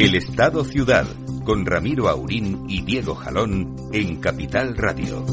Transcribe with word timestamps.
El 0.00 0.14
Estado 0.14 0.64
Ciudad, 0.64 1.06
con 1.44 1.66
Ramiro 1.66 2.08
Aurín 2.08 2.64
y 2.70 2.80
Diego 2.80 3.14
Jalón 3.14 3.76
en 3.92 4.18
Capital 4.18 4.74
Radio. 4.74 5.26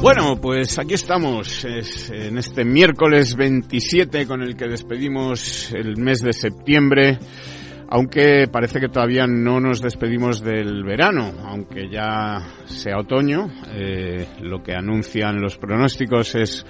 Bueno, 0.00 0.40
pues 0.40 0.78
aquí 0.78 0.94
estamos 0.94 1.64
en 1.64 2.38
este 2.38 2.64
miércoles 2.64 3.34
27 3.34 4.24
con 4.24 4.42
el 4.42 4.54
que 4.54 4.68
despedimos 4.68 5.72
el 5.72 5.96
mes 5.96 6.22
de 6.22 6.32
septiembre, 6.32 7.18
aunque 7.88 8.46
parece 8.46 8.78
que 8.78 8.88
todavía 8.88 9.26
no 9.26 9.58
nos 9.58 9.80
despedimos 9.80 10.40
del 10.40 10.84
verano, 10.84 11.32
aunque 11.42 11.88
ya 11.90 12.46
sea 12.66 12.98
otoño, 13.00 13.50
eh, 13.72 14.28
lo 14.42 14.62
que 14.62 14.74
anuncian 14.74 15.40
los 15.40 15.58
pronósticos 15.58 16.36
es 16.36 16.64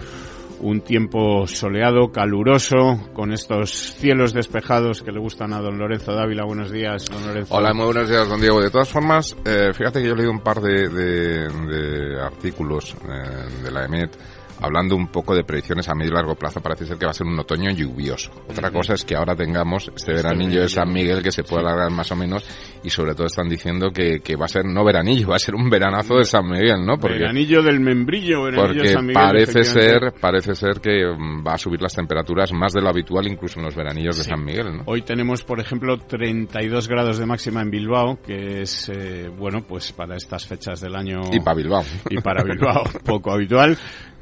un 0.60 0.80
tiempo 0.80 1.46
soleado, 1.46 2.10
caluroso, 2.12 3.01
con 3.14 3.32
estos 3.32 3.70
cielos 3.70 4.32
despejados 4.32 5.02
que 5.02 5.12
le 5.12 5.20
gustan 5.20 5.52
a 5.52 5.60
don 5.60 5.78
Lorenzo 5.78 6.12
Dávila. 6.12 6.45
Buenos 6.45 6.70
días, 6.70 7.06
don 7.06 7.26
Lorenzo. 7.26 7.54
Hola, 7.54 7.73
muy 7.73 7.87
buenos 7.87 8.09
días, 8.09 8.28
don 8.28 8.40
Diego. 8.40 8.60
De 8.60 8.70
todas 8.70 8.88
formas, 8.88 9.37
eh, 9.45 9.70
fíjate 9.73 10.00
que 10.00 10.06
yo 10.06 10.15
he 10.15 10.16
leído 10.16 10.32
un 10.32 10.40
par 10.40 10.60
de, 10.60 10.88
de, 10.88 12.20
artículos 12.20 12.95
eh, 12.95 13.62
de 13.62 13.70
la 13.70 13.84
EMET 13.84 14.16
hablando 14.60 14.96
un 14.96 15.09
poco 15.09 15.34
de 15.34 15.45
predicciones 15.45 15.88
a 15.88 15.95
medio 15.95 16.12
y 16.12 16.14
largo 16.14 16.34
plazo, 16.34 16.60
parece 16.60 16.87
ser 16.87 16.98
que 16.98 17.04
va 17.04 17.10
a 17.10 17.14
ser 17.14 17.26
un 17.26 17.38
otoño 17.38 17.70
lluvioso. 17.70 18.30
Otra 18.48 18.70
cosa 18.70 18.95
es 18.95 19.04
que 19.04 19.16
ahora 19.16 19.34
tengamos 19.34 19.88
este, 19.95 20.12
este 20.12 20.12
veranillo 20.15 20.62
de 20.62 20.68
San 20.68 20.92
Miguel 20.92 21.23
que 21.23 21.32
se 21.32 21.45
puede 21.45 21.62
alargar 21.62 21.90
más 21.90 22.10
o 22.12 22.16
menos 22.16 22.45
y 22.82 22.90
sobre 22.90 23.15
todo 23.15 23.26
están 23.26 23.48
diciendo 23.48 23.90
que, 23.90 24.20
que 24.20 24.37
va 24.37 24.46
a 24.46 24.48
ser 24.48 24.65
no 24.65 24.84
veranillo, 24.84 25.28
va 25.28 25.37
a 25.37 25.40
ser 25.40 25.54
un 25.54 25.68
veranazo 25.68 26.16
de 26.16 26.24
San 26.24 26.48
Miguel, 26.48 26.84
¿no? 26.84 26.98
Porque, 26.98 27.18
veranillo 27.18 27.62
del 27.62 27.80
membrillo, 27.80 28.45
veranillo 28.45 28.66
porque 28.66 28.88
de 28.88 28.95
San 28.95 29.06
Miguel, 29.06 29.23
parece 29.23 29.65
ser, 29.65 30.12
parece 30.20 30.54
ser 30.54 30.80
que 30.80 31.06
mm, 31.06 31.46
va 31.46 31.54
a 31.54 31.59
subir 31.59 31.80
las 31.80 31.95
temperaturas 31.95 32.52
más 32.52 32.72
de 32.72 32.80
lo 32.80 32.88
habitual 32.88 33.26
incluso 33.26 33.60
en 33.60 33.66
los 33.66 33.74
veranillos 33.74 34.16
de 34.16 34.24
San 34.24 34.45
Miguel, 34.45 34.78
¿no? 34.78 34.82
Hoy 34.87 35.02
tenemos, 35.02 35.45
por 35.45 35.60
ejemplo, 35.60 35.98
32 35.98 36.88
grados 36.88 37.18
de 37.18 37.26
máxima 37.26 37.62
en 37.62 37.70
Bilbao, 37.70 38.18
que 38.22 38.62
es, 38.62 38.88
eh, 38.88 39.28
bueno, 39.37 39.62
pues 39.66 39.93
para 39.93 40.16
estas 40.16 40.46
fechas 40.46 40.80
del 40.80 40.96
año... 40.96 41.20
Y 41.32 41.40
para 41.40 41.56
Bilbao. 41.56 41.84
Y 42.10 42.20
para 42.20 42.43
Bilbao, 42.43 42.84
poco 43.04 43.32
habitual 43.32 43.76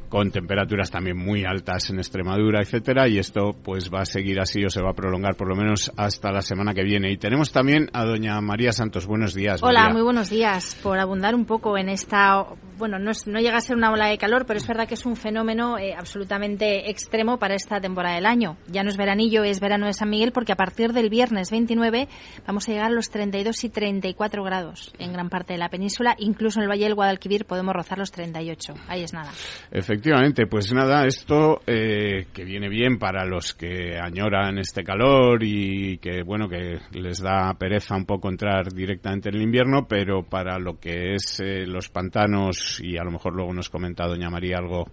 con 0.09 0.31
temperaturas 0.31 0.91
también 0.91 1.17
muy 1.17 1.45
altas 1.45 1.91
en 1.91 1.99
Extremadura, 1.99 2.61
etcétera, 2.61 3.09
y 3.09 3.19
esto 3.19 3.55
pues 3.63 3.93
va 3.93 4.03
a 4.03 4.07
seguir 4.07 4.41
así 4.41 4.65
o 4.65 4.71
se 4.71 4.83
va 4.83 4.91
a 4.91 4.95
prolongar 4.95 5.37
por 5.37 5.49
lo 5.49 5.57
menos 5.57 5.93
hasta 5.97 6.33
la 6.33 6.43
semana 6.43 6.75
que 6.75 6.83
viene. 6.83 7.11
Y 7.11 7.17
tenemos 7.17 7.53
también 7.53 7.91
a 7.93 8.05
doña 8.05 8.41
María 8.41 8.73
Santos. 8.73 9.07
Buenos 9.07 9.35
días. 9.35 9.63
Hola, 9.63 9.89
muy 9.91 10.03
buenos 10.03 10.31
días. 10.31 10.77
Por 10.83 10.99
abundar 10.99 11.35
un 11.35 11.45
poco 11.45 11.77
en 11.79 11.89
esta, 11.89 12.47
bueno, 12.79 12.99
no, 12.99 13.13
no 13.27 13.41
llega 13.41 13.57
a 13.57 13.61
ser 13.61 13.77
una 13.77 13.91
ola 13.91 14.07
de 14.07 14.19
calor, 14.19 14.47
pero 14.47 14.59
es 14.59 14.67
verdad 14.67 14.87
que 14.87 14.95
es 14.95 15.07
un 15.07 15.17
fenómeno 15.17 15.79
eh, 15.79 15.95
absolutamente 15.95 16.91
extremo 16.91 17.39
para 17.39 17.55
esta 17.55 17.81
temporada 17.81 18.17
del 18.17 18.27
año. 18.27 18.57
Ya 18.69 18.83
no 18.83 18.91
es 18.91 18.97
veranillo, 18.97 19.45
es 19.45 19.61
verano 19.61 19.87
de 19.87 19.93
San 19.93 20.11
Miguel, 20.11 20.33
porque 20.33 20.53
a 20.53 20.57
partir 20.57 20.93
del 20.93 21.11
viernes 21.11 21.51
29 21.51 22.09
vamos 22.47 22.69
a 22.69 22.73
llegar 22.73 22.87
a 22.87 22.95
los 22.95 23.11
32 23.11 23.65
y 23.65 23.69
34 23.71 24.43
grados 24.43 24.93
en 24.99 25.13
gran 25.13 25.29
parte 25.29 25.55
de 25.55 25.59
la 25.59 25.69
península, 25.69 26.15
incluso 26.19 26.59
en 26.59 26.65
el 26.65 26.71
Valle 26.71 26.85
del 26.85 26.95
Guadalquivir 26.95 27.45
podemos 27.45 27.75
rozar 27.75 27.99
los 27.99 28.13
38. 28.13 28.75
Ahí 28.89 29.03
es 29.03 29.13
nada. 29.13 29.31
Efectivamente, 29.71 30.47
pues 30.47 30.73
nada, 30.73 31.07
esto 31.07 31.61
eh, 31.67 32.27
que 32.33 32.45
viene 32.45 32.69
bien 32.69 32.99
para 32.99 33.25
los 33.25 33.55
que 33.55 33.99
añoran 33.99 34.59
este 34.59 34.85
calor 34.85 35.43
y 35.43 35.99
que, 35.99 36.23
bueno, 36.23 36.49
que 36.49 36.79
les 36.93 37.21
da 37.21 37.55
pereza 37.59 37.97
un 37.97 38.05
poco 38.05 38.29
entrar 38.29 38.73
directamente 38.73 39.29
en 39.29 39.37
el 39.37 39.43
invierno, 39.43 39.87
pero 39.89 40.23
para 40.23 40.59
lo 40.59 40.79
que 40.79 41.15
es 41.15 41.41
eh, 41.41 41.67
los 41.67 41.89
pantanos, 41.89 42.66
y 42.81 42.97
a 42.97 43.05
lo 43.05 43.11
mejor 43.11 43.35
luego 43.35 43.53
nos 43.53 43.71
comenta 43.71 44.07
doña 44.07 44.31
María 44.31 44.59
algo 44.59 44.87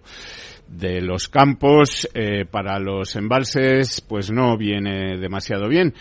de 0.68 1.00
los 1.00 1.28
campos, 1.28 2.08
eh, 2.14 2.44
para 2.50 2.78
los 2.78 3.16
embalses, 3.16 4.00
pues 4.00 4.30
no 4.30 4.56
viene 4.56 5.18
demasiado 5.18 5.68
bien. 5.68 5.92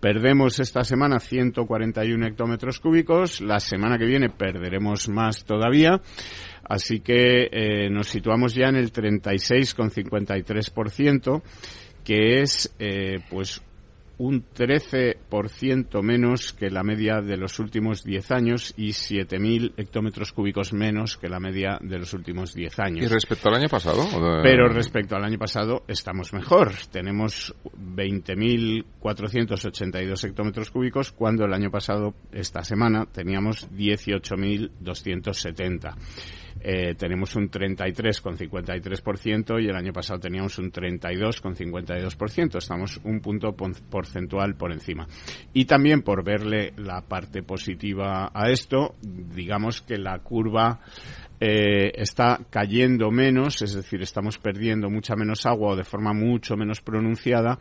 Perdemos 0.00 0.60
esta 0.60 0.84
semana 0.84 1.18
141 1.18 2.26
hectómetros 2.26 2.78
cúbicos, 2.80 3.40
la 3.40 3.58
semana 3.60 3.96
que 3.98 4.04
viene 4.06 4.28
perderemos 4.30 5.08
más 5.08 5.44
todavía. 5.44 6.00
Así 6.64 7.00
que 7.00 7.48
eh, 7.50 7.90
nos 7.90 8.06
situamos 8.08 8.54
ya 8.54 8.68
en 8.68 8.76
el 8.76 8.92
36,53%, 8.92 11.42
que 12.04 12.40
es 12.40 12.72
eh, 12.78 13.18
pues 13.28 13.60
un 14.18 14.44
13% 14.44 16.02
menos 16.02 16.52
que 16.52 16.70
la 16.70 16.82
media 16.82 17.20
de 17.20 17.36
los 17.36 17.58
últimos 17.58 18.02
10 18.04 18.30
años 18.30 18.72
y 18.76 18.90
7.000 18.90 19.72
hectómetros 19.76 20.32
cúbicos 20.32 20.72
menos 20.72 21.16
que 21.16 21.28
la 21.28 21.40
media 21.40 21.78
de 21.80 21.98
los 21.98 22.14
últimos 22.14 22.54
10 22.54 22.78
años. 22.80 23.04
¿Y 23.04 23.08
respecto 23.08 23.48
al 23.48 23.56
año 23.56 23.68
pasado? 23.68 24.06
Pero 24.42 24.68
respecto 24.68 25.16
al 25.16 25.24
año 25.24 25.38
pasado 25.38 25.82
estamos 25.88 26.32
mejor. 26.32 26.72
Tenemos 26.90 27.54
20.482 27.64 30.24
hectómetros 30.24 30.70
cúbicos 30.70 31.12
cuando 31.12 31.44
el 31.44 31.52
año 31.52 31.70
pasado, 31.70 32.14
esta 32.32 32.64
semana, 32.64 33.04
teníamos 33.06 33.70
18.270. 33.70 35.94
Eh, 36.64 36.94
tenemos 36.94 37.34
un 37.34 37.50
33,53% 37.50 39.60
y 39.60 39.68
el 39.68 39.74
año 39.74 39.92
pasado 39.92 40.20
teníamos 40.20 40.56
un 40.58 40.70
32,52%. 40.70 42.58
Estamos 42.58 43.00
un 43.02 43.20
punto 43.20 43.52
porcentual 43.54 44.54
por 44.54 44.70
encima. 44.70 45.08
Y 45.52 45.64
también 45.64 46.02
por 46.02 46.22
verle 46.22 46.72
la 46.76 47.00
parte 47.02 47.42
positiva 47.42 48.30
a 48.32 48.48
esto, 48.50 48.94
digamos 49.02 49.82
que 49.82 49.98
la 49.98 50.20
curva 50.20 50.78
eh, 51.40 51.90
está 51.96 52.38
cayendo 52.50 53.10
menos, 53.10 53.62
es 53.62 53.74
decir, 53.74 54.00
estamos 54.00 54.38
perdiendo 54.38 54.88
mucha 54.88 55.16
menos 55.16 55.44
agua 55.44 55.72
o 55.72 55.76
de 55.76 55.82
forma 55.82 56.12
mucho 56.12 56.56
menos 56.56 56.80
pronunciada 56.80 57.58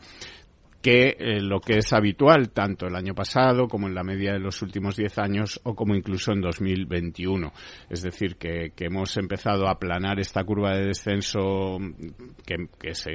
que 0.81 1.15
eh, 1.17 1.39
lo 1.41 1.59
que 1.59 1.77
es 1.77 1.93
habitual 1.93 2.49
tanto 2.49 2.87
el 2.87 2.95
año 2.95 3.13
pasado 3.13 3.67
como 3.67 3.87
en 3.87 3.95
la 3.95 4.03
media 4.03 4.33
de 4.33 4.39
los 4.39 4.61
últimos 4.61 4.95
10 4.95 5.17
años 5.19 5.59
o 5.63 5.75
como 5.75 5.95
incluso 5.95 6.31
en 6.31 6.41
2021. 6.41 7.51
Es 7.89 8.01
decir, 8.01 8.35
que, 8.35 8.71
hemos 8.81 9.15
empezado 9.17 9.67
a 9.67 9.73
aplanar 9.73 10.19
esta 10.19 10.43
curva 10.43 10.75
de 10.75 10.87
descenso 10.87 11.77
que, 12.45 12.93
se 12.93 13.11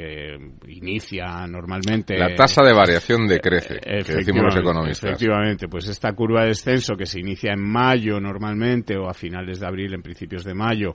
inicia 0.69 1.47
normalmente. 1.49 2.17
La 2.17 2.35
tasa 2.35 2.63
de 2.63 2.73
variación 2.73 3.27
decrece, 3.27 3.81
que 3.81 4.15
decimos 4.15 4.45
los 4.45 4.57
economistas. 4.57 5.11
Efectivamente, 5.11 5.67
pues 5.69 5.89
esta 5.89 6.13
curva 6.13 6.43
de 6.43 6.49
descenso 6.49 6.95
que 6.95 7.05
se 7.05 7.19
inicia 7.19 7.53
en 7.53 7.61
mayo 7.61 8.21
normalmente 8.21 8.97
o 8.97 9.09
a 9.09 9.13
finales 9.13 9.59
de 9.61 9.67
abril, 9.67 9.93
en 9.93 10.03
principios 10.03 10.45
de 10.45 10.55
mayo 10.55 10.95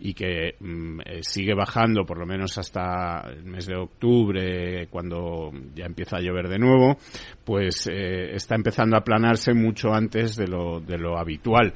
y 0.00 0.14
que 0.14 0.54
mm, 0.58 1.00
eh, 1.04 1.18
sigue 1.22 1.54
bajando 1.54 2.04
por 2.04 2.18
lo 2.18 2.26
menos 2.26 2.56
hasta 2.56 3.20
el 3.30 3.44
mes 3.44 3.66
de 3.66 3.76
octubre 3.76 4.88
cuando 4.88 5.50
ya 5.74 5.84
empieza 5.84 6.09
a 6.12 6.20
llover 6.20 6.48
de 6.48 6.58
nuevo, 6.58 6.98
pues 7.44 7.86
eh, 7.86 8.34
está 8.34 8.54
empezando 8.54 8.96
a 8.96 9.00
aplanarse 9.00 9.54
mucho 9.54 9.92
antes 9.92 10.36
de 10.36 10.46
lo, 10.46 10.80
de 10.80 10.98
lo 10.98 11.18
habitual 11.18 11.74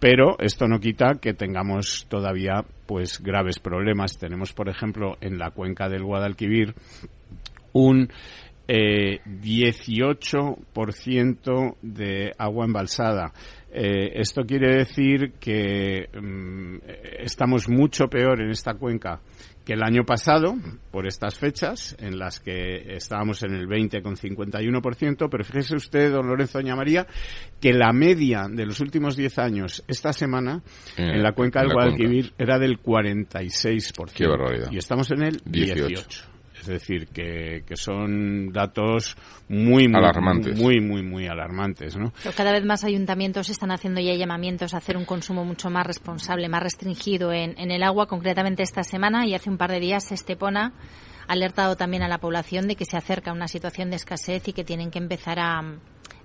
pero 0.00 0.36
esto 0.40 0.66
no 0.66 0.80
quita 0.80 1.20
que 1.20 1.34
tengamos 1.34 2.06
todavía 2.08 2.64
pues 2.86 3.20
graves 3.20 3.58
problemas. 3.58 4.16
Tenemos, 4.18 4.54
por 4.54 4.70
ejemplo, 4.70 5.18
en 5.20 5.38
la 5.38 5.50
cuenca 5.50 5.90
del 5.90 6.04
Guadalquivir 6.04 6.74
un 7.74 8.08
eh, 8.66 9.20
18% 9.26 11.76
de 11.82 12.32
agua 12.38 12.64
embalsada. 12.64 13.34
Eh, 13.72 14.12
esto 14.14 14.42
quiere 14.44 14.78
decir 14.78 15.34
que 15.38 16.08
mm, 16.18 16.78
estamos 17.18 17.68
mucho 17.68 18.08
peor 18.08 18.40
en 18.40 18.48
esta 18.50 18.72
cuenca 18.74 19.20
que 19.64 19.74
el 19.74 19.82
año 19.82 20.04
pasado, 20.04 20.54
por 20.90 21.06
estas 21.06 21.38
fechas, 21.38 21.96
en 21.98 22.18
las 22.18 22.40
que 22.40 22.94
estábamos 22.94 23.42
en 23.42 23.54
el 23.54 23.66
20,51%, 23.66 25.28
pero 25.30 25.44
fíjese 25.44 25.76
usted, 25.76 26.12
don 26.12 26.26
Lorenzo 26.26 26.58
Doña 26.58 26.76
María, 26.76 27.06
que 27.60 27.72
la 27.72 27.92
media 27.92 28.46
de 28.50 28.66
los 28.66 28.80
últimos 28.80 29.16
10 29.16 29.38
años, 29.38 29.84
esta 29.86 30.12
semana, 30.12 30.62
eh, 30.96 31.10
en 31.14 31.22
la 31.22 31.32
cuenca 31.32 31.60
del 31.60 31.72
Guadalquivir, 31.72 32.32
era 32.38 32.58
del 32.58 32.80
46%. 32.80 34.12
Qué 34.14 34.26
barbaridad. 34.26 34.70
Y 34.70 34.78
estamos 34.78 35.10
en 35.10 35.22
el 35.22 35.40
18. 35.44 36.29
Es 36.60 36.66
decir, 36.66 37.08
que, 37.08 37.64
que 37.66 37.76
son 37.76 38.52
datos 38.52 39.16
muy, 39.48 39.88
muy, 39.88 39.98
Alarmantes. 39.98 40.58
muy, 40.58 40.80
muy, 40.80 41.02
muy 41.02 41.26
alarmantes, 41.26 41.96
¿no? 41.96 42.12
Pero 42.22 42.34
cada 42.36 42.52
vez 42.52 42.64
más 42.64 42.84
ayuntamientos 42.84 43.48
están 43.48 43.70
haciendo 43.70 44.00
ya 44.00 44.14
llamamientos 44.14 44.74
a 44.74 44.76
hacer 44.76 44.96
un 44.96 45.04
consumo 45.04 45.44
mucho 45.44 45.70
más 45.70 45.86
responsable, 45.86 46.48
más 46.48 46.62
restringido 46.62 47.32
en, 47.32 47.58
en 47.58 47.70
el 47.70 47.82
agua. 47.82 48.06
Concretamente 48.06 48.62
esta 48.62 48.82
semana 48.82 49.26
y 49.26 49.34
hace 49.34 49.50
un 49.50 49.56
par 49.56 49.70
de 49.70 49.80
días 49.80 50.12
Estepona 50.12 50.72
ha 51.26 51.32
alertado 51.32 51.76
también 51.76 52.02
a 52.02 52.08
la 52.08 52.18
población 52.18 52.68
de 52.68 52.76
que 52.76 52.84
se 52.84 52.96
acerca 52.96 53.32
una 53.32 53.48
situación 53.48 53.90
de 53.90 53.96
escasez 53.96 54.46
y 54.48 54.52
que 54.52 54.64
tienen 54.64 54.90
que 54.90 54.98
empezar 54.98 55.38
a, 55.38 55.60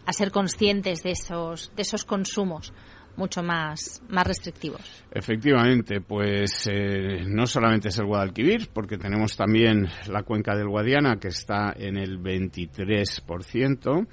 a 0.05 0.13
ser 0.13 0.31
conscientes 0.31 1.01
de 1.03 1.11
esos, 1.11 1.71
de 1.75 1.81
esos 1.81 2.05
consumos 2.05 2.73
mucho 3.17 3.41
más, 3.43 4.01
más 4.09 4.25
restrictivos. 4.27 4.81
Efectivamente, 5.11 6.01
pues 6.01 6.67
eh, 6.71 7.23
no 7.25 7.45
solamente 7.47 7.89
es 7.89 7.97
el 7.97 8.05
Guadalquivir, 8.05 8.69
porque 8.73 8.97
tenemos 8.97 9.35
también 9.35 9.87
la 10.07 10.23
cuenca 10.23 10.55
del 10.55 10.67
Guadiana, 10.69 11.17
que 11.17 11.29
está 11.29 11.73
en 11.77 11.97
el 11.97 12.19
23%. 12.19 14.07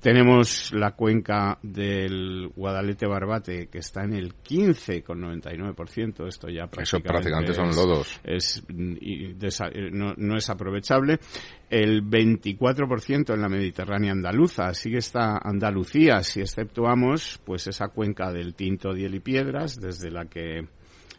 Tenemos 0.00 0.72
la 0.72 0.92
cuenca 0.92 1.58
del 1.62 2.48
Guadalete 2.54 3.06
Barbate, 3.06 3.66
que 3.68 3.78
está 3.78 4.04
en 4.04 4.12
el 4.14 4.34
15,99%. 4.36 6.26
Esto 6.28 6.48
ya 6.48 6.66
prácticamente, 6.68 6.82
Eso 6.82 7.00
prácticamente 7.00 7.54
son 7.54 7.70
lodos. 7.74 8.20
es, 8.22 8.62
y 8.68 9.34
desa- 9.34 9.70
eh, 9.72 9.90
no, 9.90 10.14
no 10.16 10.36
es 10.36 10.48
aprovechable. 10.50 11.18
El 11.68 12.02
24% 12.02 13.34
en 13.34 13.40
la 13.42 13.48
Mediterránea 13.48 14.12
andaluza. 14.12 14.72
Sigue 14.72 14.98
está 14.98 15.38
Andalucía, 15.38 16.22
si 16.22 16.40
exceptuamos 16.40 17.40
pues 17.44 17.66
esa 17.66 17.88
cuenca 17.88 18.32
del 18.32 18.54
Tinto, 18.54 18.94
Diel 18.94 19.16
y 19.16 19.20
Piedras, 19.20 19.80
desde 19.80 20.10
la 20.10 20.26
que 20.26 20.66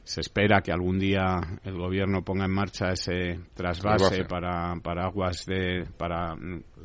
se 0.10 0.22
espera 0.22 0.62
que 0.62 0.72
algún 0.72 0.98
día 0.98 1.40
el 1.64 1.76
gobierno 1.76 2.24
ponga 2.24 2.46
en 2.46 2.52
marcha 2.52 2.90
ese 2.94 3.42
trasvase 3.54 4.26
para, 4.26 4.74
para 4.82 5.06
aguas 5.06 5.46
de 5.46 5.86
para 5.96 6.36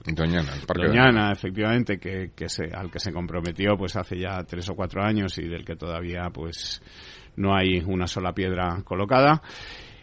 Doñana, 0.05 0.53
el 0.55 0.67
parque 0.67 0.89
Doñana, 0.89 1.33
efectivamente, 1.33 1.97
que, 1.99 2.33
que 2.37 2.51
se, 2.51 2.65
al 2.65 2.91
que 2.91 2.99
se 2.99 3.15
comprometió 3.15 3.79
pues 3.79 3.97
hace 3.97 4.19
ya 4.19 4.45
tres 4.47 4.69
o 4.69 4.75
cuatro 4.75 5.03
años 5.03 5.39
y 5.39 5.49
del 5.49 5.65
que 5.65 5.75
todavía 5.75 6.29
pues 6.35 6.83
no 7.37 7.57
hay 7.57 7.83
una 7.87 8.07
sola 8.07 8.35
piedra 8.35 8.83
colocada. 8.85 9.41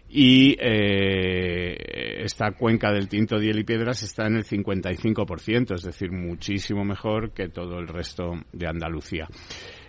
Y 0.10 0.58
eh, 0.60 2.24
esta 2.24 2.54
cuenca 2.54 2.92
del 2.92 3.08
Tinto, 3.08 3.38
Diel 3.38 3.60
y 3.60 3.64
Piedras 3.64 4.02
está 4.02 4.26
en 4.26 4.38
el 4.38 4.46
55%, 4.46 5.76
es 5.76 5.84
decir, 5.84 6.12
muchísimo 6.12 6.84
mejor 6.84 7.34
que 7.34 7.50
todo 7.50 7.78
el 7.78 7.88
resto 7.88 8.34
de 8.52 8.68
Andalucía. 8.68 9.28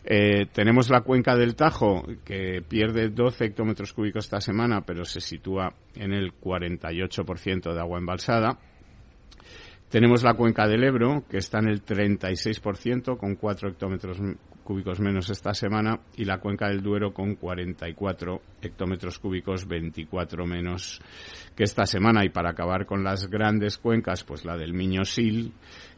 Eh, 0.04 0.46
tenemos 0.52 0.90
la 0.90 1.02
cuenca 1.02 1.37
del 1.37 1.54
Tajo, 1.54 2.04
que 2.25 2.62
pierde 2.66 3.08
12 3.08 3.44
hectómetros 3.44 3.93
cúbicos 3.93 4.25
esta 4.25 4.40
semana, 4.40 4.81
pero 4.81 5.04
se 5.04 5.20
sitúa 5.20 5.75
en 5.94 6.12
el 6.12 6.32
48% 6.32 7.72
de 7.72 7.81
agua 7.81 7.99
embalsada. 7.99 8.58
Tenemos 9.88 10.22
la 10.25 10.34
cuenca 10.34 10.66
del 10.66 10.84
Ebro, 10.84 11.25
que 11.28 11.37
está 11.37 11.58
en 11.58 11.69
el 11.69 11.84
36%, 11.84 13.19
con 13.19 13.37
4 13.37 13.69
hectómetros 13.69 14.19
cúbicos 14.64 15.00
menos 15.00 15.28
esta 15.28 15.52
semana, 15.52 16.00
y 16.16 16.25
la 16.25 16.38
cuenca 16.38 16.69
del 16.69 16.82
Duero 16.82 17.12
con 17.12 17.34
44 17.34 18.40
hectómetros 18.62 19.19
cúbicos, 19.19 19.69
24 19.69 20.46
menos 20.46 21.00
que 21.55 21.64
esta 21.64 21.84
semana. 21.84 22.25
Y 22.25 22.31
para 22.31 22.50
acabar 22.50 22.87
con 22.87 23.05
las 23.05 23.28
grandes 23.28 23.76
cuencas, 23.76 24.25
pues 24.25 24.46
la 24.46 24.56
del 24.56 24.72
Miño-Sil, 24.72 25.52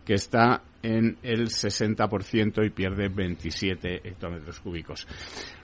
que 0.04 0.14
está 0.14 0.62
en 0.84 1.16
el 1.22 1.48
60% 1.48 2.64
y 2.64 2.68
pierde 2.68 3.08
27 3.08 4.06
hectómetros 4.06 4.60
cúbicos. 4.60 5.08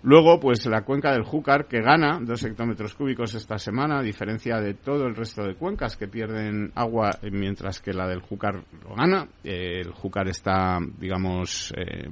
Luego, 0.02 0.40
pues 0.40 0.64
la 0.64 0.82
cuenca 0.82 1.12
del 1.12 1.24
Júcar, 1.24 1.68
que 1.68 1.82
gana 1.82 2.18
2 2.22 2.44
hectómetros 2.44 2.94
cúbicos 2.94 3.34
esta 3.34 3.58
semana, 3.58 3.98
a 3.98 4.02
diferencia 4.02 4.56
de 4.60 4.72
todo 4.72 5.06
el 5.06 5.14
resto 5.14 5.44
de 5.44 5.56
cuencas 5.56 5.98
que 5.98 6.08
pierden 6.08 6.72
agua, 6.74 7.10
mientras 7.30 7.80
que 7.80 7.92
la 7.92 8.08
del 8.08 8.22
Júcar 8.22 8.64
lo 8.82 8.94
gana. 8.94 9.28
Eh, 9.44 9.82
el 9.82 9.92
Júcar 9.92 10.26
está, 10.28 10.78
digamos, 10.98 11.74
eh, 11.76 12.08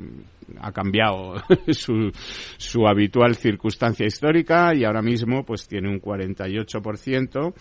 ha 0.61 0.71
cambiado 0.73 1.37
su, 1.71 2.11
su 2.59 2.87
habitual 2.87 3.37
circunstancia 3.37 4.07
histórica 4.07 4.75
y 4.75 4.85
ahora 4.85 5.01
mismo 5.01 5.45
pues 5.45 5.67
tiene 5.67 5.89
un 5.89 6.01
48% 6.01 7.55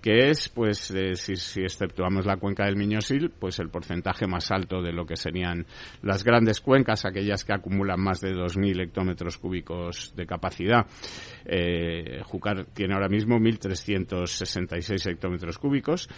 que 0.00 0.30
es, 0.30 0.48
pues, 0.48 0.92
si, 1.14 1.36
si 1.36 1.60
exceptuamos 1.62 2.26
la 2.26 2.36
cuenca 2.36 2.64
del 2.64 2.76
Miñosil, 2.76 3.30
pues 3.30 3.58
el 3.58 3.68
porcentaje 3.68 4.26
más 4.26 4.50
alto 4.50 4.80
de 4.82 4.92
lo 4.92 5.04
que 5.04 5.16
serían 5.16 5.66
las 6.02 6.24
grandes 6.24 6.60
cuencas, 6.60 7.04
aquellas 7.04 7.44
que 7.44 7.52
acumulan 7.52 8.00
más 8.00 8.20
de 8.20 8.32
2.000 8.32 8.82
hectómetros 8.82 9.38
cúbicos 9.38 10.14
de 10.16 10.26
capacidad. 10.26 10.86
Eh, 11.44 12.22
Júcar 12.24 12.66
tiene 12.72 12.94
ahora 12.94 13.08
mismo 13.08 13.36
1.366 13.36 15.10
hectómetros 15.10 15.58
cúbicos, 15.58 16.08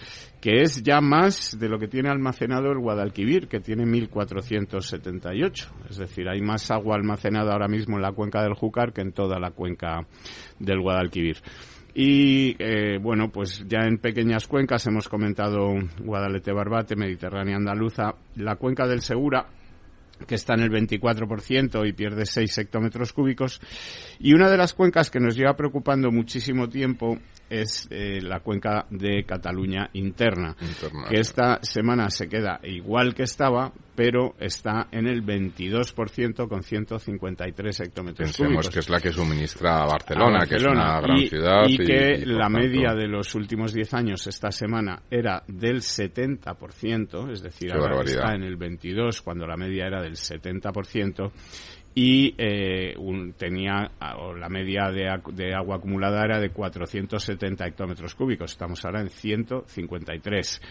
que 0.41 0.63
es 0.63 0.83
ya 0.83 1.01
más 1.01 1.59
de 1.59 1.69
lo 1.69 1.79
que 1.79 1.89
tiene 1.89 2.09
almacenado 2.09 2.71
el 2.71 2.79
Guadalquivir, 2.79 3.49
que 3.49 3.61
tiene 3.61 3.85
1.478. 3.85 5.67
Es 5.91 5.97
decir, 5.97 6.29
hay 6.29 6.41
más 6.41 6.71
agua 6.71 6.97
almacenada 6.97 7.53
ahora 7.53 7.69
mismo 7.69 7.97
en 7.97 8.03
la 8.03 8.13
cuenca 8.13 8.43
del 8.43 8.55
Júcar 8.55 8.93
que 8.93 9.01
en 9.01 9.13
toda 9.13 9.39
la 9.39 9.51
cuenca 9.51 10.07
del 10.59 10.81
Guadalquivir. 10.81 11.39
Y 11.95 12.57
eh, 12.59 12.99
bueno, 12.99 13.31
pues 13.31 13.65
ya 13.69 13.81
en 13.81 13.99
pequeñas 13.99 14.47
cuencas 14.47 14.87
hemos 14.87 15.09
comentado 15.09 15.75
Guadalete 16.01 16.53
Barbate, 16.53 16.97
Mediterránea 16.97 17.57
Andaluza, 17.57 18.15
la 18.37 18.57
cuenca 18.57 18.87
del 18.87 19.03
Segura, 19.03 19.47
que 20.27 20.35
está 20.37 20.55
en 20.55 20.61
el 20.61 20.71
24% 20.71 21.87
y 21.89 21.93
pierde 21.93 22.27
6 22.27 22.59
hectómetros 22.59 23.13
cúbicos. 23.13 23.61
Y 24.19 24.35
una 24.35 24.51
de 24.51 24.57
las 24.57 24.75
cuencas 24.75 25.11
que 25.11 25.21
nos 25.21 25.37
lleva 25.37 25.55
preocupando 25.55 26.11
muchísimo 26.11 26.69
tiempo 26.69 27.19
es 27.51 27.87
eh, 27.91 28.21
la 28.23 28.41
cuenca 28.41 28.87
de 28.89 29.25
Cataluña 29.25 29.91
interna, 29.93 30.57
Interna, 30.61 31.09
que 31.11 31.21
esta 31.21 31.59
semana 31.63 32.09
se 32.09 32.27
queda 32.29 32.59
igual 32.63 33.15
que 33.15 33.25
estaba, 33.25 33.73
pero 33.95 34.35
está 34.39 34.89
en 34.91 35.07
el 35.07 35.23
22% 35.23 36.49
con 36.49 36.63
153 36.63 37.81
hectómetros 37.81 38.29
Pensemos 38.29 38.69
cúbicos 38.69 38.71
que 38.71 38.79
es 38.81 38.89
la 38.89 39.01
que 39.01 39.13
suministra 39.13 39.83
a 39.83 39.87
Barcelona, 39.87 40.39
a 40.43 40.47
que 40.47 40.57
es 40.57 40.63
Barcelona. 40.63 40.93
una 40.93 41.01
gran 41.03 41.17
y, 41.19 41.29
ciudad. 41.29 41.63
y 41.69 41.77
que 41.77 42.25
por 42.25 42.29
la 42.29 42.49
tanto, 42.49 42.59
media 42.59 42.95
de 42.95 43.07
los 43.09 43.35
últimos 43.35 43.75
10 43.75 43.95
años 43.95 44.27
esta 44.27 44.51
semana 44.51 45.03
era 45.11 45.43
del 45.47 45.83
70%, 45.83 47.31
es 47.33 47.43
decir, 47.43 47.69
Qué 47.71 47.75
ahora 47.75 47.97
barbaridad. 47.97 48.23
está 48.25 48.35
en 48.35 48.45
el 48.45 48.57
22 48.57 49.21
cuando 49.23 49.47
la 49.47 49.57
media 49.57 49.87
era 49.87 50.01
del 50.03 50.12
70% 50.17 51.31
y 51.95 52.35
eh, 52.39 52.95
un- 52.97 53.35
tenía 53.35 53.91
o 54.19 54.35
la 54.35 54.49
media 54.49 54.91
de, 54.91 55.11
de 55.35 55.55
agua 55.55 55.77
acumulada 55.77 56.25
era 56.25 56.41
de 56.41 56.51
470 56.51 57.67
hectómetros 57.67 58.15
cúbicos, 58.15 58.53
estamos 58.53 58.83
ahora 58.85 59.03
en 59.03 59.11
153 59.11 60.63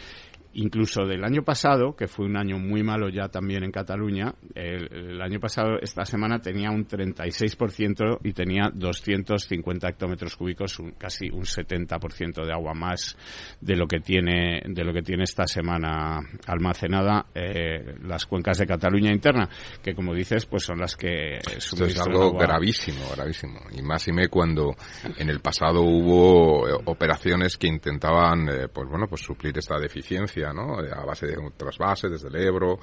incluso 0.53 1.06
del 1.06 1.24
año 1.24 1.44
pasado, 1.44 1.95
que 1.95 2.07
fue 2.07 2.25
un 2.25 2.38
año 2.38 2.57
muy 2.57 2.83
malo 2.83 3.09
ya 3.09 3.30
también 3.30 3.63
en 3.63 3.71
Cataluña, 3.71 4.33
el, 4.56 4.92
el 4.94 5.21
año 5.21 5.39
pasado, 5.39 5.77
esta 5.81 6.06
semana 6.06 6.39
tenía 6.39 6.69
un 6.71 6.86
36% 6.86 8.19
y 8.24 8.33
tenía 8.33 8.69
250 8.74 9.88
hectómetros 9.89 10.36
cúbicos, 10.36 10.80
un- 10.80 10.92
casi 10.92 11.30
un 11.30 11.44
70% 11.45 12.46
de 12.46 12.51
agua 12.53 12.74
más 12.74 13.17
de 13.60 13.75
lo 13.75 13.88
que 13.88 14.00
tiene, 14.00 14.62
de 14.65 14.84
lo 14.84 14.93
que 14.93 15.01
tiene 15.01 15.24
esta 15.24 15.46
semana 15.48 16.20
almacenada 16.48 17.25
eh, 17.34 17.96
las 18.03 18.25
cuencas 18.25 18.58
de 18.58 18.65
Cataluña 18.65 19.12
interna, 19.12 19.50
que 19.84 19.93
como 19.93 20.13
dices, 20.13 20.46
pues 20.46 20.63
son 20.63 20.79
las 20.79 20.96
que 20.96 21.38
Esto 21.38 21.86
es 21.86 22.00
algo 22.00 22.24
agua. 22.24 22.46
gravísimo, 22.46 23.01
gravísimo. 23.15 23.60
Y 23.77 23.81
más 23.81 24.08
y 24.08 24.12
me 24.13 24.27
cuando 24.27 24.75
en 25.17 25.29
el 25.29 25.39
pasado 25.39 25.81
hubo 25.81 26.67
eh, 26.67 26.81
operaciones 26.86 27.58
que 27.58 27.67
intentaban, 27.67 28.48
eh, 28.50 28.67
pues 28.74 28.88
bueno, 28.89 29.08
pues 29.08 29.22
suplir 29.22 29.58
esta 29.58 29.77
deficiencia, 29.79 30.40
¿no? 30.53 30.79
A 30.79 31.05
base 31.05 31.27
de 31.27 31.38
un 31.38 31.51
trasvase 31.55 32.10
desde 32.10 32.27
el 32.29 32.36
Ebro. 32.36 32.79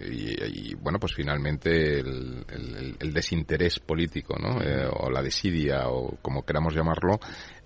Y, 0.00 0.70
y, 0.70 0.74
bueno, 0.74 0.98
pues 0.98 1.12
finalmente 1.14 2.00
el, 2.00 2.44
el- 2.48 2.96
el 2.98 3.12
desinterés 3.12 3.78
político, 3.80 4.36
¿no? 4.38 4.60
Eh, 4.62 4.88
o 4.90 5.10
la 5.10 5.22
desidia, 5.22 5.88
o 5.88 6.16
como 6.22 6.44
queramos 6.44 6.74
llamarlo, 6.74 7.18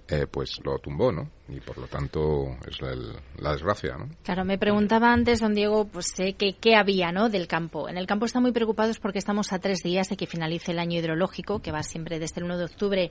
eh, 0.08 0.26
pues 0.30 0.58
lo 0.64 0.78
tumbó, 0.78 1.10
¿no? 1.10 1.30
Y 1.48 1.60
por 1.60 1.78
lo 1.78 1.86
tanto 1.86 2.46
es 2.68 2.80
la, 2.80 2.90
el- 2.92 3.12
la 3.38 3.52
desgracia, 3.52 3.96
¿no? 3.96 4.08
Claro, 4.24 4.44
me 4.44 4.58
preguntaba 4.58 5.12
antes, 5.12 5.40
don 5.40 5.54
Diego, 5.54 5.86
pues 5.86 6.06
eh, 6.18 6.34
que, 6.34 6.54
qué 6.60 6.74
había 6.76 7.12
¿no? 7.12 7.28
del 7.28 7.46
campo. 7.46 7.88
En 7.88 7.96
el 7.98 8.06
campo 8.06 8.26
están 8.26 8.42
muy 8.42 8.52
preocupados 8.52 8.98
porque 8.98 9.18
estamos 9.18 9.52
a 9.52 9.58
tres 9.58 9.78
días 9.82 10.08
de 10.08 10.16
que 10.16 10.26
finalice 10.26 10.72
el 10.72 10.78
año 10.78 10.98
hidrológico, 10.98 11.60
que 11.60 11.72
va 11.72 11.82
siempre 11.82 12.18
desde 12.18 12.40
el 12.40 12.44
1 12.44 12.58
de 12.58 12.64
octubre 12.64 13.10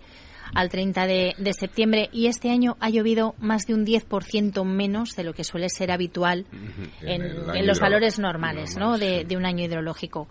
al 0.53 0.69
30 0.69 1.07
de, 1.07 1.33
de 1.37 1.53
septiembre, 1.53 2.09
y 2.11 2.27
este 2.27 2.51
año 2.51 2.77
ha 2.79 2.89
llovido 2.89 3.33
más 3.39 3.65
de 3.65 3.73
un 3.73 3.85
10% 3.85 4.63
menos 4.63 5.15
de 5.15 5.23
lo 5.23 5.33
que 5.33 5.43
suele 5.43 5.69
ser 5.69 5.91
habitual 5.91 6.45
en, 7.01 7.65
los 7.65 7.79
valores 7.79 8.19
normales 8.19 8.77
¿no? 8.77 8.97
de, 8.97 9.23
de 9.25 9.37
un 9.37 9.45
año 9.45 9.63
hidrológico. 9.65 10.27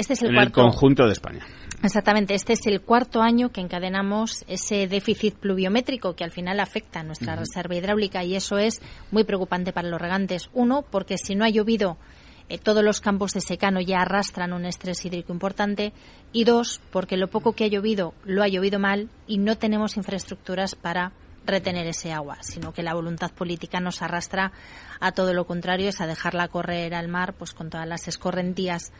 Este 0.00 0.14
es 0.14 0.22
el 0.22 0.30
en 0.30 0.38
el 0.38 0.50
conjunto 0.50 1.04
de 1.04 1.12
España. 1.12 1.46
Exactamente, 1.82 2.32
este 2.32 2.54
es 2.54 2.66
el 2.66 2.80
cuarto 2.80 3.20
año 3.20 3.50
que 3.50 3.60
encadenamos 3.60 4.46
ese 4.48 4.88
déficit 4.88 5.34
pluviométrico 5.34 6.16
que 6.16 6.24
al 6.24 6.30
final 6.30 6.58
afecta 6.58 7.00
a 7.00 7.02
nuestra 7.02 7.36
reserva 7.36 7.74
hidráulica 7.74 8.24
y 8.24 8.34
eso 8.34 8.56
es 8.56 8.80
muy 9.10 9.24
preocupante 9.24 9.74
para 9.74 9.90
los 9.90 10.00
regantes. 10.00 10.48
Uno, 10.54 10.86
porque 10.90 11.18
si 11.18 11.34
no 11.34 11.44
ha 11.44 11.50
llovido, 11.50 11.98
eh, 12.48 12.56
todos 12.56 12.82
los 12.82 13.02
campos 13.02 13.34
de 13.34 13.42
secano 13.42 13.82
ya 13.82 14.00
arrastran 14.00 14.54
un 14.54 14.64
estrés 14.64 15.04
hídrico 15.04 15.34
importante. 15.34 15.92
Y 16.32 16.44
dos, 16.44 16.80
porque 16.90 17.18
lo 17.18 17.28
poco 17.28 17.52
que 17.52 17.64
ha 17.64 17.68
llovido 17.68 18.14
lo 18.24 18.42
ha 18.42 18.48
llovido 18.48 18.78
mal 18.78 19.10
y 19.26 19.36
no 19.36 19.58
tenemos 19.58 19.98
infraestructuras 19.98 20.76
para 20.76 21.12
retener 21.44 21.86
ese 21.86 22.10
agua, 22.10 22.38
sino 22.40 22.72
que 22.72 22.82
la 22.82 22.94
voluntad 22.94 23.32
política 23.32 23.80
nos 23.80 24.00
arrastra 24.00 24.52
a 24.98 25.12
todo 25.12 25.34
lo 25.34 25.44
contrario, 25.44 25.90
es 25.90 26.00
a 26.00 26.06
dejarla 26.06 26.48
correr 26.48 26.94
al 26.94 27.08
mar, 27.08 27.34
pues 27.34 27.52
con 27.52 27.68
todas 27.68 27.86
las 27.86 28.08
escorrentías 28.08 28.92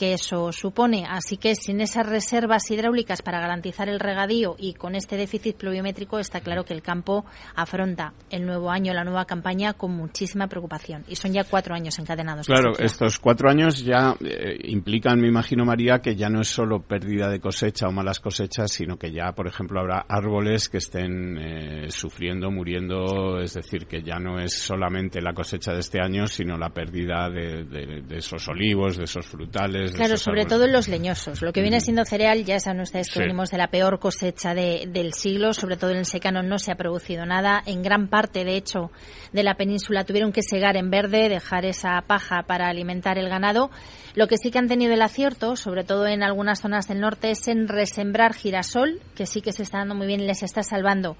que 0.00 0.14
eso 0.14 0.50
supone. 0.50 1.04
Así 1.06 1.36
que 1.36 1.54
sin 1.54 1.82
esas 1.82 2.08
reservas 2.08 2.70
hidráulicas 2.70 3.20
para 3.20 3.38
garantizar 3.38 3.90
el 3.90 4.00
regadío 4.00 4.56
y 4.58 4.72
con 4.72 4.94
este 4.94 5.18
déficit 5.18 5.58
pluviométrico 5.58 6.18
está 6.18 6.40
claro 6.40 6.64
que 6.64 6.72
el 6.72 6.80
campo 6.80 7.26
afronta 7.54 8.14
el 8.30 8.46
nuevo 8.46 8.70
año, 8.70 8.94
la 8.94 9.04
nueva 9.04 9.26
campaña 9.26 9.74
con 9.74 9.90
muchísima 9.90 10.46
preocupación. 10.46 11.04
Y 11.06 11.16
son 11.16 11.34
ya 11.34 11.44
cuatro 11.44 11.74
años 11.74 11.98
encadenados. 11.98 12.46
Claro, 12.46 12.72
estos 12.78 13.18
cuatro 13.18 13.50
años 13.50 13.84
ya 13.84 14.16
eh, 14.24 14.56
implican, 14.64 15.20
me 15.20 15.28
imagino 15.28 15.66
María, 15.66 15.98
que 15.98 16.16
ya 16.16 16.30
no 16.30 16.40
es 16.40 16.48
solo 16.48 16.80
pérdida 16.80 17.28
de 17.28 17.38
cosecha 17.38 17.86
o 17.86 17.92
malas 17.92 18.20
cosechas, 18.20 18.72
sino 18.72 18.96
que 18.96 19.12
ya, 19.12 19.32
por 19.32 19.48
ejemplo, 19.48 19.80
habrá 19.80 20.06
árboles 20.08 20.70
que 20.70 20.78
estén 20.78 21.36
eh, 21.36 21.90
sufriendo, 21.90 22.50
muriendo, 22.50 23.38
es 23.38 23.52
decir, 23.52 23.86
que 23.86 24.02
ya 24.02 24.18
no 24.18 24.40
es 24.40 24.54
solamente 24.54 25.20
la 25.20 25.34
cosecha 25.34 25.74
de 25.74 25.80
este 25.80 26.00
año, 26.00 26.26
sino 26.26 26.56
la 26.56 26.70
pérdida 26.70 27.28
de, 27.28 27.64
de 27.64 28.16
esos 28.16 28.48
olivos, 28.48 28.96
de 28.96 29.04
esos 29.04 29.26
frutales, 29.26 29.89
Claro, 29.94 30.16
sobre 30.16 30.44
todo 30.44 30.64
en 30.64 30.72
los 30.72 30.88
leñosos. 30.88 31.42
Lo 31.42 31.52
que 31.52 31.62
viene 31.62 31.80
siendo 31.80 32.04
cereal, 32.04 32.44
ya 32.44 32.58
saben 32.60 32.80
ustedes 32.80 33.10
que 33.10 33.20
venimos 33.20 33.50
de 33.50 33.58
la 33.58 33.68
peor 33.68 33.98
cosecha 33.98 34.54
del 34.54 35.12
siglo, 35.14 35.52
sobre 35.52 35.76
todo 35.76 35.90
en 35.90 35.98
el 35.98 36.06
secano 36.06 36.42
no 36.42 36.58
se 36.58 36.72
ha 36.72 36.76
producido 36.76 37.26
nada. 37.26 37.62
En 37.66 37.82
gran 37.82 38.08
parte, 38.08 38.44
de 38.44 38.56
hecho, 38.56 38.90
de 39.32 39.42
la 39.42 39.54
península 39.54 40.04
tuvieron 40.04 40.32
que 40.32 40.42
segar 40.42 40.76
en 40.76 40.90
verde, 40.90 41.28
dejar 41.28 41.64
esa 41.64 42.00
paja 42.06 42.42
para 42.46 42.68
alimentar 42.68 43.18
el 43.18 43.28
ganado. 43.28 43.70
Lo 44.14 44.26
que 44.26 44.36
sí 44.36 44.50
que 44.50 44.58
han 44.58 44.68
tenido 44.68 44.92
el 44.92 45.02
acierto, 45.02 45.56
sobre 45.56 45.84
todo 45.84 46.06
en 46.06 46.22
algunas 46.22 46.60
zonas 46.60 46.88
del 46.88 47.00
norte, 47.00 47.30
es 47.30 47.46
en 47.48 47.68
resembrar 47.68 48.34
girasol, 48.34 49.00
que 49.14 49.26
sí 49.26 49.40
que 49.40 49.52
se 49.52 49.62
está 49.62 49.78
dando 49.78 49.94
muy 49.94 50.06
bien 50.06 50.20
y 50.20 50.26
les 50.26 50.42
está 50.42 50.62
salvando 50.62 51.16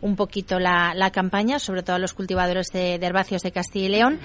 un 0.00 0.16
poquito 0.16 0.58
la, 0.58 1.10
campaña, 1.12 1.58
sobre 1.58 1.82
todo 1.82 1.96
a 1.96 1.98
los 1.98 2.14
cultivadores 2.14 2.68
de, 2.72 2.98
de 2.98 3.06
herbáceos 3.06 3.42
de 3.42 3.52
Castilla 3.52 3.86
y 3.86 3.90
León. 3.90 4.20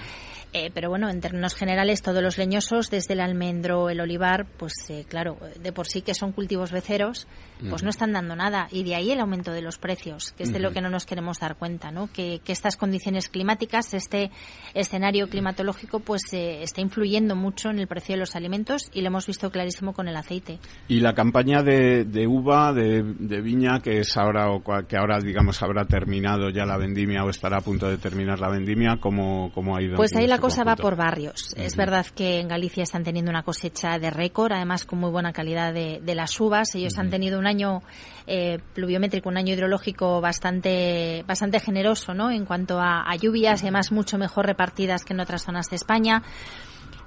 Eh, 0.57 0.71
pero 0.73 0.89
bueno, 0.89 1.09
en 1.09 1.19
términos 1.19 1.53
generales, 1.53 2.01
todos 2.01 2.23
los 2.23 2.37
leñosos, 2.37 2.89
desde 2.89 3.13
el 3.13 3.19
almendro, 3.19 3.89
el 3.89 3.99
olivar, 3.99 4.45
pues 4.57 4.71
eh, 4.87 5.03
claro, 5.05 5.37
de 5.61 5.73
por 5.73 5.85
sí 5.85 6.01
que 6.01 6.13
son 6.13 6.31
cultivos 6.31 6.71
beceros, 6.71 7.27
pues 7.69 7.83
no 7.83 7.89
están 7.89 8.13
dando 8.13 8.37
nada. 8.37 8.69
Y 8.71 8.85
de 8.85 8.95
ahí 8.95 9.11
el 9.11 9.19
aumento 9.19 9.51
de 9.51 9.61
los 9.61 9.77
precios, 9.77 10.31
que 10.31 10.43
es 10.43 10.53
de 10.53 10.59
lo 10.59 10.71
que 10.71 10.79
no 10.79 10.89
nos 10.89 11.05
queremos 11.05 11.39
dar 11.39 11.57
cuenta, 11.57 11.91
¿no? 11.91 12.07
Que, 12.07 12.39
estas 12.47 12.77
condiciones 12.77 13.27
climáticas, 13.27 13.93
este 13.93 14.31
escenario 14.73 15.27
climatológico, 15.27 15.99
pues 15.99 16.21
eh, 16.31 16.63
está 16.63 16.79
influyendo 16.79 17.35
mucho 17.35 17.69
en 17.69 17.79
el 17.79 17.87
precio 17.87 18.15
de 18.15 18.19
los 18.19 18.37
alimentos 18.37 18.89
y 18.93 19.01
lo 19.01 19.07
hemos 19.07 19.27
visto 19.27 19.51
clarísimo 19.51 19.91
con 19.91 20.07
el 20.07 20.15
aceite. 20.15 20.59
Y 20.87 21.01
la 21.01 21.13
campaña 21.13 21.63
de, 21.63 22.27
uva, 22.27 22.71
de, 22.71 23.01
viña, 23.41 23.81
que 23.81 23.99
es 23.99 24.15
ahora, 24.15 24.51
o 24.51 24.63
que 24.87 24.95
ahora, 24.95 25.19
digamos, 25.19 25.61
habrá 25.61 25.83
terminado 25.83 26.49
ya 26.49 26.65
la 26.65 26.77
vendimia 26.77 27.25
o 27.25 27.29
estará 27.29 27.57
a 27.57 27.61
punto 27.61 27.89
de 27.89 27.97
terminar 27.97 28.39
la 28.39 28.49
vendimia, 28.49 28.99
¿cómo, 29.01 29.51
cómo 29.53 29.75
ha 29.75 29.81
ido? 29.81 29.97
Pues 29.97 30.15
ahí 30.15 30.27
la 30.27 30.39
cosa 30.45 30.63
va 30.63 30.75
por 30.75 30.95
barrios. 30.95 31.53
Es 31.57 31.75
verdad 31.75 32.05
que 32.05 32.39
en 32.39 32.47
Galicia 32.47 32.83
están 32.83 33.03
teniendo 33.03 33.31
una 33.31 33.43
cosecha 33.43 33.97
de 33.99 34.09
récord, 34.09 34.51
además 34.51 34.85
con 34.85 34.99
muy 34.99 35.09
buena 35.09 35.33
calidad 35.33 35.73
de, 35.73 36.15
las 36.15 36.39
uvas. 36.39 36.73
Ellos 36.75 36.97
han 36.97 37.09
tenido 37.09 37.39
un 37.39 37.47
año 37.47 37.81
eh, 38.27 38.59
pluviométrico, 38.73 39.29
un 39.29 39.37
año 39.37 39.53
hidrológico 39.53 40.21
bastante, 40.21 41.23
bastante 41.27 41.59
generoso, 41.59 42.13
¿no? 42.13 42.31
En 42.31 42.45
cuanto 42.45 42.79
a, 42.79 43.03
lluvias 43.15 43.61
y 43.61 43.65
además 43.65 43.91
mucho 43.91 44.17
mejor 44.17 44.45
repartidas 44.45 45.03
que 45.03 45.13
en 45.13 45.19
otras 45.19 45.43
zonas 45.43 45.69
de 45.69 45.77
España 45.77 46.21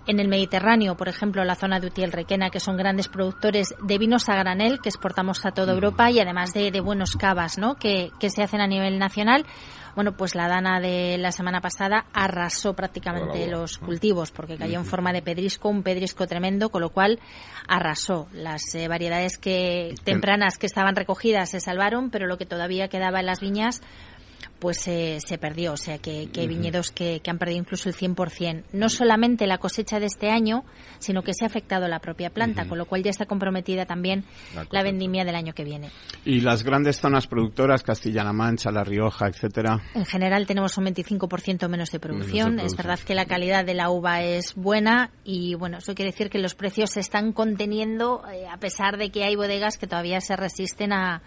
en 0.06 0.20
el 0.20 0.28
Mediterráneo, 0.28 0.96
por 0.96 1.08
ejemplo, 1.08 1.44
la 1.44 1.54
zona 1.54 1.80
de 1.80 1.88
Utiel 1.88 2.12
Requena, 2.12 2.48
que 2.48 2.60
son 2.60 2.78
grandes 2.78 3.08
productores 3.08 3.74
de 3.82 3.98
vinos 3.98 4.30
a 4.30 4.36
granel 4.36 4.80
que 4.80 4.88
exportamos 4.88 5.44
a 5.44 5.50
toda 5.50 5.74
Europa 5.74 6.10
y 6.10 6.18
además 6.18 6.54
de, 6.54 6.80
buenos 6.80 7.14
cavas 7.16 7.58
¿no? 7.58 7.74
que, 7.74 8.10
que, 8.18 8.30
se 8.30 8.42
hacen 8.42 8.62
a 8.62 8.66
nivel 8.66 8.98
nacional. 8.98 9.44
Bueno, 9.98 10.12
pues 10.12 10.36
la 10.36 10.46
dana 10.46 10.78
de 10.78 11.18
la 11.18 11.32
semana 11.32 11.60
pasada 11.60 12.04
arrasó 12.12 12.72
prácticamente 12.74 13.48
los 13.48 13.78
cultivos 13.78 14.30
porque 14.30 14.56
cayó 14.56 14.78
en 14.78 14.84
forma 14.84 15.12
de 15.12 15.22
pedrisco, 15.22 15.68
un 15.70 15.82
pedrisco 15.82 16.28
tremendo, 16.28 16.68
con 16.68 16.82
lo 16.82 16.90
cual 16.90 17.18
arrasó. 17.66 18.28
Las 18.32 18.76
eh, 18.76 18.86
variedades 18.86 19.38
que 19.38 19.96
tempranas 20.04 20.56
que 20.56 20.66
estaban 20.66 20.94
recogidas 20.94 21.50
se 21.50 21.58
salvaron, 21.58 22.10
pero 22.10 22.28
lo 22.28 22.38
que 22.38 22.46
todavía 22.46 22.86
quedaba 22.86 23.18
en 23.18 23.26
las 23.26 23.40
viñas 23.40 23.82
pues 24.58 24.78
se 24.78 25.38
perdió. 25.40 25.72
O 25.72 25.76
sea, 25.76 25.98
que, 25.98 26.28
hay 26.34 26.48
viñedos 26.48 26.90
que, 26.90 27.20
han 27.26 27.38
perdido 27.38 27.60
incluso 27.60 27.88
el 27.88 27.94
100%. 27.94 28.64
No 28.72 28.88
solamente 28.88 29.46
la 29.46 29.58
cosecha 29.58 30.00
de 30.00 30.06
este 30.06 30.30
año, 30.30 30.64
sino 30.98 31.22
que 31.22 31.34
se 31.34 31.44
ha 31.44 31.48
afectado 31.48 31.88
la 31.88 32.00
propia 32.00 32.30
planta, 32.30 32.66
con 32.66 32.78
lo 32.78 32.86
cual 32.86 33.02
ya 33.02 33.10
está 33.10 33.26
comprometida 33.26 33.86
también 33.86 34.24
la, 34.70 34.82
vendimia 34.82 35.24
del 35.24 35.34
año 35.34 35.52
que 35.52 35.64
viene. 35.64 35.90
¿Y 36.24 36.40
las 36.40 36.62
grandes 36.62 37.00
zonas 37.00 37.26
productoras, 37.26 37.82
Castilla-La 37.82 38.32
Mancha, 38.32 38.70
La 38.70 38.84
Rioja, 38.84 39.28
etcétera? 39.28 39.80
En 39.94 40.04
general 40.04 40.46
tenemos 40.46 40.76
un 40.78 40.86
25% 40.86 41.68
menos 41.68 41.90
de 41.90 42.00
producción. 42.00 42.60
Es 42.60 42.76
verdad 42.76 42.98
que 42.98 43.14
la 43.14 43.26
calidad 43.26 43.64
de 43.64 43.74
la 43.74 43.90
uva 43.90 44.22
es 44.22 44.54
buena 44.54 45.10
y, 45.24 45.54
bueno, 45.54 45.78
eso 45.78 45.94
quiere 45.94 46.12
decir 46.12 46.30
que 46.30 46.38
los 46.38 46.54
precios 46.54 46.90
se 46.90 47.00
están 47.00 47.32
conteniendo 47.32 48.22
eh, 48.32 48.46
a 48.48 48.56
pesar 48.58 48.96
de 48.96 49.10
que 49.10 49.24
hay 49.24 49.36
bodegas 49.36 49.78
que 49.78 49.86
todavía 49.86 50.20
se 50.20 50.36
resisten 50.36 50.92
a 50.92 51.22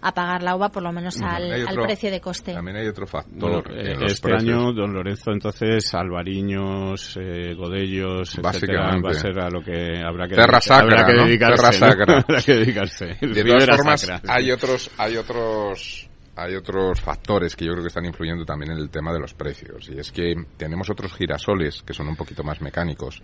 a 0.00 0.12
pagar 0.12 0.42
la 0.42 0.56
uva 0.56 0.68
por 0.68 0.82
lo 0.82 0.92
menos 0.92 1.20
al, 1.22 1.66
precio 1.82 2.10
de 2.10 2.20
coste. 2.20 2.52
También 2.52 2.76
hay 2.76 2.88
otro 2.88 3.06
factor. 3.06 3.64
Eh, 3.70 3.96
este 4.06 4.32
año, 4.32 4.72
don 4.72 4.92
Lorenzo, 4.92 5.32
entonces, 5.32 5.94
albariños, 5.94 7.16
eh, 7.20 7.54
godellos, 7.54 8.38
etcétera, 8.38 8.96
va 9.04 9.10
a 9.10 9.14
ser 9.14 9.38
a 9.38 9.50
lo 9.50 9.62
que 9.62 10.00
habrá 10.04 10.28
que, 10.28 10.34
Terra 10.34 10.60
sacra, 10.60 11.06
que 11.06 11.12
dedicarse. 11.12 11.84
habrá 11.84 12.40
que 12.40 12.54
dedicarse. 12.54 13.06
De 13.20 13.44
todas 13.44 13.76
formas, 13.76 14.12
hay 14.28 14.50
otros, 14.50 14.90
hay 14.98 15.16
otros 15.16 16.08
hay 16.36 16.54
otros 16.56 17.00
factores 17.00 17.54
que 17.54 17.64
yo 17.64 17.72
creo 17.72 17.82
que 17.82 17.88
están 17.88 18.04
influyendo 18.04 18.44
también 18.44 18.72
en 18.72 18.78
el 18.78 18.90
tema 18.90 19.12
de 19.12 19.20
los 19.20 19.34
precios. 19.34 19.88
Y 19.88 19.98
es 19.98 20.10
que 20.10 20.34
tenemos 20.56 20.90
otros 20.90 21.14
girasoles 21.14 21.82
que 21.82 21.94
son 21.94 22.08
un 22.08 22.16
poquito 22.16 22.42
más 22.42 22.60
mecánicos, 22.60 23.22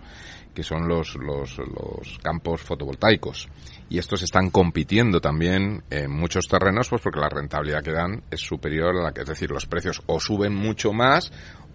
que 0.53 0.63
son 0.63 0.87
los, 0.87 1.15
los, 1.15 1.57
los 1.57 2.19
campos 2.23 2.61
fotovoltaicos. 2.61 3.49
Y 3.89 3.97
estos 3.97 4.23
están 4.23 4.49
compitiendo 4.49 5.19
también 5.19 5.83
en 5.89 6.11
muchos 6.11 6.47
terrenos, 6.47 6.87
pues 6.89 7.01
porque 7.01 7.19
la 7.19 7.29
rentabilidad 7.29 7.83
que 7.83 7.91
dan 7.91 8.23
es 8.31 8.39
superior 8.39 8.95
a 8.97 9.03
la 9.03 9.11
que, 9.11 9.21
es 9.21 9.27
decir, 9.27 9.51
los 9.51 9.65
precios 9.65 10.01
o 10.05 10.19
suben 10.19 10.55
mucho 10.55 10.93
más 10.93 11.31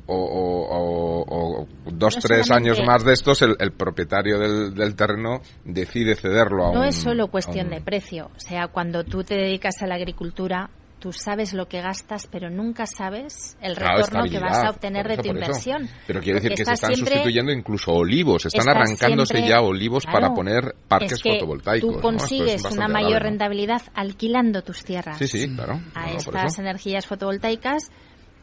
o, 0.09 1.67
dos, 1.85 2.17
tres 2.21 2.51
años 2.51 2.79
más 2.87 3.05
de 3.05 3.13
estos, 3.13 3.43
el, 3.43 3.73
propietario 3.73 4.39
del, 4.39 4.75
del, 4.75 4.95
terreno 4.95 5.41
decide 5.65 6.15
cederlo 6.15 6.69
a 6.69 6.73
no 6.73 6.85
es 6.85 6.97
solo 6.97 7.29
cuestión 7.29 7.71
de 7.71 7.81
precio. 7.81 8.31
O 8.37 8.41
sea, 8.41 8.69
cuando 8.69 9.05
tú 9.05 9.25
te 9.25 9.35
dedicas 9.35 9.83
a 9.83 9.87
la 9.87 9.97
agricultura, 9.97 10.71
tú 10.99 11.13
sabes 11.13 11.53
lo 11.53 11.69
que 11.69 11.81
gastas, 11.81 12.27
pero 12.27 12.51
nunca 12.51 12.87
sabes 12.87 13.57
el 13.61 13.77
retorno 13.77 14.25
que 14.25 14.39
vas 14.39 14.65
a 14.65 14.71
obtener 14.71 15.07
de 15.09 15.19
tu 15.19 15.29
inversión. 15.29 15.89
Pero 16.07 16.21
quiere 16.21 16.41
decir 16.41 16.57
que 16.57 16.65
se 16.65 16.73
están 16.73 16.97
sustituyendo 16.97 17.53
incluso 17.53 17.93
olivos, 17.93 18.47
están 18.47 18.69
arrancándose 18.69 19.47
ya 19.47 19.61
olivos 19.61 20.05
para 20.07 20.33
poner 20.33 20.75
parques 20.89 21.23
fotovoltaicos. 21.23 21.95
Tú 21.95 22.01
consigues 22.01 22.65
una 22.65 22.89
mayor 22.89 23.23
rentabilidad 23.23 23.83
alquilando 23.95 24.63
tus 24.63 24.85
tierras 24.85 25.19
sí, 25.19 25.27
sí, 25.29 25.55
claro. 25.55 25.81
a 25.95 26.13
estas 26.13 26.59
energías 26.59 27.07
fotovoltaicas 27.07 27.91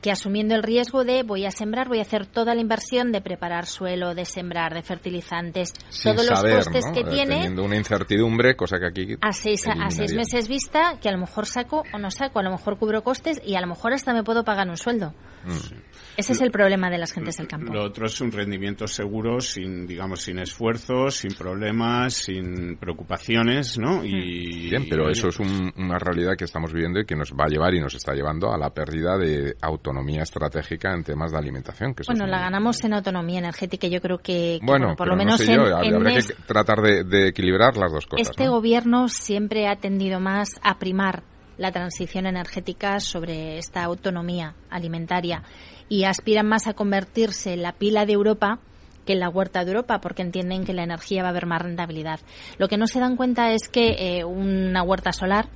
que 0.04 0.12
asumiendo 0.12 0.54
el 0.54 0.64
riesgo 0.64 1.06
de 1.06 1.24
voy 1.24 1.46
a 1.46 1.52
sembrar, 1.52 1.88
voy 1.88 2.00
a 2.00 2.02
hacer 2.02 2.26
toda 2.26 2.54
la 2.54 2.60
inversión 2.60 3.14
de 3.14 3.22
preparar 3.22 3.66
suelo, 3.66 4.14
de 4.14 4.26
sembrar, 4.26 4.74
de 4.74 4.84
fertilizantes, 4.84 5.72
todos 6.04 6.30
los 6.30 6.44
costes 6.44 6.86
que 6.94 7.06
tiene. 7.06 7.36
Teniendo 7.36 7.64
una 7.64 7.78
incertidumbre, 7.78 8.58
cosa 8.58 8.80
que 8.80 8.88
aquí. 8.88 9.16
A 9.22 9.32
seis, 9.32 9.66
a 9.66 9.90
seis 9.90 10.14
meses 10.14 10.50
vista, 10.50 11.00
que 11.02 11.08
a 11.08 11.14
lo 11.14 11.20
mejor 11.20 11.46
saco 11.46 11.84
o 11.94 11.98
no 11.98 12.12
saco, 12.12 12.40
a 12.40 12.44
lo 12.44 12.52
mejor 12.52 12.78
cubro 12.78 13.02
costes 13.02 13.42
y 13.46 13.56
a 13.56 13.62
lo 13.62 13.68
mejor 13.68 13.94
hasta 13.94 14.14
me 14.14 14.24
puedo 14.26 14.44
pagar 14.44 14.68
un 14.68 14.76
sueldo. 14.76 15.14
Mm. 15.46 15.93
Ese 16.16 16.34
es 16.34 16.42
el 16.42 16.52
problema 16.52 16.90
de 16.90 16.98
las 16.98 17.12
gentes 17.12 17.38
del 17.38 17.48
campo. 17.48 17.74
Lo 17.74 17.84
otro 17.84 18.06
es 18.06 18.22
un 18.22 18.32
rendimiento 18.32 18.88
seguro, 18.88 19.40
sin, 19.40 19.88
digamos, 19.88 20.22
sin 20.22 20.40
esfuerzos, 20.40 21.16
sin 21.16 21.34
problemas, 21.36 22.14
sin 22.14 22.78
preocupaciones, 22.78 23.78
¿no? 23.80 24.04
Y, 24.04 24.70
Bien, 24.70 24.86
pero 24.90 25.10
eso 25.10 25.30
es 25.30 25.40
una 25.40 25.98
realidad 25.98 26.36
que 26.38 26.46
estamos 26.46 26.72
viviendo 26.72 27.00
y 27.00 27.06
que 27.06 27.16
nos 27.16 27.32
va 27.34 27.46
a 27.46 27.50
llevar 27.50 27.74
y 27.74 27.80
nos 27.80 27.96
está 27.96 28.14
llevando 28.14 28.52
a 28.52 28.58
la 28.58 28.70
pérdida 28.70 29.18
de 29.18 29.56
autonomía 29.62 30.24
estratégica 30.24 30.94
en 30.94 31.04
temas 31.04 31.32
de 31.32 31.38
alimentación. 31.38 31.94
Que 31.94 32.04
bueno, 32.06 32.28
la 32.28 32.40
ganamos 32.40 32.84
en 32.84 32.94
autonomía 32.94 33.40
energética. 33.40 33.88
Yo 33.88 34.02
creo 34.02 34.20
que, 34.20 34.60
bueno, 34.62 34.96
por 34.96 35.08
lo 35.08 35.16
menos 35.16 35.42
en, 35.42 35.60
habría 35.60 36.20
que 36.20 36.34
tratar 36.46 36.82
de, 36.82 37.04
de, 37.04 37.28
equilibrar 37.30 37.76
las 37.78 37.92
dos 37.92 38.06
cosas. 38.06 38.30
Este 38.30 38.48
gobierno 38.48 39.08
siempre 39.08 39.68
ha 39.68 39.76
tendido 39.78 40.20
más 40.20 40.60
a 40.62 40.78
primar 40.78 41.24
la 41.58 41.72
transición 41.72 42.26
energética 42.26 43.00
sobre 43.00 43.58
esta 43.58 43.84
autonomía 43.84 44.56
alimentaria 44.70 45.44
y 45.90 46.06
aspiran 46.06 46.48
más 46.48 46.68
a 46.68 46.74
convertirse 46.74 47.54
en 47.54 47.62
la 47.62 47.74
pila 47.74 48.06
de 48.06 48.14
Europa 48.14 48.60
que 49.06 49.14
en 49.14 49.20
la 49.20 49.30
huerta 49.30 49.64
de 49.64 49.72
Europa, 49.72 50.00
porque 50.00 50.22
entienden 50.22 50.64
que 50.64 50.74
la 50.74 50.84
energía 50.84 51.24
va 51.24 51.28
a 51.28 51.32
haber 51.32 51.46
más 51.46 51.62
rentabilidad. 51.62 52.22
Lo 52.58 52.70
que 52.70 52.78
no 52.78 52.88
se 52.88 53.00
dan 53.00 53.18
cuenta 53.18 53.52
es 53.52 53.68
que 53.68 53.96
eh, 54.00 54.24
una 54.24 54.82
huerta 54.82 55.12
solar 55.12 55.50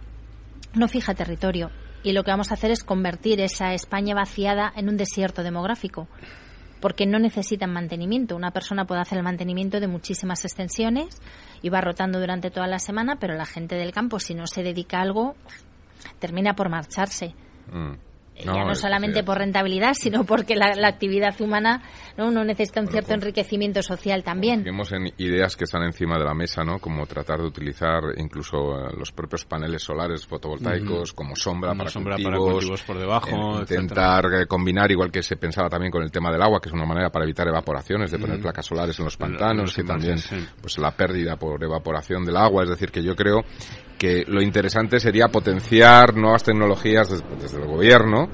no 0.73 0.87
fija 0.87 1.13
territorio 1.13 1.71
y 2.03 2.11
lo 2.11 2.23
que 2.23 2.31
vamos 2.31 2.51
a 2.51 2.55
hacer 2.55 2.71
es 2.71 2.83
convertir 2.83 3.39
esa 3.41 3.73
España 3.73 4.15
vaciada 4.15 4.71
en 4.75 4.89
un 4.89 4.97
desierto 4.97 5.43
demográfico 5.43 6.07
porque 6.79 7.05
no 7.05 7.19
necesitan 7.19 7.73
mantenimiento. 7.73 8.35
Una 8.35 8.51
persona 8.51 8.85
puede 8.85 9.01
hacer 9.01 9.17
el 9.17 9.23
mantenimiento 9.23 9.79
de 9.79 9.87
muchísimas 9.87 10.45
extensiones 10.45 11.21
y 11.61 11.69
va 11.69 11.81
rotando 11.81 12.19
durante 12.19 12.51
toda 12.51 12.67
la 12.67 12.79
semana, 12.79 13.17
pero 13.19 13.33
la 13.35 13.45
gente 13.45 13.75
del 13.75 13.91
campo, 13.91 14.19
si 14.19 14.35
no 14.35 14.45
se 14.47 14.63
dedica 14.63 14.99
a 14.99 15.01
algo, 15.01 15.35
termina 16.19 16.55
por 16.55 16.69
marcharse. 16.69 17.33
Mm. 17.71 17.93
ya 18.45 18.63
no 18.63 18.75
solamente 18.75 19.23
por 19.23 19.39
rentabilidad, 19.39 19.93
sino 19.93 20.23
porque 20.23 20.55
la, 20.55 20.67
actividad 20.87 21.39
humana 21.41 21.81
no 22.17 22.27
uno 22.27 22.43
necesita 22.43 22.81
un 22.81 22.87
cierto 22.87 23.13
enriquecimiento 23.13 23.81
social 23.81 24.23
también. 24.23 24.63
Vemos 24.63 24.91
en 24.91 25.11
ideas 25.17 25.55
que 25.55 25.63
están 25.63 25.83
encima 25.83 26.17
de 26.17 26.25
la 26.25 26.33
mesa, 26.33 26.63
¿no? 26.63 26.79
Como 26.79 27.05
tratar 27.07 27.39
de 27.39 27.47
utilizar 27.47 28.03
incluso 28.17 28.77
eh, 28.77 28.93
los 28.97 29.11
propios 29.11 29.43
paneles 29.45 29.81
solares 29.81 30.25
fotovoltaicos 30.25 31.13
como 31.13 31.35
sombra, 31.35 31.73
para, 31.73 31.89
sombra 31.89 32.15
cultivos, 32.15 32.83
por 32.83 32.99
debajo, 32.99 33.59
intentar 33.59 34.25
eh, 34.33 34.45
combinar 34.45 34.91
igual 34.91 35.11
que 35.11 35.23
se 35.23 35.35
pensaba 35.37 35.67
también 35.67 35.91
con 35.91 36.03
el 36.03 36.11
tema 36.11 36.31
del 36.31 36.41
agua, 36.41 36.59
que 36.61 36.69
es 36.69 36.73
una 36.73 36.85
manera 36.85 37.09
para 37.09 37.25
evitar 37.25 37.47
evaporaciones, 37.47 38.11
de 38.11 38.19
poner 38.19 38.39
placas 38.39 38.67
solares 38.67 38.97
en 38.99 39.05
los 39.05 39.17
pantanos, 39.17 39.77
y 39.77 39.83
también 39.83 40.17
pues 40.61 40.77
la 40.77 40.91
pérdida 40.91 41.37
por 41.37 41.63
evaporación 41.63 42.23
del 42.23 42.37
agua, 42.37 42.63
es 42.63 42.69
decir, 42.69 42.91
que 42.91 43.01
yo 43.03 43.15
creo 43.15 43.43
que 43.97 44.23
lo 44.27 44.41
interesante 44.41 44.99
sería 44.99 45.27
potenciar 45.27 46.15
nuevas 46.15 46.43
tecnologías 46.43 47.09
desde, 47.09 47.57
el 47.57 47.67
gobierno 47.67 48.29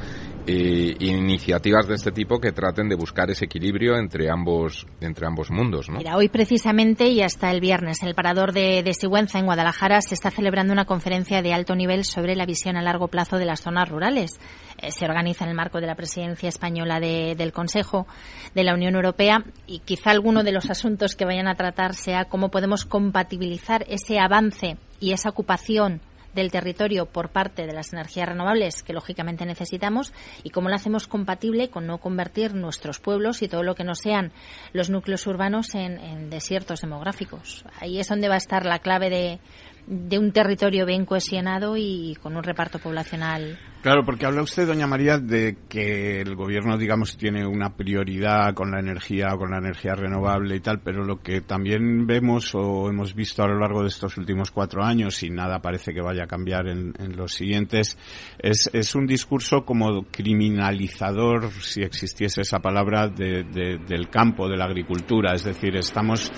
e 0.46 0.98
iniciativas 1.00 1.88
de 1.88 1.96
este 1.96 2.12
tipo 2.12 2.42
que 2.42 2.52
traten 2.52 2.90
de 2.90 2.96
buscar 2.96 3.32
ese 3.32 3.46
equilibrio 3.46 3.96
entre 3.96 4.30
ambos 4.30 4.86
entre 5.00 5.26
ambos 5.26 5.50
mundos. 5.50 5.90
¿no? 5.90 6.00
Mira, 6.00 6.18
hoy 6.18 6.28
precisamente 6.28 7.08
y 7.08 7.22
hasta 7.22 7.50
el 7.50 7.62
viernes 7.62 8.02
en 8.02 8.10
el 8.10 8.16
parador 8.16 8.52
de, 8.52 8.84
de 8.84 8.94
Sigüenza, 8.94 9.40
en 9.40 9.46
Guadalajara, 9.46 10.02
se 10.02 10.16
está 10.16 10.32
celebrando 10.32 10.74
una 10.74 10.84
conferencia 10.84 11.42
de 11.42 11.54
alto 11.54 11.76
nivel 11.76 12.04
sobre 12.04 12.36
la 12.36 12.46
visión 12.46 12.76
a 12.76 12.82
largo 12.82 13.08
plazo 13.08 13.38
de 13.38 13.46
las 13.46 13.62
zonas 13.62 13.88
rurales. 13.88 14.38
Eh, 14.82 14.92
se 14.92 15.06
organiza 15.06 15.46
en 15.46 15.52
el 15.52 15.56
marco 15.56 15.80
de 15.80 15.88
la 15.88 15.96
presidencia 15.96 16.50
española 16.50 17.00
del 17.00 17.54
Consejo 17.54 18.06
de 18.54 18.66
la 18.66 18.74
Unión 18.74 18.96
Europea 18.96 19.46
y 19.66 19.80
quizá 19.80 20.12
alguno 20.12 20.44
de 20.44 20.52
los 20.52 20.70
asuntos 20.70 21.16
que 21.16 21.24
vayan 21.24 21.48
a 21.48 21.56
tratar 21.56 21.94
sea 21.94 22.26
cómo 22.26 22.50
podemos 22.50 22.84
compatibilizar 22.84 23.86
ese 23.88 24.20
avance 24.20 24.78
y 25.04 25.12
esa 25.12 25.28
ocupación 25.28 26.00
del 26.34 26.50
territorio 26.50 27.06
por 27.06 27.30
parte 27.30 27.68
de 27.68 27.74
las 27.74 27.92
energías 27.92 28.30
renovables 28.30 28.84
que 28.84 28.94
lógicamente 28.94 29.46
necesitamos 29.46 30.14
y 30.44 30.50
cómo 30.50 30.70
lo 30.70 30.76
hacemos 30.76 31.08
compatible 31.08 31.70
con 31.70 31.86
no 31.86 31.98
convertir 31.98 32.56
nuestros 32.56 33.00
pueblos 33.00 33.42
y 33.42 33.50
todo 33.50 33.64
lo 33.64 33.76
que 33.76 33.84
no 33.84 33.96
sean 33.96 34.32
los 34.72 34.90
núcleos 34.90 35.28
urbanos 35.28 35.76
en, 35.76 36.30
desiertos 36.30 36.80
demográficos. 36.80 37.66
Ahí 37.82 38.00
es 38.00 38.08
donde 38.08 38.30
va 38.30 38.36
a 38.36 38.38
estar 38.38 38.66
la 38.66 38.80
clave 38.80 39.10
de, 39.10 39.40
de 39.88 40.18
un 40.18 40.32
territorio 40.32 40.86
bien 40.86 41.06
cohesionado 41.06 41.76
y 41.76 42.18
con 42.24 42.38
un 42.38 42.44
reparto 42.44 42.80
poblacional 42.80 43.60
Claro, 43.84 44.06
porque 44.06 44.26
habla 44.26 44.44
usted, 44.44 44.66
doña 44.66 44.88
María, 44.88 45.18
de 45.18 45.58
que 45.68 46.22
el 46.22 46.38
gobierno, 46.38 46.78
digamos, 46.78 47.18
tiene 47.18 47.46
una 47.46 47.76
prioridad 47.76 48.54
con 48.54 48.72
la 48.72 48.80
energía, 48.80 49.36
con 49.36 49.52
la 49.52 49.58
energía 49.58 49.94
renovable 49.94 50.56
y 50.56 50.62
tal, 50.62 50.80
pero 50.80 51.04
lo 51.04 51.18
que 51.18 51.42
también 51.42 52.08
vemos 52.08 52.56
o 52.56 52.90
hemos 52.90 53.14
visto 53.14 53.44
a 53.44 53.48
lo 53.50 53.60
largo 53.60 53.82
de 53.82 53.90
estos 53.90 54.16
últimos 54.16 54.52
cuatro 54.52 54.86
años, 54.86 55.22
y 55.24 55.30
nada 55.30 55.60
parece 55.60 55.94
que 55.94 56.00
vaya 56.00 56.24
a 56.24 56.28
cambiar 56.28 56.70
en, 56.70 56.94
los 57.18 57.34
siguientes, 57.34 57.98
es, 58.40 58.70
es, 58.72 58.96
un 58.96 59.06
discurso 59.06 59.66
como 59.66 60.06
criminalizador, 60.10 61.52
si 61.52 61.82
existiese 61.82 62.40
esa 62.44 62.60
palabra, 62.60 63.10
de, 63.10 63.44
del 63.86 64.08
campo, 64.10 64.48
de 64.48 64.56
la 64.56 64.64
agricultura. 64.64 65.34
Es 65.34 65.44
decir, 65.44 65.76
estamos 65.76 66.32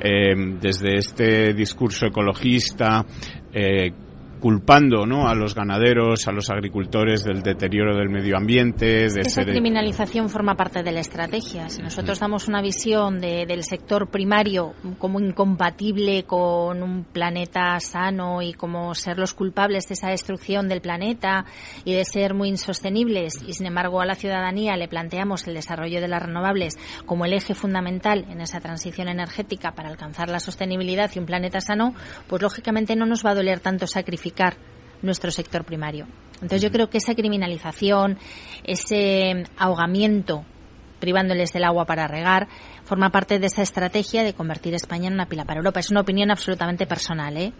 eh, 0.00 0.32
desde 0.60 0.94
este 0.94 1.54
discurso 1.54 2.06
ecologista, 2.06 3.04
eh, 3.52 3.92
culpando 4.44 5.06
¿no? 5.06 5.26
a 5.26 5.34
los 5.34 5.54
ganaderos, 5.54 6.28
a 6.28 6.30
los 6.30 6.50
agricultores 6.50 7.24
del 7.24 7.40
deterioro 7.40 7.96
del 7.96 8.10
medio 8.10 8.36
ambiente. 8.36 9.08
De 9.08 9.22
Esa 9.22 9.42
criminalización 9.42 10.28
forma 10.28 10.54
parte 10.54 10.82
de 10.82 10.92
la 10.92 11.00
estrategia. 11.00 11.70
Si 11.70 11.80
nosotros 11.80 12.20
damos 12.20 12.46
una 12.46 12.60
visión 12.60 13.20
de, 13.20 13.46
del 13.46 13.62
sector 13.62 14.10
primario 14.10 14.74
como 14.98 15.18
incompatible 15.18 16.24
con 16.24 16.82
un 16.82 17.04
planeta 17.04 17.80
sano 17.80 18.42
y 18.42 18.52
como 18.52 18.94
ser 18.94 19.18
los 19.18 19.32
culpables 19.32 19.88
de 19.88 19.94
esa 19.94 20.10
destrucción 20.10 20.68
del 20.68 20.82
planeta 20.82 21.46
y 21.86 21.94
de 21.94 22.04
ser 22.04 22.34
muy 22.34 22.50
insostenibles, 22.50 23.42
y 23.48 23.54
sin 23.54 23.64
embargo 23.64 24.02
a 24.02 24.04
la 24.04 24.14
ciudadanía 24.14 24.76
le 24.76 24.88
planteamos 24.88 25.48
el 25.48 25.54
desarrollo 25.54 26.02
de 26.02 26.08
las 26.08 26.22
renovables 26.22 26.76
como 27.06 27.24
el 27.24 27.32
eje 27.32 27.54
fundamental 27.54 28.26
en 28.28 28.42
esa 28.42 28.60
transición 28.60 29.08
energética 29.08 29.72
para 29.72 29.88
alcanzar 29.88 30.28
la 30.28 30.38
sostenibilidad 30.38 31.10
y 31.14 31.18
un 31.18 31.24
planeta 31.24 31.62
sano, 31.62 31.94
pues 32.28 32.42
lógicamente 32.42 32.94
no 32.94 33.06
nos 33.06 33.24
va 33.24 33.30
a 33.30 33.34
doler 33.34 33.60
tanto 33.60 33.86
sacrificar 33.86 34.33
nuestro 35.02 35.30
sector 35.30 35.64
primario. 35.64 36.06
Entonces 36.34 36.62
yo 36.62 36.70
creo 36.70 36.90
que 36.90 36.98
esa 36.98 37.14
criminalización, 37.14 38.18
ese 38.64 39.44
ahogamiento 39.56 40.44
privándoles 41.00 41.52
del 41.52 41.64
agua 41.64 41.84
para 41.84 42.06
regar, 42.06 42.48
forma 42.84 43.10
parte 43.10 43.38
de 43.38 43.46
esa 43.46 43.62
estrategia 43.62 44.22
de 44.22 44.32
convertir 44.32 44.74
España 44.74 45.08
en 45.08 45.14
una 45.14 45.26
pila 45.26 45.44
para 45.44 45.58
Europa. 45.58 45.80
Es 45.80 45.90
una 45.90 46.00
opinión 46.00 46.30
absolutamente 46.30 46.86
personal, 46.86 47.36
¿eh? 47.36 47.52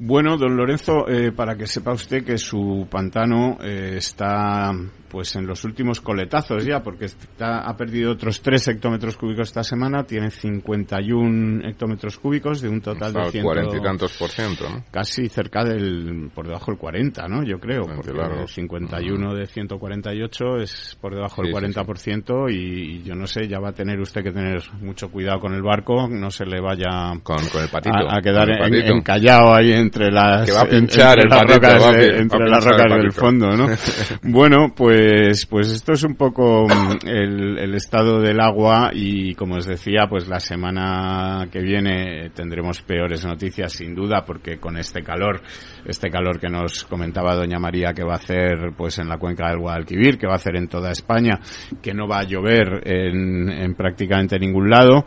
Bueno, 0.00 0.36
don 0.36 0.56
Lorenzo, 0.56 1.08
eh, 1.08 1.32
para 1.32 1.56
que 1.56 1.66
sepa 1.66 1.92
usted 1.92 2.24
que 2.24 2.38
su 2.38 2.86
pantano 2.88 3.58
eh, 3.60 3.94
está 3.96 4.72
pues 5.08 5.34
en 5.36 5.46
los 5.46 5.64
últimos 5.64 6.00
coletazos 6.00 6.64
ya, 6.64 6.82
porque 6.82 7.06
ha 7.40 7.76
perdido 7.76 8.12
otros 8.12 8.40
3 8.42 8.68
hectómetros 8.68 9.16
cúbicos 9.16 9.48
esta 9.48 9.62
semana, 9.62 10.04
tiene 10.04 10.30
51 10.30 11.66
hectómetros 11.68 12.18
cúbicos 12.18 12.60
de 12.60 12.68
un 12.68 12.80
total 12.80 13.12
de 13.12 13.30
100, 13.30 13.44
40 13.44 13.76
y 13.76 13.80
tantos 13.80 14.16
por 14.18 14.28
ciento, 14.28 14.68
¿no? 14.68 14.84
Casi 14.90 15.28
cerca 15.28 15.64
del, 15.64 16.30
por 16.34 16.46
debajo 16.46 16.70
del 16.70 16.78
40, 16.78 17.26
¿no? 17.28 17.42
Yo 17.42 17.58
creo, 17.58 17.82
porque 17.82 18.12
claro. 18.12 18.46
51 18.46 19.34
de 19.34 19.46
148 19.46 20.44
es 20.58 20.98
por 21.00 21.14
debajo 21.14 21.42
del 21.42 21.52
40% 21.52 22.52
y, 22.52 23.02
yo 23.02 23.14
no 23.14 23.26
sé, 23.26 23.48
ya 23.48 23.58
va 23.58 23.70
a 23.70 23.74
tener 23.74 23.98
usted 24.00 24.22
que 24.22 24.32
tener 24.32 24.62
mucho 24.80 25.10
cuidado 25.10 25.40
con 25.40 25.54
el 25.54 25.62
barco, 25.62 26.08
no 26.08 26.30
se 26.30 26.44
le 26.44 26.60
vaya 26.60 27.18
con, 27.22 27.38
el 27.38 27.68
patito, 27.70 27.96
a, 28.08 28.20
quedar 28.20 28.48
encallado 28.50 29.54
ahí 29.54 29.72
entre 29.88 30.10
las, 30.10 30.46
que 30.46 30.52
va 30.52 30.62
a 30.62 30.68
pinchar 30.68 31.18
el 31.18 32.20
entre 32.20 32.48
las 32.48 32.64
rocas 32.64 32.90
del 32.90 33.12
fondo, 33.12 33.56
¿no? 33.56 33.66
bueno, 34.22 34.72
pues 34.74 35.46
pues, 35.46 35.70
esto 35.72 35.92
es 35.92 36.04
un 36.04 36.14
poco 36.14 36.66
mm, 36.66 37.08
el, 37.08 37.74
estado 37.74 38.20
del 38.20 38.40
agua 38.40 38.90
y 38.92 39.34
como 39.34 39.56
os 39.56 39.66
decía, 39.66 40.06
pues 40.08 40.28
la 40.28 40.40
semana 40.40 41.46
que 41.50 41.60
viene 41.60 42.30
tendremos 42.34 42.82
peores 42.82 43.24
noticias 43.24 43.72
sin 43.72 43.94
duda 43.94 44.24
porque 44.26 44.58
con 44.58 44.76
este 44.76 45.02
calor, 45.02 45.40
este 45.86 46.10
calor 46.10 46.38
que 46.38 46.48
nos 46.48 46.84
comentaba 46.84 47.34
doña 47.34 47.58
María 47.58 47.92
que 47.92 48.04
va 48.04 48.14
a 48.14 48.16
hacer 48.16 48.72
pues 48.76 48.98
en 48.98 49.08
la 49.08 49.18
cuenca 49.18 49.48
del 49.48 49.58
Guadalquivir, 49.58 50.18
que 50.18 50.26
va 50.26 50.34
a 50.34 50.36
hacer 50.36 50.56
en 50.56 50.68
toda 50.68 50.90
España, 50.90 51.38
que 51.80 51.94
no 51.94 52.06
va 52.06 52.20
a 52.20 52.24
llover 52.24 52.82
en, 52.84 53.48
en 53.48 53.74
prácticamente 53.74 54.38
ningún 54.38 54.68
lado, 54.68 55.04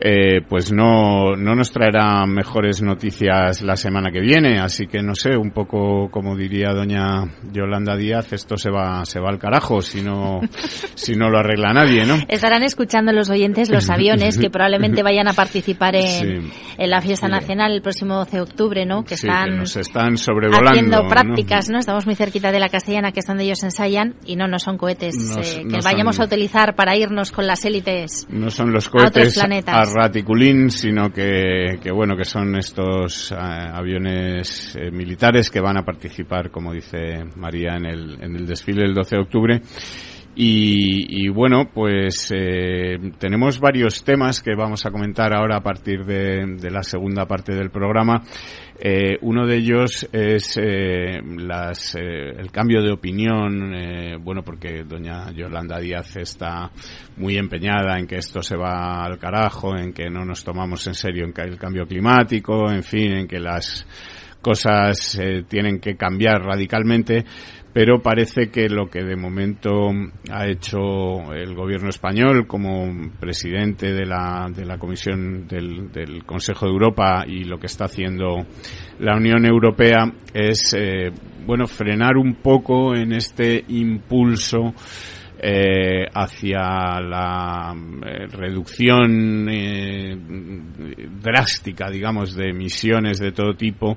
eh, 0.00 0.42
pues 0.48 0.72
no, 0.72 1.36
no 1.36 1.54
nos 1.54 1.72
traerá 1.72 2.24
mejores 2.26 2.82
noticias 2.82 3.62
la 3.62 3.76
semana 3.76 4.07
que 4.10 4.20
viene, 4.20 4.58
así 4.58 4.86
que 4.86 5.02
no 5.02 5.14
sé, 5.14 5.36
un 5.36 5.50
poco 5.50 6.10
como 6.10 6.36
diría 6.36 6.72
doña 6.72 7.24
Yolanda 7.52 7.96
Díaz, 7.96 8.32
esto 8.32 8.56
se 8.56 8.70
va, 8.70 9.04
se 9.04 9.20
va 9.20 9.30
al 9.30 9.38
carajo 9.38 9.80
si 9.80 10.02
no, 10.02 10.40
si 10.94 11.14
no 11.14 11.30
lo 11.30 11.38
arregla 11.38 11.72
nadie, 11.72 12.04
¿no? 12.04 12.16
Estarán 12.28 12.62
escuchando 12.62 13.12
los 13.12 13.30
oyentes 13.30 13.70
los 13.70 13.90
aviones 13.90 14.38
que 14.38 14.50
probablemente 14.50 15.02
vayan 15.02 15.28
a 15.28 15.32
participar 15.32 15.96
en, 15.96 16.50
en 16.76 16.90
la 16.90 17.00
fiesta 17.00 17.28
nacional 17.28 17.72
el 17.72 17.82
próximo 17.82 18.16
12 18.16 18.36
de 18.36 18.42
octubre, 18.42 18.86
¿no? 18.86 19.04
Que 19.04 19.14
están, 19.14 19.58
nos 19.58 19.76
están 19.76 20.16
sobrevolando. 20.16 20.70
Haciendo 20.70 21.08
prácticas, 21.08 21.68
¿no? 21.68 21.78
Estamos 21.78 22.06
muy 22.06 22.14
cerquita 22.14 22.52
de 22.52 22.60
la 22.60 22.68
castellana, 22.68 23.12
que 23.12 23.20
es 23.20 23.26
donde 23.26 23.44
ellos 23.44 23.62
ensayan, 23.62 24.14
y 24.24 24.36
no, 24.36 24.48
no 24.48 24.58
son 24.58 24.78
cohetes 24.78 25.16
eh, 25.16 25.64
que 25.68 25.78
vayamos 25.82 26.20
a 26.20 26.24
utilizar 26.24 26.74
para 26.74 26.96
irnos 26.96 27.32
con 27.32 27.46
las 27.46 27.64
élites. 27.64 28.26
No 28.30 28.50
son 28.50 28.72
los 28.72 28.88
cohetes 28.88 29.38
a, 29.38 29.80
a 29.80 29.84
raticulín, 29.84 30.70
sino 30.70 31.12
que, 31.12 31.78
que, 31.82 31.90
bueno, 31.90 32.16
que 32.16 32.24
son 32.24 32.56
estos 32.56 33.32
eh, 33.32 33.36
aviones 33.36 33.97
eh, 34.06 34.90
militares 34.90 35.50
que 35.50 35.60
van 35.60 35.78
a 35.78 35.84
participar, 35.84 36.50
como 36.50 36.72
dice 36.72 37.24
María, 37.36 37.76
en 37.76 37.86
el, 37.86 38.22
en 38.22 38.36
el 38.36 38.46
desfile 38.46 38.82
del 38.82 38.94
12 38.94 39.16
de 39.16 39.22
octubre. 39.22 39.62
Y, 40.40 41.28
bueno, 41.30 41.68
pues 41.74 42.32
eh, 42.32 42.96
tenemos 43.18 43.58
varios 43.58 44.04
temas 44.04 44.40
que 44.40 44.54
vamos 44.54 44.86
a 44.86 44.90
comentar 44.92 45.34
ahora 45.34 45.56
a 45.56 45.62
partir 45.62 46.04
de, 46.04 46.70
la 46.70 46.84
segunda 46.84 47.26
parte 47.26 47.56
del 47.56 47.70
programa. 47.70 48.22
Eh, 48.78 49.18
uno 49.22 49.48
de 49.48 49.56
ellos 49.56 50.08
es 50.12 50.56
eh, 50.62 51.20
las, 51.38 51.96
el 51.96 52.52
cambio 52.52 52.82
de 52.82 52.92
opinión, 52.92 54.22
bueno, 54.22 54.44
porque 54.44 54.84
doña 54.84 55.32
Yolanda 55.32 55.80
Díaz 55.80 56.16
está 56.18 56.70
muy 57.16 57.36
empeñada 57.36 57.98
en 57.98 58.06
que 58.06 58.18
esto 58.18 58.40
se 58.40 58.56
va 58.56 59.04
al 59.04 59.18
carajo, 59.18 59.76
en 59.76 59.92
que 59.92 60.08
no 60.08 60.24
nos 60.24 60.44
tomamos 60.44 60.86
en 60.86 60.94
serio 60.94 61.24
el 61.24 61.58
cambio 61.58 61.84
climático, 61.84 62.70
en 62.70 62.84
fin, 62.84 63.10
en 63.10 63.26
que 63.26 63.40
las 63.40 63.84
cosas 64.40 65.20
tienen 65.48 65.80
que 65.80 65.96
cambiar 65.96 66.42
radicalmente 66.42 67.24
pero 67.78 68.02
parece 68.02 68.50
que 68.50 68.68
lo 68.68 68.90
que 68.90 69.04
de 69.04 69.14
momento 69.14 69.90
ha 70.32 70.48
hecho 70.48 71.32
el 71.32 71.54
gobierno 71.54 71.90
español 71.90 72.48
como 72.48 72.90
presidente 73.20 73.92
de 73.92 74.04
la, 74.04 74.50
de 74.52 74.66
la 74.66 74.78
Comisión 74.78 75.46
del, 75.46 76.24
Consejo 76.26 76.66
de 76.66 76.72
Europa 76.72 77.24
y 77.24 77.44
lo 77.44 77.60
que 77.60 77.66
está 77.66 77.84
haciendo 77.84 78.44
la 78.98 79.16
Unión 79.16 79.46
Europea 79.46 80.12
es, 80.34 80.74
eh, 80.76 81.12
bueno, 81.46 81.68
frenar 81.68 82.16
un 82.16 82.42
poco 82.42 82.96
en 82.96 83.12
este 83.12 83.64
impulso 83.68 84.74
eh, 85.40 86.04
hacia 86.12 87.00
la 87.00 87.72
eh, 87.72 88.26
reducción 88.26 89.48
eh, 89.48 90.16
drástica, 91.22 91.88
digamos, 91.88 92.34
de 92.34 92.50
emisiones 92.50 93.20
de 93.20 93.30
todo 93.30 93.54
tipo 93.54 93.96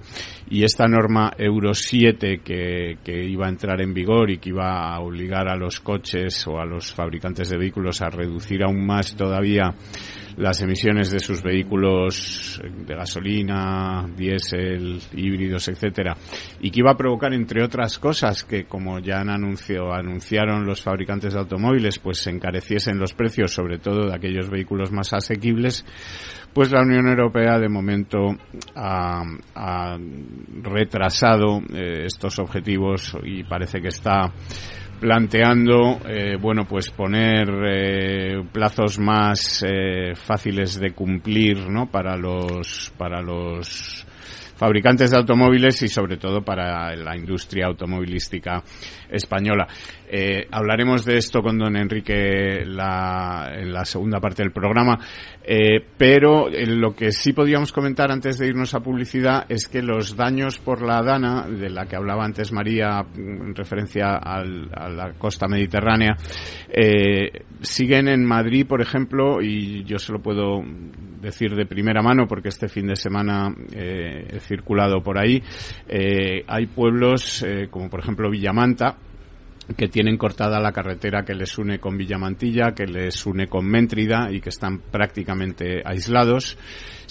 y 0.50 0.64
esta 0.64 0.88
norma 0.88 1.32
Euro 1.38 1.74
7 1.74 2.42
que, 2.44 2.98
que 3.04 3.26
iba 3.26 3.48
a 3.48 3.50
entrar 3.50 3.82
en 3.82 3.94
vigor 3.94 4.30
y 4.30 4.38
que 4.38 4.50
iba 4.50 4.94
a 4.94 5.00
obligar 5.00 5.48
a 5.48 5.56
los 5.56 5.80
coches 5.80 6.46
o 6.48 6.60
a 6.60 6.66
los 6.66 6.94
fabricantes 6.94 7.50
de 7.50 7.58
vehículos 7.58 8.02
a 8.02 8.10
reducir 8.10 8.64
aún 8.64 8.86
más 8.86 9.16
todavía 9.16 9.74
las 10.38 10.62
emisiones 10.62 11.12
de 11.12 11.20
sus 11.20 11.42
vehículos 11.42 12.62
de 12.86 12.96
gasolina, 12.96 14.08
diésel, 14.16 15.00
híbridos, 15.14 15.68
etcétera, 15.68 16.16
y 16.60 16.72
que 16.72 16.80
iba 16.80 16.92
a 16.92 16.98
provocar, 16.98 17.34
entre 17.34 17.64
otras 17.64 18.00
cosas, 18.00 18.44
que 18.44 18.66
como 18.66 19.00
ya 19.00 19.20
han 19.20 19.30
anunciado, 19.30 19.94
anunciaron 19.94 20.66
los 20.66 20.82
fabricantes 20.82 21.34
de 21.34 21.40
automóviles, 21.40 22.00
pues 22.00 22.20
se 22.20 22.30
encareciesen 22.30 23.00
los 23.00 23.14
precios, 23.14 23.54
sobre 23.54 23.80
todo 23.80 24.08
de 24.08 24.16
aquellos 24.16 24.50
vehículos 24.50 24.92
más 24.92 25.14
asequibles, 25.14 25.86
pues 26.54 26.72
la 26.72 26.82
Unión 26.82 27.08
Europea 27.08 27.58
de 27.60 27.70
momento 27.70 28.36
ha, 28.76 29.98
retrasado 30.62 31.60
eh, 31.74 32.06
estos 32.06 32.40
objetivos 32.40 33.18
y 33.24 33.44
parece 33.44 33.82
que 33.82 33.88
está 33.90 34.32
planteando 35.02 36.00
eh, 36.08 36.38
bueno 36.40 36.66
pues 36.66 36.92
poner 36.92 37.50
eh, 37.68 38.44
plazos 38.52 39.00
más 39.00 39.66
eh, 39.68 40.14
fáciles 40.14 40.80
de 40.80 40.94
cumplir 40.94 41.68
no 41.68 41.88
para 41.88 42.16
los 42.16 42.94
para 42.96 43.20
los 43.20 44.06
fabricantes 44.62 45.10
de 45.10 45.18
automóviles 45.18 45.82
y 45.82 45.88
sobre 45.88 46.18
todo 46.18 46.44
para 46.44 46.96
la 46.96 47.18
industria 47.18 47.66
automovilística 47.66 48.62
española. 49.10 49.68
Eh, 50.14 50.46
hablaremos 50.52 51.06
de 51.06 51.16
esto 51.16 51.42
con 51.42 51.58
don 51.58 51.78
Enrique 51.78 52.66
la, 52.66 53.50
en 53.56 53.72
la 53.72 53.86
segunda 53.86 54.20
parte 54.20 54.44
del 54.44 54.52
programa, 54.52 55.00
eh, 55.42 55.80
pero 55.98 56.50
lo 56.50 56.94
que 56.94 57.14
sí 57.14 57.32
podíamos 57.32 57.72
comentar 57.72 58.12
antes 58.12 58.38
de 58.38 58.48
irnos 58.48 58.74
a 58.74 58.82
publicidad 58.82 59.46
es 59.48 59.70
que 59.70 59.82
los 59.82 60.18
daños 60.18 60.60
por 60.60 60.82
la 60.82 61.02
Dana, 61.02 61.48
de 61.48 61.70
la 61.70 61.86
que 61.86 61.96
hablaba 61.96 62.26
antes 62.26 62.52
María 62.52 63.06
en 63.16 63.56
referencia 63.56 64.18
al, 64.18 64.70
a 64.74 64.90
la 64.90 65.14
costa 65.14 65.48
mediterránea, 65.48 66.18
eh, 66.68 67.46
siguen 67.62 68.10
en 68.10 68.26
Madrid, 68.26 68.66
por 68.68 68.82
ejemplo, 68.82 69.42
y 69.42 69.86
yo 69.86 69.98
se 69.98 70.12
lo 70.12 70.22
puedo 70.22 70.62
decir 71.22 71.56
de 71.56 71.66
primera 71.66 72.02
mano 72.02 72.28
porque 72.28 72.50
este 72.50 72.68
fin 72.68 72.88
de 72.88 72.96
semana 72.96 73.56
eh, 73.74 74.28
he 74.30 74.40
circulado 74.40 75.02
por 75.02 75.18
ahí. 75.18 75.42
Eh, 75.88 76.44
hay 76.48 76.66
pueblos 76.66 77.44
eh, 77.44 77.68
como 77.70 77.90
por 77.90 78.00
ejemplo 78.00 78.30
Villamanta 78.30 78.98
que 79.76 79.88
tienen 79.88 80.18
cortada 80.18 80.60
la 80.60 80.72
carretera 80.72 81.24
que 81.24 81.34
les 81.34 81.58
une 81.58 81.80
con 81.80 81.98
Villamantilla, 81.98 82.74
que 82.74 82.86
les 82.86 83.26
une 83.26 83.48
con 83.48 83.66
Méntrida 83.66 84.32
y 84.32 84.42
que 84.42 84.50
están 84.50 84.80
prácticamente 84.80 85.82
aislados 85.86 86.58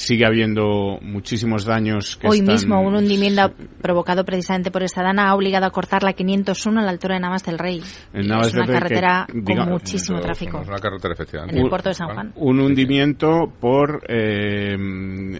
sigue 0.00 0.24
habiendo 0.24 0.98
muchísimos 1.02 1.64
daños. 1.64 2.16
Que 2.16 2.26
Hoy 2.26 2.40
mismo 2.40 2.80
un 2.80 2.96
hundimiento 2.96 3.52
provocado 3.82 4.24
precisamente 4.24 4.70
por 4.70 4.82
esta 4.82 5.02
dana 5.02 5.28
ha 5.28 5.34
obligado 5.34 5.66
a 5.66 5.70
cortar 5.70 6.02
la 6.02 6.14
501 6.14 6.80
a 6.80 6.82
la 6.82 6.90
altura 6.90 7.16
de 7.16 7.20
Navas 7.20 7.44
del 7.44 7.58
Rey. 7.58 7.82
es 8.12 8.54
una 8.54 8.66
carretera 8.66 9.26
con 9.28 9.68
muchísimo 9.68 10.20
tráfico. 10.20 10.62
Una 10.66 10.78
carretera, 10.78 11.44
En 11.48 11.58
el 11.58 11.68
puerto 11.68 11.90
de 11.90 11.94
San 11.94 12.08
Juan. 12.08 12.32
Un 12.36 12.60
hundimiento 12.60 13.52
por 13.60 14.02
eh, 14.08 14.76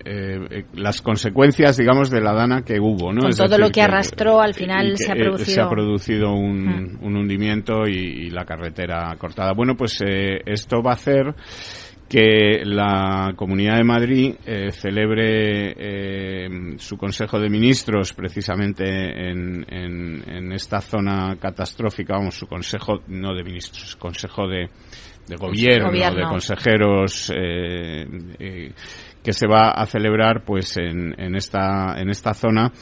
eh, 0.04 0.64
las 0.74 1.00
consecuencias, 1.00 1.78
digamos, 1.78 2.11
de 2.11 2.20
la 2.20 2.35
dana 2.35 2.62
que 2.62 2.78
hubo. 2.78 3.12
¿no? 3.12 3.22
Con 3.22 3.33
todo 3.33 3.56
lo 3.56 3.70
que 3.70 3.80
arrastró, 3.80 4.40
al 4.40 4.54
final 4.54 4.98
se 4.98 5.11
ha 5.11 5.14
producido. 5.14 5.54
Se 5.54 5.61
ha 5.61 5.70
producido 5.70 6.35
un, 6.35 7.10
mm. 7.12 7.20
hundimiento 7.20 7.87
y, 7.87 8.31
la 8.31 8.44
carretera 8.44 9.14
cortada. 9.18 9.53
Bueno, 9.53 9.75
pues 9.77 10.01
eh, 10.03 10.40
esto 10.46 10.83
va 10.83 10.92
a 10.92 10.94
hacer 10.94 11.35
que 12.09 12.62
la 12.64 13.33
Comunidad 13.37 13.77
de 13.77 13.85
Madrid 13.85 14.35
eh, 14.44 14.73
celebre 14.73 15.75
eh, 15.77 16.49
su 16.77 16.96
Consejo 16.96 17.38
de 17.38 17.49
Ministros 17.49 18.12
precisamente 18.14 18.85
en, 18.85 19.64
en, 19.68 20.53
esta 20.53 20.81
zona 20.81 21.37
catastrófica, 21.40 22.14
vamos, 22.14 22.35
su 22.35 22.49
Consejo, 22.49 23.03
no 23.07 23.33
de 23.33 23.44
Ministros, 23.44 23.94
Consejo 23.94 24.49
de, 24.49 24.68
de 25.29 25.37
Gobierno, 25.37 25.92
de 25.92 26.23
consejeros 26.25 27.33
eh, 27.35 28.73
que 29.23 29.33
se 29.33 29.46
va 29.46 29.70
a 29.70 29.87
celebrar 29.87 30.42
pues 30.44 30.77
en, 30.79 31.14
en 31.16 31.37
esta 31.37 31.94
en 32.01 32.11
esta 32.11 32.35
zona 32.35 32.73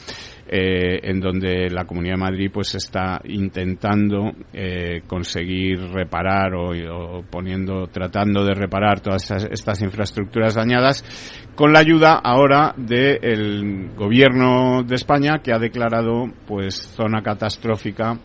eh, 0.51 0.99
en 1.03 1.19
donde 1.19 1.69
la 1.69 1.85
Comunidad 1.85 2.15
de 2.15 2.21
Madrid 2.21 2.49
pues 2.51 2.73
está 2.73 3.21
intentando 3.25 4.31
eh, 4.51 5.03
conseguir 5.05 5.79
reparar 5.91 6.55
o, 6.55 7.21
poniendo, 7.29 7.85
tratando 7.85 8.43
de 8.43 8.55
reparar 8.55 8.99
todas 8.99 9.29
estas 9.29 9.79
infraestructuras 9.83 10.55
dañadas 10.55 11.05
con 11.53 11.71
la 11.71 11.79
ayuda 11.79 12.15
ahora 12.15 12.73
del 12.75 13.91
gobierno 13.95 14.81
de 14.81 14.95
España 14.95 15.39
que 15.43 15.53
ha 15.53 15.59
declarado 15.59 16.25
pues 16.47 16.75
zona 16.95 17.21
catastrófica 17.21 18.17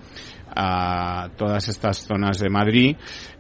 a 0.56 1.28
todas 1.36 1.68
estas 1.68 2.06
zonas 2.06 2.38
de 2.38 2.48
Madrid 2.48 2.96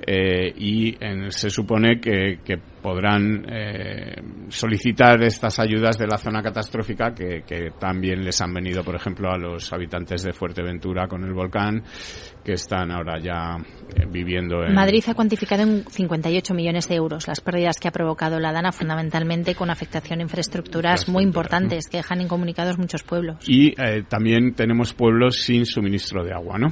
eh, 0.06 0.52
y 0.58 0.98
se 1.30 1.48
supone 1.48 2.00
que, 2.00 2.40
que 2.44 2.73
podrán 2.84 3.46
eh, 3.48 4.14
solicitar 4.50 5.22
estas 5.22 5.58
ayudas 5.58 5.96
de 5.96 6.06
la 6.06 6.18
zona 6.18 6.42
catastrófica 6.42 7.14
que, 7.14 7.42
que, 7.46 7.70
también 7.80 8.22
les 8.22 8.38
han 8.42 8.52
venido, 8.52 8.84
por 8.84 8.94
ejemplo, 8.94 9.30
a 9.32 9.38
los 9.38 9.72
habitantes 9.72 10.22
de 10.22 10.34
Fuerteventura 10.34 11.08
con 11.08 11.24
el 11.24 11.32
volcán, 11.32 11.82
que 12.44 12.52
están 12.52 12.90
ahora 12.90 13.18
ya 13.18 13.56
eh, 13.96 14.04
viviendo 14.06 14.62
en... 14.62 14.74
Madrid 14.74 15.02
ha 15.06 15.14
cuantificado 15.14 15.62
en 15.62 15.86
58 15.88 16.52
millones 16.52 16.86
de 16.86 16.96
euros 16.96 17.26
las 17.26 17.40
pérdidas 17.40 17.80
que 17.80 17.88
ha 17.88 17.90
provocado 17.90 18.38
la 18.38 18.52
DANA, 18.52 18.70
fundamentalmente 18.70 19.54
con 19.54 19.70
afectación 19.70 20.18
a 20.18 20.24
infraestructuras 20.24 21.08
muy 21.08 21.24
importantes 21.24 21.88
que 21.88 21.96
dejan 21.96 22.20
incomunicados 22.20 22.76
muchos 22.76 23.02
pueblos. 23.02 23.48
Y 23.48 23.68
eh, 23.80 24.04
también 24.06 24.52
tenemos 24.52 24.92
pueblos 24.92 25.40
sin 25.40 25.64
suministro 25.64 26.22
de 26.22 26.34
agua, 26.34 26.58
¿no? 26.58 26.68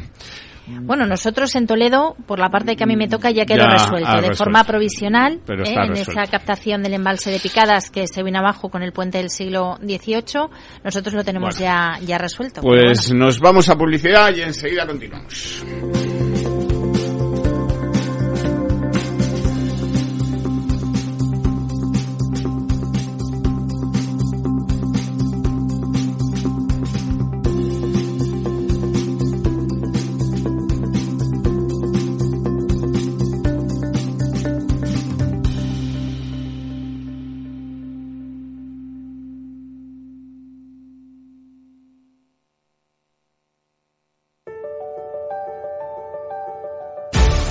Bueno, 0.66 1.06
nosotros 1.06 1.54
en 1.56 1.66
Toledo, 1.66 2.16
por 2.26 2.38
la 2.38 2.48
parte 2.48 2.76
que 2.76 2.84
a 2.84 2.86
mí 2.86 2.96
me 2.96 3.08
toca, 3.08 3.30
ya 3.30 3.44
quedó 3.44 3.66
resuelto 3.66 4.20
de 4.20 4.34
forma 4.34 4.64
provisional 4.64 5.40
¿eh? 5.48 5.74
en 5.74 5.92
esa 5.92 6.26
captación 6.26 6.82
del 6.82 6.94
embalse 6.94 7.30
de 7.30 7.40
Picadas 7.40 7.90
que 7.90 8.06
se 8.06 8.22
viene 8.22 8.38
abajo 8.38 8.68
con 8.68 8.82
el 8.82 8.92
puente 8.92 9.18
del 9.18 9.30
siglo 9.30 9.76
XVIII. 9.82 10.48
Nosotros 10.84 11.14
lo 11.14 11.24
tenemos 11.24 11.58
ya, 11.58 11.98
ya 12.04 12.18
resuelto. 12.18 12.60
Pues 12.60 13.12
nos 13.12 13.40
vamos 13.40 13.68
a 13.68 13.76
publicidad 13.76 14.34
y 14.34 14.42
enseguida 14.42 14.86
continuamos. 14.86 15.64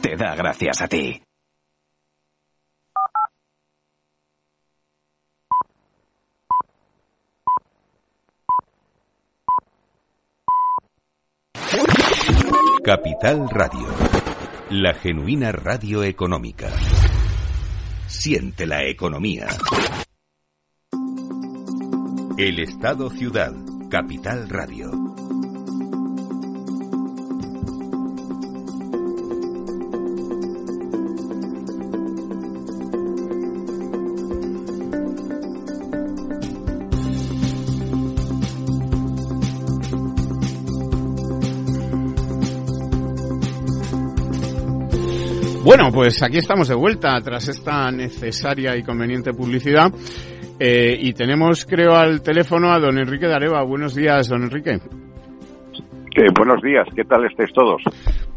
te 0.00 0.16
da 0.16 0.34
gracias 0.34 0.82
a 0.82 0.88
ti. 0.88 1.22
Capital 12.84 13.48
Radio, 13.50 13.86
la 14.70 14.94
genuina 14.94 15.52
radio 15.52 16.02
económica. 16.02 16.70
Siente 18.06 18.66
la 18.66 18.84
economía. 18.84 19.46
El 22.38 22.60
Estado 22.60 23.10
Ciudad, 23.10 23.52
Capital 23.90 24.48
Radio. 24.48 25.07
Pues 45.98 46.22
aquí 46.22 46.38
estamos 46.38 46.68
de 46.68 46.76
vuelta 46.76 47.20
tras 47.20 47.48
esta 47.48 47.90
necesaria 47.90 48.76
y 48.76 48.84
conveniente 48.84 49.32
publicidad. 49.32 49.90
Eh, 50.60 50.96
y 50.96 51.12
tenemos, 51.12 51.66
creo, 51.66 51.96
al 51.96 52.22
teléfono 52.22 52.70
a 52.70 52.78
don 52.78 52.96
Enrique 52.98 53.26
Dareva. 53.26 53.64
Buenos 53.64 53.96
días, 53.96 54.28
don 54.28 54.44
Enrique. 54.44 54.78
buenos 56.36 56.62
días, 56.62 56.86
¿qué 56.94 57.02
tal 57.02 57.24
estáis 57.24 57.52
todos? 57.52 57.82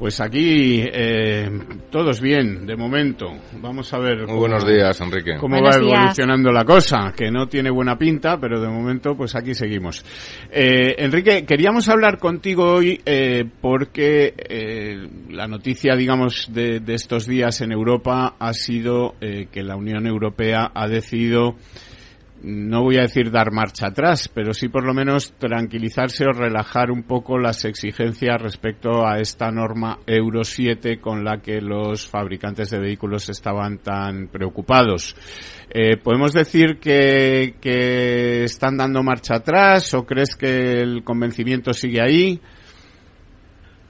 Pues 0.02 0.20
aquí 0.20 0.82
eh, 0.82 1.48
todos 1.92 2.20
bien, 2.22 2.66
de 2.66 2.76
momento. 2.76 3.28
Vamos 3.62 3.94
a 3.94 4.00
ver. 4.00 4.26
Muy 4.26 4.36
buenos 4.36 4.66
días, 4.66 5.00
Enrique. 5.00 5.36
Cómo 5.40 5.62
va 5.62 5.76
evolucionando 5.76 6.52
la 6.52 6.66
cosa, 6.66 7.14
que 7.16 7.30
no 7.30 7.46
tiene 7.46 7.70
buena 7.70 8.00
pinta, 8.00 8.40
pero 8.40 8.60
de 8.60 8.68
momento, 8.68 9.16
pues 9.16 9.36
aquí 9.36 9.54
seguimos. 9.54 10.04
Eh, 10.52 10.96
Enrique, 10.98 11.46
queríamos 11.46 11.88
hablar 11.88 12.18
contigo 12.18 12.78
hoy 12.78 13.00
eh, 13.06 13.46
porque 13.62 14.34
eh, 14.36 15.08
la 15.30 15.46
noticia, 15.48 15.96
digamos, 15.96 16.52
de, 16.52 16.80
de, 16.80 16.96
estos 16.96 17.28
días 17.28 17.62
en 17.62 17.72
Europa 17.72 18.38
ha 18.40 18.54
sido 18.54 19.14
eh, 19.22 19.50
que 19.52 19.62
la 19.62 19.76
Unión 19.76 20.08
Europea 20.08 20.72
ha 20.74 20.88
decidido 20.88 21.58
no 22.44 22.82
voy 22.84 22.98
a 22.98 23.02
decir 23.02 23.30
dar 23.30 23.52
marcha 23.52 23.88
atrás, 23.88 24.28
pero 24.28 24.54
sí 24.54 24.68
por 24.68 24.86
lo 24.86 24.94
menos 24.94 25.34
tranquilizarse 25.38 26.26
o 26.26 26.32
relajar 26.32 26.90
un 26.92 27.04
poco 27.04 27.38
las 27.38 27.66
exigencias 27.66 28.42
respecto 28.42 29.06
a 29.06 29.20
esta 29.20 29.52
norma 29.52 30.00
Euro 30.08 30.44
7 30.44 31.00
con 31.00 31.24
la 31.24 31.38
que 31.38 31.62
los 31.62 32.10
fabricantes 32.10 32.72
de 32.72 32.80
vehículos 32.80 33.30
estaban 33.30 33.78
tan 33.78 34.28
preocupados. 34.28 35.16
Eh, 35.70 35.98
¿Podemos 35.98 36.34
decir 36.34 36.80
que, 36.80 37.56
que 37.62 38.44
están 38.44 38.78
dando 38.78 39.04
marcha 39.04 39.36
atrás 39.36 39.94
o 39.94 40.06
crees 40.06 40.36
que 40.36 40.82
el 40.82 41.04
convencimiento 41.04 41.74
sigue 41.74 42.02
ahí? 42.02 42.42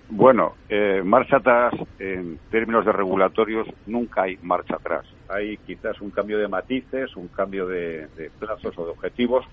Bueno, 0.09 0.55
eh, 0.67 1.01
marcha 1.05 1.37
atrás 1.37 1.73
en 1.97 2.37
términos 2.49 2.85
de 2.85 2.91
regulatorios 2.91 3.65
nunca 3.87 4.23
hay 4.23 4.37
marcha 4.43 4.75
atrás. 4.75 5.05
Hay 5.31 5.57
quizás 5.57 5.99
un 6.01 6.11
cambio 6.11 6.37
de 6.37 6.47
matices, 6.47 7.15
un 7.15 7.27
cambio 7.29 7.67
de, 7.67 8.07
plazos 8.39 8.77
o 8.77 8.85
de 8.85 8.91
objetivos, 8.91 9.45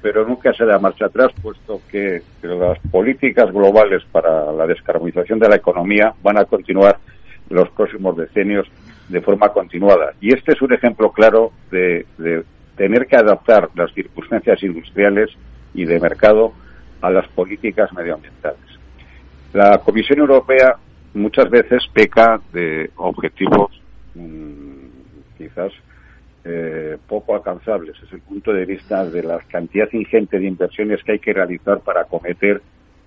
pero 0.00 0.26
nunca 0.26 0.52
se 0.52 0.64
da 0.64 0.78
marcha 0.78 1.06
atrás, 1.06 1.32
puesto 1.42 1.80
que, 1.90 2.22
las 2.42 2.78
políticas 2.90 3.52
globales 3.52 4.04
para 4.12 4.52
la 4.52 4.66
descarbonización 4.66 5.38
de 5.38 5.48
la 5.48 5.56
economía 5.56 6.14
van 6.22 6.38
a 6.38 6.44
continuar 6.44 6.98
los 7.48 7.68
próximos 7.70 8.16
decenios 8.16 8.66
de 9.08 9.20
forma 9.20 9.48
continuada. 9.48 10.12
Y 10.20 10.34
este 10.34 10.52
es 10.52 10.62
un 10.62 10.72
ejemplo 10.72 11.10
claro 11.10 11.52
de 11.70 12.06
tener 12.76 13.06
que 13.06 13.16
adaptar 13.16 13.70
las 13.74 13.92
circunstancias 13.92 14.62
industriales 14.62 15.30
y 15.74 15.84
de 15.84 15.98
mercado 15.98 16.52
a 17.00 17.10
las 17.10 17.26
políticas 17.28 17.92
medioambientales. 17.92 18.60
La 19.52 19.78
Comisión 19.78 20.18
Europea 20.18 20.76
muchas 21.14 21.48
veces 21.48 21.82
peca 21.92 22.40
de 22.52 22.90
objetivos 22.96 23.70
mm, 24.14 24.85
quizás 25.36 25.72
eh, 26.44 26.96
poco 27.08 27.34
alcanzables 27.34 28.00
desde 28.00 28.16
el 28.16 28.22
punto 28.22 28.52
de 28.52 28.64
vista 28.64 29.04
de 29.04 29.22
la 29.22 29.38
cantidad 29.40 29.88
ingente 29.92 30.38
de 30.38 30.46
inversiones 30.46 31.02
que 31.02 31.12
hay 31.12 31.18
que 31.18 31.32
realizar 31.32 31.80
para 31.80 32.02
acometer 32.02 32.62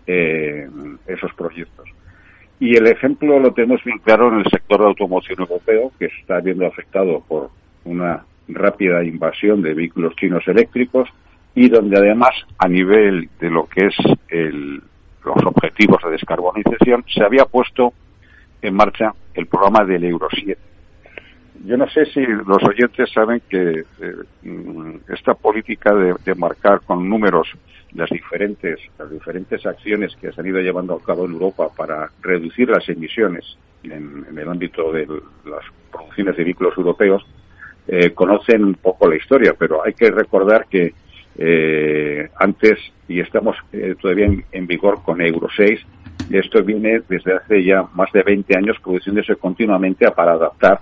eh, 0.06 0.68
esos 1.08 1.34
proyectos. 1.34 1.89
Y 2.60 2.76
el 2.76 2.88
ejemplo 2.88 3.39
lo 3.39 3.54
tenemos 3.54 3.82
bien 3.86 4.00
claro 4.00 4.28
en 4.34 4.39
el 4.39 4.50
sector 4.50 4.82
de 4.82 4.88
automoción 4.88 5.39
europeo, 5.39 5.94
que 5.98 6.06
está 6.06 6.42
viendo 6.42 6.65
afectado 6.65 7.24
por 7.26 7.52
una 7.86 8.26
rápida 8.50 9.04
invasión 9.04 9.62
de 9.62 9.74
vehículos 9.74 10.15
chinos 10.15 10.46
eléctricos 10.48 11.08
y 11.56 11.70
donde 11.70 11.98
además 11.98 12.32
a 12.58 12.68
nivel 12.68 13.30
de 13.39 13.50
lo 13.50 13.68
que 13.68 13.86
es 13.86 13.96
el, 14.28 14.82
los 15.24 15.46
objetivos 15.46 16.02
de 16.04 16.12
descarbonización, 16.12 17.06
se 17.08 17.24
había 17.24 17.46
puesto 17.46 17.94
en 18.62 18.74
marcha 18.74 19.13
el 19.34 19.48
programa 19.48 19.86
del 19.86 20.04
Euro 20.04 20.28
7. 20.30 20.69
Yo 21.65 21.78
no 21.78 21.89
sé 21.89 22.06
si 22.06 22.26
los 22.26 22.63
oyentes 22.63 23.10
saben 23.12 23.41
que 23.50 23.84
eh, 24.02 24.15
mm, 24.43 24.95
esta 25.13 25.34
política 25.34 25.93
de, 25.93 26.36
marcar 26.36 26.82
con 26.82 27.08
números 27.10 27.50
las 27.93 28.10
diferentes, 28.10 28.80
las 28.98 29.10
diferentes 29.10 29.65
acciones 29.65 30.15
que 30.15 30.32
se 30.32 30.39
han 30.39 30.48
ido 30.48 30.60
llevando 30.60 30.95
a 30.95 31.04
cabo 31.04 31.26
en 31.26 31.34
Europa 31.34 31.69
para 31.76 32.10
reducir 32.22 32.69
las 32.69 32.88
emisiones 32.88 33.58
en, 33.84 34.26
el 34.38 34.48
ámbito 34.48 34.91
de 34.91 35.06
las 35.45 35.65
producciones 35.91 36.38
de 36.38 36.43
vehículos 36.43 36.78
europeos, 36.78 37.26
eh, 37.88 38.12
conocen 38.12 38.63
un 38.63 38.76
poco 38.76 39.10
la 39.10 39.15
historia, 39.15 39.54
pero 39.58 39.84
hay 39.84 39.93
que 39.93 40.12
recordar 40.12 40.67
que 40.69 40.93
eh, 41.38 42.30
antes 42.36 42.78
y 43.08 43.19
estamos 43.19 43.56
eh, 43.74 43.95
todavía 44.00 44.30
en, 44.52 44.67
vigor 44.67 45.02
con 45.04 45.22
Euro 45.22 45.48
6. 45.56 45.80
Esto 46.30 46.63
viene 46.63 47.02
desde 47.08 47.34
hace 47.34 47.63
ya 47.63 47.84
más 47.95 48.12
de 48.12 48.22
20 48.22 48.56
años 48.56 48.78
produciéndose 48.84 49.36
continuamente 49.36 50.10
para 50.12 50.34
adaptar, 50.34 50.80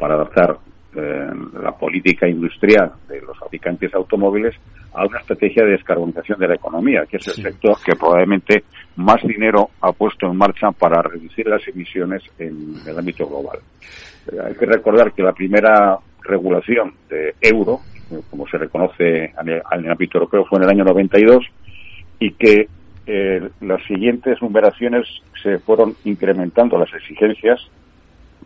para 0.00 0.14
adaptar 0.14 0.56
eh, 0.96 1.30
la 1.62 1.72
política 1.72 2.26
industrial 2.26 2.92
de 3.08 3.20
los 3.20 3.38
fabricantes 3.38 3.94
automóviles 3.94 4.56
a 4.92 5.06
una 5.06 5.20
estrategia 5.20 5.64
de 5.64 5.72
descarbonización 5.72 6.40
de 6.40 6.48
la 6.48 6.54
economía, 6.54 7.06
que 7.06 7.18
es 7.18 7.28
el 7.28 7.44
sector 7.44 7.76
que 7.84 7.94
probablemente 7.94 8.64
más 8.96 9.22
dinero 9.22 9.70
ha 9.82 9.92
puesto 9.92 10.26
en 10.26 10.36
marcha 10.36 10.72
para 10.72 11.00
reducir 11.02 11.46
las 11.46 11.66
emisiones 11.68 12.24
en 12.38 12.74
el 12.84 12.98
ámbito 12.98 13.28
global. 13.28 13.60
Eh, 14.32 14.36
hay 14.44 14.54
que 14.54 14.66
recordar 14.66 15.12
que 15.12 15.22
la 15.22 15.32
primera 15.32 15.96
regulación 16.22 16.94
de 17.08 17.34
euro, 17.40 17.80
como 18.30 18.48
se 18.48 18.58
reconoce 18.58 19.26
en 19.40 19.48
el, 19.48 19.62
en 19.70 19.84
el 19.84 19.92
ámbito 19.92 20.18
europeo, 20.18 20.44
fue 20.46 20.58
en 20.58 20.64
el 20.64 20.70
año 20.70 20.84
92 20.84 21.44
y 22.18 22.32
que 22.32 22.68
eh, 23.06 23.48
las 23.60 23.84
siguientes 23.84 24.42
numeraciones 24.42 25.06
se 25.42 25.58
fueron 25.58 25.94
incrementando 26.04 26.78
las 26.78 26.92
exigencias 26.94 27.60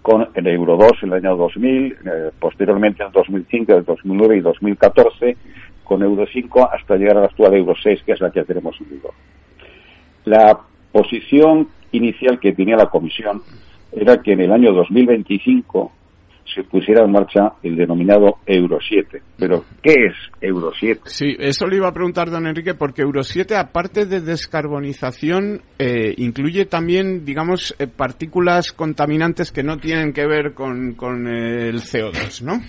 con 0.04 0.28
el 0.34 0.46
Euro 0.48 0.76
2 0.76 0.90
en 1.00 1.08
el 1.08 1.14
año 1.14 1.34
2000, 1.34 1.92
eh, 1.92 2.30
posteriormente 2.38 3.02
en 3.02 3.10
2005, 3.10 3.72
el 3.72 3.84
2009 3.86 4.36
y 4.36 4.40
2014, 4.40 5.36
con 5.82 6.02
Euro 6.02 6.26
5 6.30 6.68
hasta 6.70 6.96
llegar 6.96 7.16
a 7.16 7.20
la 7.20 7.26
actual 7.28 7.54
Euro 7.54 7.74
6, 7.82 8.02
que 8.04 8.12
es 8.12 8.20
la 8.20 8.30
que 8.30 8.44
tenemos 8.44 8.78
en 8.82 8.90
vigor. 8.90 9.14
La 10.26 10.60
posición 10.92 11.68
inicial 11.92 12.38
que 12.38 12.52
tenía 12.52 12.76
la 12.76 12.90
Comisión 12.90 13.40
era 13.92 14.20
que 14.20 14.32
en 14.32 14.42
el 14.42 14.52
año 14.52 14.74
2025 14.74 15.90
se 16.52 16.62
pusiera 16.64 17.04
en 17.04 17.12
marcha 17.12 17.54
el 17.62 17.76
denominado 17.76 18.38
Euro 18.46 18.78
7. 18.86 19.22
Pero, 19.38 19.64
¿qué 19.82 19.92
es 19.92 20.14
Euro 20.40 20.72
7? 20.78 21.02
Sí, 21.04 21.36
eso 21.38 21.66
le 21.66 21.76
iba 21.76 21.88
a 21.88 21.92
preguntar, 21.92 22.30
don 22.30 22.46
Enrique, 22.46 22.74
porque 22.74 23.02
Euro 23.02 23.22
7, 23.22 23.56
aparte 23.56 24.06
de 24.06 24.20
descarbonización, 24.20 25.62
eh, 25.78 26.14
incluye 26.18 26.66
también, 26.66 27.24
digamos, 27.24 27.74
eh, 27.78 27.86
partículas 27.86 28.72
contaminantes 28.72 29.50
que 29.50 29.62
no 29.62 29.78
tienen 29.78 30.12
que 30.12 30.26
ver 30.26 30.54
con, 30.54 30.94
con 30.94 31.26
el 31.26 31.76
CO2, 31.76 32.42
¿no? 32.42 32.60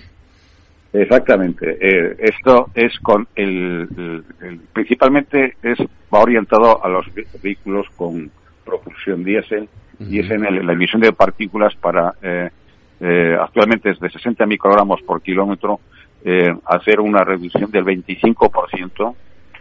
Exactamente. 0.93 1.71
Eh, 1.71 2.15
esto 2.19 2.67
es 2.73 2.97
con 3.01 3.27
el, 3.35 4.23
principalmente 4.71 5.55
es 5.61 5.77
va 6.13 6.21
orientado 6.21 6.83
a 6.83 6.88
los 6.88 7.05
vehículos 7.43 7.85
con 7.97 8.31
propulsión 8.63 9.23
diésel 9.23 9.67
y 9.99 10.19
es 10.19 10.31
en 10.31 10.65
la 10.65 10.73
emisión 10.73 11.01
de 11.01 11.11
partículas 11.11 11.75
para, 11.75 12.13
eh, 12.99 13.36
actualmente 13.39 13.91
es 13.91 13.99
de 13.99 14.10
60 14.10 14.45
microgramos 14.45 15.01
por 15.01 15.21
kilómetro, 15.21 15.79
eh, 16.23 16.49
hacer 16.65 16.99
una 16.99 17.23
reducción 17.23 17.69
del 17.69 17.84
25% 17.84 19.15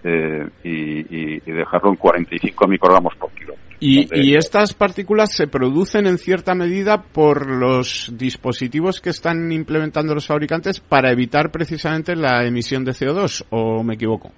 eh, 0.05 0.49
y, 0.63 1.37
y, 1.37 1.53
dejarlo 1.53 1.91
en 1.91 1.97
45 1.97 2.69
microgramos 2.69 3.15
por 3.17 3.31
kilómetro. 3.33 3.65
¿Y, 3.81 4.09
¿Y, 4.13 4.37
estas 4.37 4.73
partículas 4.73 5.35
se 5.35 5.47
producen 5.47 6.07
en 6.07 6.17
cierta 6.17 6.55
medida 6.55 7.03
por 7.03 7.51
los 7.51 8.13
dispositivos 8.17 9.01
que 9.01 9.11
están 9.11 9.51
implementando 9.53 10.15
los 10.15 10.27
fabricantes 10.27 10.81
para 10.81 11.11
evitar 11.11 11.51
precisamente 11.51 12.15
la 12.17 12.47
emisión 12.47 12.85
de 12.85 12.93
CO2 12.93 13.47
o 13.51 13.83
me 13.83 13.95
equivoco? 13.95 14.31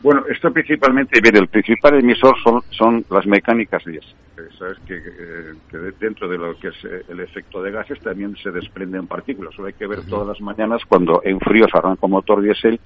Bueno, 0.00 0.22
esto 0.32 0.52
principalmente, 0.52 1.20
bien, 1.20 1.36
el 1.36 1.48
principal 1.48 1.98
emisor 1.98 2.34
son, 2.44 2.62
son 2.70 3.04
las 3.10 3.26
mecánicas 3.26 3.82
diésel. 3.84 4.14
Sabes 4.58 4.78
que, 4.86 4.96
eh, 4.96 5.54
que, 5.70 5.76
dentro 6.00 6.28
de 6.28 6.38
lo 6.38 6.58
que 6.58 6.68
es 6.68 6.84
eh, 6.84 7.02
el 7.08 7.20
efecto 7.20 7.62
de 7.62 7.70
gases 7.70 8.00
también 8.00 8.36
se 8.36 8.50
desprenden 8.50 9.06
partículas. 9.06 9.54
Solo 9.54 9.68
hay 9.68 9.74
que 9.74 9.86
ver 9.86 10.04
todas 10.06 10.26
las 10.26 10.40
mañanas 10.40 10.82
cuando 10.86 11.20
en 11.24 11.38
frío 11.40 11.66
se 11.70 11.78
arranca 11.78 12.06
un 12.06 12.12
motor 12.12 12.40
diésel, 12.42 12.80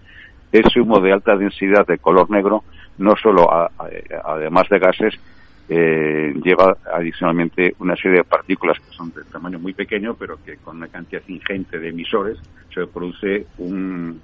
ese 0.50 0.80
humo 0.80 1.00
de 1.00 1.12
alta 1.12 1.36
densidad 1.36 1.86
de 1.86 1.98
color 1.98 2.30
negro, 2.30 2.64
no 2.98 3.14
solo 3.16 3.48
además 4.24 4.68
de 4.68 4.78
gases, 4.78 5.14
eh, 5.68 6.34
lleva 6.44 6.76
adicionalmente 6.92 7.74
una 7.78 7.96
serie 7.96 8.18
de 8.18 8.24
partículas 8.24 8.78
que 8.78 8.94
son 8.94 9.10
de 9.12 9.22
tamaño 9.24 9.58
muy 9.58 9.72
pequeño, 9.72 10.14
pero 10.14 10.38
que 10.44 10.56
con 10.56 10.76
una 10.76 10.88
cantidad 10.88 11.22
ingente 11.28 11.78
de 11.78 11.88
emisores 11.88 12.38
se 12.74 12.86
produce 12.86 13.46
un, 13.58 14.20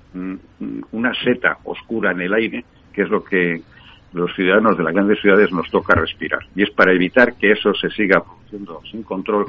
una 0.93 1.15
seta 1.15 1.59
oscura 1.65 2.11
en 2.11 2.21
el 2.21 2.35
aire 2.35 2.65
que 2.93 3.03
es 3.03 3.09
lo 3.09 3.23
que 3.23 3.63
los 4.13 4.35
ciudadanos 4.35 4.77
de 4.79 4.85
las 4.85 4.95
grandes 4.95 5.21
ciudades 5.21 5.53
nos 5.53 5.71
toca 5.71 5.95
respirar. 5.95 6.41
Y 6.55 6.63
es 6.63 6.71
para 6.71 6.93
evitar 6.93 7.35
que 7.35 7.53
eso 7.53 7.75
se 7.75 7.91
siga 7.91 8.23
produciendo 8.23 8.81
sin 8.91 9.03
control. 9.03 9.47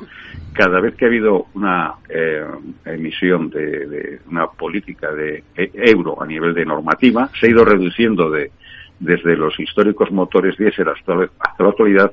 Cada 0.54 0.82
vez 0.82 0.96
que 0.96 1.06
ha 1.06 1.08
habido 1.08 1.48
una 1.54 1.94
eh, 2.10 2.46
emisión 2.86 3.50
de, 3.50 4.20
una 4.30 4.48
política 4.48 5.12
de 5.14 5.44
euro 5.56 6.22
a 6.22 6.26
nivel 6.26 6.54
de 6.54 6.66
normativa, 6.66 7.30
se 7.40 7.48
ha 7.48 7.50
ido 7.50 7.64
reduciendo 7.64 8.30
de, 8.30 8.52
desde 9.00 9.38
los 9.38 9.58
históricos 9.60 10.12
motores 10.12 10.58
diésel 10.58 10.90
hasta, 10.90 11.16
la 11.16 11.30
actualidad, 11.58 12.12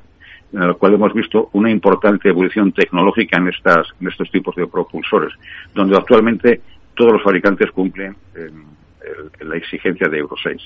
en 0.52 0.62
el 0.62 0.76
cual 0.76 0.94
hemos 0.94 1.12
visto 1.12 1.50
una 1.52 1.70
importante 1.70 2.28
evolución 2.28 2.72
tecnológica 2.72 3.38
en, 3.38 3.48
estas, 3.48 3.88
en 4.00 4.09
estos 4.09 4.30
tipos 4.30 4.54
de 4.54 4.68
propulsores, 4.68 5.32
donde 5.74 5.96
actualmente 5.96 6.61
todos 6.94 7.14
los 7.14 7.22
fabricantes 7.22 7.70
cumplen 7.72 8.16
la 9.40 9.56
exigencia 9.56 10.09
de 10.09 10.18
Euro 10.18 10.37
6. 10.42 10.62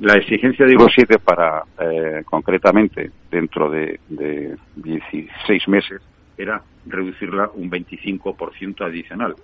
La 0.00 0.14
exigencia 0.14 0.66
de 0.66 0.72
Euro 0.72 0.88
7 0.94 1.18
para, 1.18 1.62
eh, 1.80 2.22
concretamente, 2.24 3.10
dentro 3.30 3.70
de, 3.70 3.98
de 4.08 4.56
16 4.76 5.68
meses, 5.68 6.02
era 6.36 6.62
reducirla 6.86 7.50
un 7.54 7.70
25% 7.70 8.84
adicional. 8.84 9.34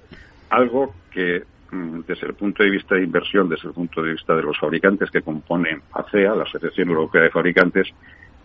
Algo 0.51 0.95
que, 1.11 1.43
mm, 1.71 2.01
desde 2.07 2.27
el 2.27 2.35
punto 2.35 2.63
de 2.63 2.71
vista 2.71 2.95
de 2.97 3.05
inversión, 3.05 3.49
desde 3.49 3.69
el 3.69 3.75
punto 3.75 4.03
de 4.03 4.13
vista 4.13 4.37
de 4.37 4.43
los 4.43 4.59
fabricantes 4.59 5.11
que 5.11 5.23
componen 5.23 5.81
ACEA, 5.93 6.35
la 6.35 6.43
Asociación 6.45 6.89
Europea 6.91 7.23
de 7.23 7.31
Fabricantes, 7.31 7.89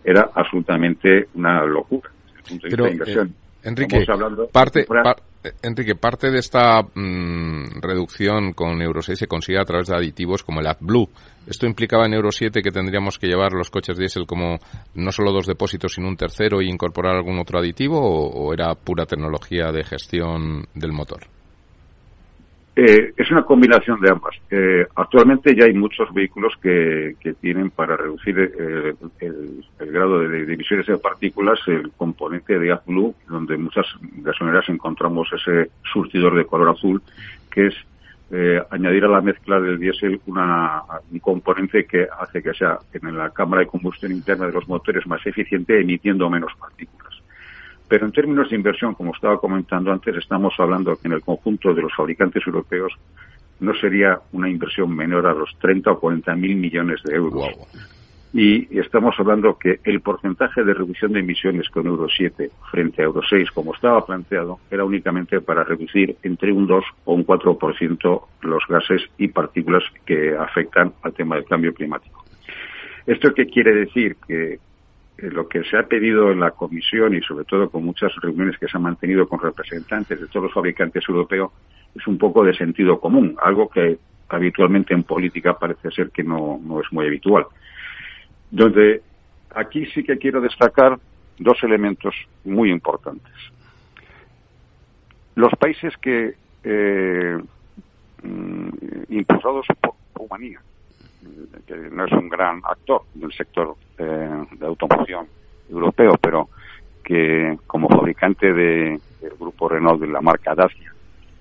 era 0.02 0.30
absolutamente 0.34 1.28
una 1.34 1.62
locura. 1.64 2.10
Desde 2.24 2.38
el 2.38 2.44
punto 2.44 2.66
de 2.66 2.70
vista 2.70 2.84
de 2.84 2.90
inversión. 2.90 3.34
Enrique, 3.64 4.04
parte, 4.52 4.86
Enrique, 5.62 5.94
parte 5.94 6.30
de 6.30 6.38
esta 6.38 6.82
mm, 6.82 7.80
reducción 7.80 8.52
con 8.52 8.80
Euro 8.80 9.02
6 9.02 9.18
se 9.18 9.26
consigue 9.26 9.60
a 9.60 9.64
través 9.64 9.88
de 9.88 9.96
aditivos 9.96 10.42
como 10.42 10.60
el 10.60 10.66
AdBlue. 10.66 11.08
¿Esto 11.46 11.66
implicaba 11.66 12.06
en 12.06 12.14
Euro 12.14 12.30
7 12.30 12.62
que 12.62 12.70
tendríamos 12.70 13.18
que 13.18 13.26
llevar 13.26 13.52
los 13.52 13.70
coches 13.70 13.96
diésel 13.96 14.26
como 14.26 14.58
no 14.94 15.12
solo 15.12 15.32
dos 15.32 15.46
depósitos, 15.46 15.94
sino 15.94 16.08
un 16.08 16.16
tercero 16.16 16.60
e 16.60 16.66
incorporar 16.66 17.16
algún 17.16 17.38
otro 17.38 17.58
aditivo 17.58 17.98
o 18.00 18.52
era 18.52 18.74
pura 18.74 19.06
tecnología 19.06 19.72
de 19.72 19.84
gestión 19.84 20.66
del 20.74 20.92
motor? 20.92 21.37
Eh, 22.80 23.12
es 23.16 23.28
una 23.32 23.42
combinación 23.42 24.00
de 24.00 24.08
ambas. 24.08 24.36
Eh, 24.48 24.86
actualmente 24.94 25.52
ya 25.52 25.64
hay 25.64 25.74
muchos 25.74 26.14
vehículos 26.14 26.52
que, 26.62 27.16
tienen 27.40 27.70
para 27.70 27.96
reducir 27.96 28.38
eh, 28.38 28.94
el, 29.18 29.64
grado 29.92 30.20
de, 30.20 30.44
emisiones 30.44 30.86
de 30.86 30.96
partículas 30.96 31.58
el 31.66 31.90
componente 31.96 32.56
de 32.56 32.70
AdBlue, 32.70 33.16
donde 33.26 33.56
en 33.56 33.64
muchas 33.64 33.84
gasolineras 34.18 34.68
encontramos 34.68 35.28
ese 35.32 35.72
surtidor 35.92 36.36
de 36.36 36.44
color 36.44 36.68
azul, 36.68 37.02
que 37.50 37.66
es 37.66 37.74
añadir 38.70 39.06
a 39.06 39.08
la 39.08 39.22
mezcla 39.22 39.58
del 39.58 39.80
diésel 39.80 40.20
una, 40.26 40.82
un 41.10 41.18
componente 41.18 41.84
que 41.84 42.06
hace 42.20 42.42
que 42.42 42.54
sea 42.54 42.78
en 42.92 43.16
la 43.16 43.30
cámara 43.30 43.62
de 43.62 43.68
combustión 43.68 44.12
interna 44.12 44.46
de 44.46 44.52
los 44.52 44.68
motores 44.68 45.04
más 45.08 45.26
eficiente, 45.26 45.80
emitiendo 45.80 46.30
menos 46.30 46.52
partículas. 46.60 47.17
Pero 47.88 48.06
en 48.06 48.12
términos 48.12 48.50
de 48.50 48.56
inversión, 48.56 48.94
como 48.94 49.14
estaba 49.14 49.38
comentando 49.38 49.90
antes, 49.90 50.14
estamos 50.16 50.54
hablando 50.58 50.96
que 50.96 51.08
en 51.08 51.14
el 51.14 51.22
conjunto 51.22 51.72
de 51.72 51.82
los 51.82 51.94
fabricantes 51.94 52.46
europeos 52.46 52.92
no 53.60 53.74
sería 53.74 54.20
una 54.32 54.48
inversión 54.48 54.94
menor 54.94 55.26
a 55.26 55.32
los 55.32 55.56
30 55.58 55.90
o 55.92 55.98
40 55.98 56.34
mil 56.36 56.56
millones 56.56 57.02
de 57.02 57.14
euros. 57.14 57.48
Y 58.32 58.78
estamos 58.78 59.14
hablando 59.18 59.56
que 59.58 59.80
el 59.84 60.02
porcentaje 60.02 60.62
de 60.62 60.74
reducción 60.74 61.12
de 61.12 61.20
emisiones 61.20 61.68
con 61.70 61.86
Euro 61.86 62.08
7 62.14 62.50
frente 62.70 63.00
a 63.00 63.06
Euro 63.06 63.22
6, 63.28 63.50
como 63.52 63.74
estaba 63.74 64.04
planteado, 64.04 64.60
era 64.70 64.84
únicamente 64.84 65.40
para 65.40 65.64
reducir 65.64 66.14
entre 66.22 66.52
un 66.52 66.66
2 66.66 66.84
o 67.06 67.14
un 67.14 67.24
4% 67.24 68.22
los 68.42 68.62
gases 68.68 69.02
y 69.16 69.28
partículas 69.28 69.82
que 70.04 70.36
afectan 70.36 70.92
al 71.02 71.14
tema 71.14 71.36
del 71.36 71.46
cambio 71.46 71.72
climático. 71.72 72.22
¿Esto 73.06 73.32
qué 73.32 73.46
quiere 73.46 73.74
decir? 73.74 74.16
Que 74.26 74.58
lo 75.18 75.48
que 75.48 75.64
se 75.64 75.76
ha 75.76 75.82
pedido 75.82 76.30
en 76.30 76.40
la 76.40 76.52
comisión 76.52 77.14
y 77.14 77.20
sobre 77.22 77.44
todo 77.44 77.68
con 77.70 77.84
muchas 77.84 78.14
reuniones 78.22 78.56
que 78.56 78.68
se 78.68 78.76
han 78.76 78.84
mantenido 78.84 79.28
con 79.28 79.40
representantes 79.40 80.20
de 80.20 80.28
todos 80.28 80.44
los 80.44 80.54
fabricantes 80.54 81.04
europeos 81.08 81.50
es 81.94 82.06
un 82.06 82.18
poco 82.18 82.44
de 82.44 82.54
sentido 82.54 83.00
común, 83.00 83.36
algo 83.42 83.68
que 83.68 83.98
habitualmente 84.28 84.94
en 84.94 85.02
política 85.02 85.58
parece 85.58 85.90
ser 85.90 86.10
que 86.10 86.22
no, 86.22 86.60
no 86.62 86.80
es 86.80 86.86
muy 86.92 87.06
habitual. 87.06 87.46
Donde 88.50 89.02
aquí 89.54 89.86
sí 89.86 90.04
que 90.04 90.18
quiero 90.18 90.40
destacar 90.40 90.98
dos 91.38 91.62
elementos 91.64 92.14
muy 92.44 92.70
importantes. 92.70 93.32
Los 95.34 95.52
países 95.58 95.96
que, 95.96 96.34
eh, 96.62 97.38
mm, 98.22 98.68
impulsados 99.08 99.66
por 99.80 99.94
Rumanía, 100.14 100.60
que 101.66 101.76
no 101.76 102.04
es 102.04 102.12
un 102.12 102.28
gran 102.28 102.60
actor 102.64 103.02
del 103.14 103.32
sector 103.32 103.76
eh, 103.98 104.46
de 104.52 104.66
automoción 104.66 105.26
europeo, 105.70 106.16
pero 106.20 106.48
que 107.04 107.58
como 107.66 107.88
fabricante 107.88 108.52
de, 108.52 109.00
del 109.20 109.32
grupo 109.38 109.68
Renault 109.68 110.00
de 110.00 110.08
la 110.08 110.20
marca 110.20 110.54
Dacia 110.54 110.92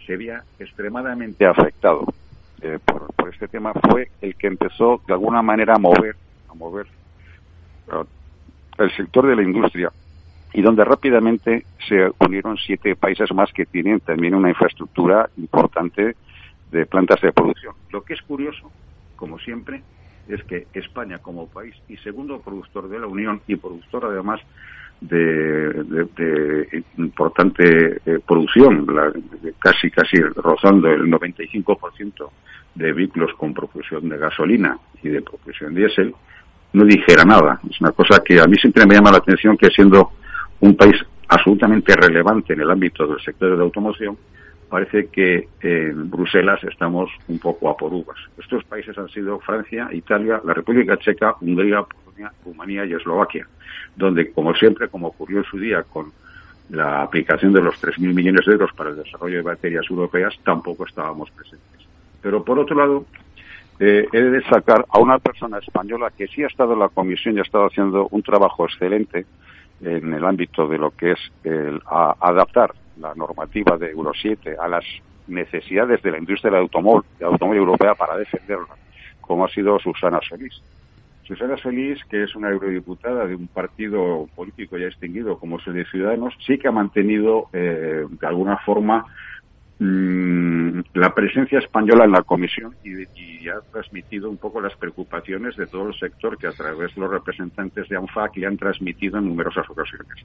se 0.06 0.16
veía 0.16 0.42
extremadamente 0.58 1.46
afectado 1.46 2.06
eh, 2.62 2.80
por, 2.84 3.14
por, 3.14 3.30
este 3.30 3.48
tema, 3.48 3.74
fue 3.74 4.10
el 4.22 4.36
que 4.36 4.48
empezó 4.48 5.02
de 5.06 5.14
alguna 5.14 5.42
manera 5.42 5.76
a 5.76 5.80
mover, 5.80 6.16
a 6.50 6.54
mover 6.54 6.88
uh, 7.92 8.06
el 8.82 8.96
sector 8.96 9.28
de 9.28 9.36
la 9.36 9.44
industria 9.44 9.92
y 10.54 10.62
donde 10.62 10.86
rápidamente 10.86 11.66
se 11.88 12.10
unieron 12.20 12.58
siete 12.58 12.96
países 12.96 13.32
más 13.34 13.52
que 13.52 13.66
tienen 13.66 14.00
también 14.00 14.34
una 14.34 14.50
infraestructura 14.50 15.30
importante 15.38 16.16
de 16.72 16.86
plantas 16.86 17.22
de 17.22 17.32
producción. 17.32 17.76
Lo 17.92 18.02
que 18.02 18.14
es 18.14 18.22
curioso, 18.22 18.72
como 19.16 19.38
siempre, 19.40 19.84
es 20.30 20.44
que 20.44 20.68
España 20.74 21.20
como 21.20 21.48
país 21.48 21.76
y 21.88 21.98
segundo 21.98 22.42
productor 22.42 22.90
de 22.90 23.00
la 23.00 23.08
Unión 23.08 23.42
y 23.48 23.56
productor 23.56 24.06
además 24.06 24.40
de, 25.00 26.84
importante 26.98 28.02
eh, 28.06 28.20
producción, 28.26 28.88
casi 29.60 29.92
casi 29.92 30.18
rozando 30.36 30.90
el 30.90 31.04
95% 31.04 32.30
de 32.76 32.94
vehículos 32.94 33.32
con 33.38 33.54
propulsión 33.54 34.10
de 34.10 34.18
gasolina 34.18 34.78
y 35.04 35.10
de 35.10 35.22
propulsión 35.22 35.76
diésel, 35.76 36.14
no 36.74 36.84
dijera 36.86 37.24
nada. 37.24 37.60
Es 37.70 37.80
una 37.82 37.92
cosa 37.92 38.22
que 38.24 38.40
a 38.40 38.46
mí 38.46 38.56
siempre 38.58 38.86
me 38.86 38.96
llama 38.96 39.12
la 39.12 39.18
atención 39.18 39.58
que 39.58 39.70
siendo 39.70 40.12
un 40.60 40.76
país 40.76 40.96
absolutamente 41.28 41.96
relevante 41.96 42.54
en 42.54 42.62
el 42.62 42.72
ámbito 42.72 43.08
del 43.08 43.20
sector 43.22 43.52
de 43.52 43.58
la 43.58 43.64
automoción, 43.64 44.18
parece 44.70 45.08
que 45.08 45.48
en 45.62 46.10
Bruselas 46.10 46.64
estamos 46.64 47.10
un 47.28 47.40
poco 47.40 47.70
a 47.70 47.78
por 47.78 47.94
uvas. 47.94 48.18
Estos 48.38 48.64
países 48.66 48.98
han 48.98 49.10
sido 49.10 49.40
Francia, 49.40 49.88
Italia, 49.92 50.42
la 50.44 50.54
República 50.54 50.98
Checa, 50.98 51.36
Hungría, 51.40 51.84
Polonia, 51.84 52.32
Rumanía 52.46 52.86
y 52.86 52.94
Eslovaquia, 52.94 53.48
donde, 53.96 54.32
como 54.32 54.54
siempre, 54.54 54.90
como 54.90 55.08
ocurrió 55.08 55.40
en 55.40 55.46
su 55.46 55.58
día 55.58 55.84
con 55.84 56.12
la 56.70 57.02
aplicación 57.02 57.54
de 57.54 57.62
los 57.62 57.82
3.000 57.82 58.14
millones 58.14 58.46
de 58.46 58.52
euros 58.52 58.72
para 58.74 58.90
el 58.90 58.98
desarrollo 58.98 59.38
de 59.38 59.44
baterías 59.44 59.86
europeas, 59.90 60.34
tampoco 60.44 60.86
estábamos 60.86 61.32
presentes. 61.32 61.88
Pero, 62.22 62.44
por 62.44 62.60
otro 62.60 62.76
lado, 62.76 63.06
eh, 63.80 64.06
he 64.12 64.22
de 64.22 64.32
destacar 64.32 64.86
a 64.90 65.00
una 65.00 65.20
persona 65.20 65.60
española 65.60 66.12
que 66.18 66.28
sí 66.28 66.44
ha 66.44 66.48
estado 66.48 66.74
en 66.74 66.80
la 66.80 66.90
comisión 66.90 67.36
y 67.36 67.40
ha 67.40 67.44
estado 67.44 67.68
haciendo 67.68 68.08
un 68.12 68.22
trabajo 68.22 68.66
excelente 68.66 69.26
en 69.80 70.14
el 70.14 70.26
ámbito 70.26 70.68
de 70.68 70.78
lo 70.78 70.92
que 70.92 71.12
es 71.12 71.20
el 71.44 71.80
adaptar 71.86 72.74
la 73.00 73.14
normativa 73.16 73.78
de 73.78 73.92
Euro 73.92 74.12
7 74.14 74.56
a 74.60 74.68
las 74.68 74.84
necesidades 75.28 76.02
de 76.02 76.12
la 76.12 76.18
industria 76.18 76.52
del 76.52 76.62
automóvil, 76.62 77.04
automóvil 77.22 77.60
europea 77.60 77.96
para 77.96 78.18
defenderla, 78.18 78.76
como 79.22 79.46
ha 79.46 79.50
sido 79.50 79.78
Susana 79.80 80.20
Solís. 80.28 80.62
Susana 81.24 81.58
Solís, 81.58 82.04
que 82.06 82.24
es 82.24 82.36
una 82.36 82.50
eurodiputada 82.50 83.26
de 83.26 83.36
un 83.36 83.48
partido 83.48 84.30
político 84.34 84.78
ya 84.78 84.88
extinguido 84.88 85.38
como 85.38 85.60
es 85.60 85.68
el 85.68 85.74
de 85.74 85.86
Ciudadanos, 85.86 86.34
sí 86.46 86.58
que 86.58 86.70
ha 86.70 86.72
mantenido 86.72 87.50
eh, 87.52 88.06
de 88.10 88.28
alguna 88.28 88.58
forma 88.60 89.06
mm, 89.80 90.17
la 90.98 91.14
presencia 91.14 91.60
española 91.60 92.06
en 92.06 92.12
la 92.12 92.24
comisión 92.24 92.76
y, 92.84 93.48
ha 93.48 93.62
transmitido 93.72 94.30
un 94.30 94.36
poco 94.36 94.60
las 94.60 94.76
preocupaciones 94.76 95.56
de 95.56 95.68
todo 95.68 95.88
el 95.88 95.96
sector 95.98 96.38
que 96.38 96.48
a 96.48 96.52
través 96.52 96.94
de 96.94 97.00
los 97.02 97.10
representantes 97.10 97.88
de 97.88 97.96
ANFAC 97.96 98.36
le 98.36 98.46
han 98.46 98.58
transmitido 98.58 99.18
en 99.18 99.30
numerosas 99.30 99.70
ocasiones. 99.70 100.18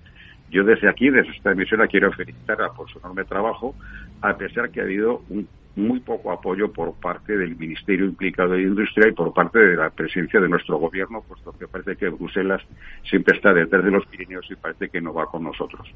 Yo 0.51 0.65
desde 0.65 0.89
aquí, 0.89 1.09
desde 1.09 1.31
esta 1.31 1.53
emisión, 1.53 1.79
la 1.79 1.87
quiero 1.87 2.11
felicitar 2.11 2.59
por 2.77 2.91
su 2.91 2.99
enorme 2.99 3.25
trabajo, 3.25 3.77
a 4.23 4.37
pesar 4.37 4.71
que 4.71 4.81
ha 4.81 4.85
habido 4.85 5.23
un 5.29 5.47
muy 5.77 6.01
poco 6.01 6.33
apoyo 6.33 6.73
por 6.73 6.95
parte 6.95 7.37
del 7.37 7.57
Ministerio 7.57 8.07
implicado 8.07 8.55
de 8.55 8.63
Industria 8.63 9.09
y 9.09 9.13
por 9.13 9.33
parte 9.33 9.59
de 9.59 9.77
la 9.77 9.91
presencia 9.91 10.41
de 10.41 10.49
nuestro 10.49 10.79
gobierno, 10.79 11.23
puesto 11.27 11.53
que 11.59 11.69
parece 11.69 11.97
que 11.97 12.09
Bruselas 12.09 12.63
siempre 13.05 13.37
está 13.37 13.55
detrás 13.55 13.85
de 13.85 13.91
los 13.91 14.05
Pirineos 14.07 14.47
y 14.51 14.57
parece 14.57 14.89
que 14.89 15.01
no 15.01 15.15
va 15.15 15.27
con 15.27 15.45
nosotros. 15.45 15.89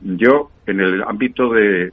Yo, 0.00 0.50
en 0.66 0.80
el 0.80 1.02
ámbito 1.02 1.50
de, 1.50 1.92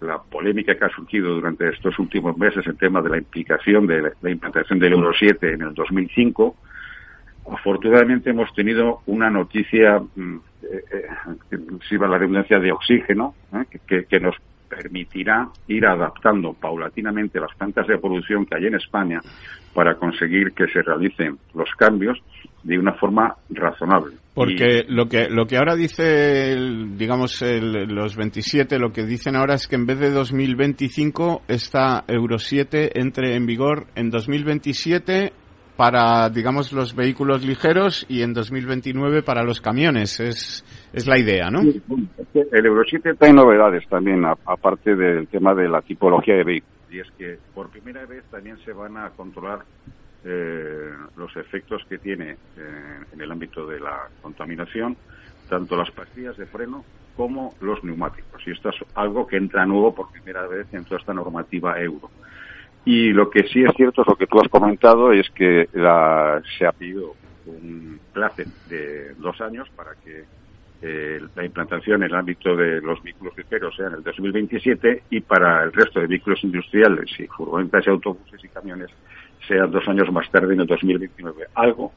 la 0.00 0.18
polémica 0.18 0.76
que 0.76 0.84
ha 0.84 0.90
surgido 0.90 1.34
durante 1.34 1.68
estos 1.68 1.98
últimos 1.98 2.36
meses 2.36 2.66
en 2.66 2.76
tema 2.76 3.00
de 3.00 3.10
la 3.10 3.18
implicación 3.18 3.86
de 3.86 4.02
la, 4.02 4.12
la 4.20 4.30
implantación 4.30 4.78
del 4.78 4.92
Euro 4.92 5.12
7 5.18 5.54
en 5.54 5.62
el 5.62 5.74
2005, 5.74 6.56
afortunadamente 7.52 8.30
hemos 8.30 8.52
tenido 8.54 9.00
una 9.06 9.30
noticia, 9.30 9.98
mm, 9.98 10.36
eh, 10.62 10.84
eh, 11.50 11.58
si 11.88 11.96
va 11.96 12.08
la 12.08 12.18
redundancia, 12.18 12.58
de 12.58 12.72
oxígeno, 12.72 13.34
¿eh? 13.54 13.78
que, 13.86 14.04
que, 14.04 14.20
nos 14.20 14.36
permitirá 14.70 15.48
ir 15.66 15.84
adaptando 15.84 16.54
paulatinamente 16.54 17.40
las 17.40 17.54
plantas 17.56 17.86
de 17.88 17.98
producción 17.98 18.46
que 18.46 18.56
hay 18.56 18.66
en 18.66 18.76
España 18.76 19.20
para 19.74 19.96
conseguir 19.96 20.52
que 20.52 20.66
se 20.68 20.82
realicen 20.82 21.38
los 21.54 21.68
cambios 21.76 22.18
de 22.62 22.78
una 22.78 22.92
forma 22.94 23.34
razonable. 23.50 24.16
Porque 24.34 24.84
y... 24.86 24.92
lo 24.92 25.06
que 25.06 25.28
lo 25.28 25.46
que 25.46 25.56
ahora 25.56 25.74
dice, 25.74 26.52
el, 26.52 26.96
digamos, 26.96 27.42
el, 27.42 27.88
los 27.88 28.16
27, 28.16 28.78
lo 28.78 28.92
que 28.92 29.04
dicen 29.04 29.36
ahora 29.36 29.54
es 29.54 29.66
que 29.66 29.76
en 29.76 29.86
vez 29.86 29.98
de 29.98 30.10
2025 30.10 31.42
esta 31.48 32.04
Euro 32.06 32.38
7 32.38 33.00
entre 33.00 33.34
en 33.34 33.46
vigor 33.46 33.86
en 33.96 34.10
2027 34.10 35.32
para, 35.80 36.28
digamos, 36.28 36.74
los 36.74 36.94
vehículos 36.94 37.42
ligeros 37.42 38.04
y 38.06 38.20
en 38.20 38.34
2029 38.34 39.22
para 39.22 39.42
los 39.42 39.62
camiones. 39.62 40.20
Es, 40.20 40.62
es 40.92 41.06
la 41.06 41.18
idea, 41.18 41.48
¿no? 41.48 41.60
El 41.62 42.66
Euro 42.66 42.82
7 42.86 43.14
trae 43.14 43.32
novedades 43.32 43.88
también, 43.88 44.22
aparte 44.26 44.94
del 44.94 45.26
tema 45.28 45.54
de 45.54 45.70
la 45.70 45.80
tipología 45.80 46.34
de 46.34 46.44
vehículos. 46.44 46.76
Y 46.90 46.98
es 46.98 47.10
que 47.16 47.38
por 47.54 47.70
primera 47.70 48.04
vez 48.04 48.24
también 48.30 48.58
se 48.62 48.74
van 48.74 48.98
a 48.98 49.08
controlar 49.08 49.60
eh, 50.22 50.90
los 51.16 51.34
efectos 51.36 51.82
que 51.88 51.96
tiene 51.96 52.32
eh, 52.32 52.36
en 53.14 53.18
el 53.18 53.32
ámbito 53.32 53.66
de 53.66 53.80
la 53.80 54.06
contaminación, 54.20 54.98
tanto 55.48 55.76
las 55.76 55.90
pastillas 55.92 56.36
de 56.36 56.44
freno 56.44 56.84
como 57.16 57.54
los 57.62 57.82
neumáticos. 57.82 58.46
Y 58.46 58.50
esto 58.50 58.68
es 58.68 58.76
algo 58.96 59.26
que 59.26 59.38
entra 59.38 59.64
nuevo 59.64 59.94
por 59.94 60.12
primera 60.12 60.46
vez 60.46 60.66
en 60.74 60.84
toda 60.84 61.00
esta 61.00 61.14
normativa 61.14 61.80
euro. 61.80 62.10
Y 62.84 63.12
lo 63.12 63.28
que 63.28 63.46
sí 63.48 63.62
es 63.62 63.72
cierto 63.76 64.02
es 64.02 64.08
lo 64.08 64.16
que 64.16 64.26
tú 64.26 64.40
has 64.40 64.48
comentado, 64.48 65.12
es 65.12 65.28
que 65.30 65.68
la, 65.74 66.42
se 66.58 66.66
ha 66.66 66.72
pedido 66.72 67.14
un 67.46 68.00
plazo 68.12 68.42
de 68.68 69.14
dos 69.14 69.40
años 69.40 69.68
para 69.76 69.94
que 70.02 70.24
eh, 70.82 71.20
la 71.34 71.44
implantación 71.44 72.02
en 72.02 72.10
el 72.10 72.14
ámbito 72.14 72.56
de 72.56 72.80
los 72.80 73.02
vehículos 73.02 73.36
ligeros 73.36 73.76
sea 73.76 73.88
en 73.88 73.94
el 73.94 74.02
2027 74.02 75.02
y 75.10 75.20
para 75.20 75.64
el 75.64 75.72
resto 75.72 76.00
de 76.00 76.06
vehículos 76.06 76.42
industriales 76.42 77.10
y 77.18 77.26
furgonetas 77.26 77.86
y 77.86 77.90
autobuses 77.90 78.42
y 78.42 78.48
camiones 78.48 78.90
sea 79.46 79.66
dos 79.66 79.86
años 79.88 80.10
más 80.10 80.30
tarde 80.30 80.54
en 80.54 80.60
el 80.60 80.66
2029. 80.66 81.48
Algo 81.54 81.92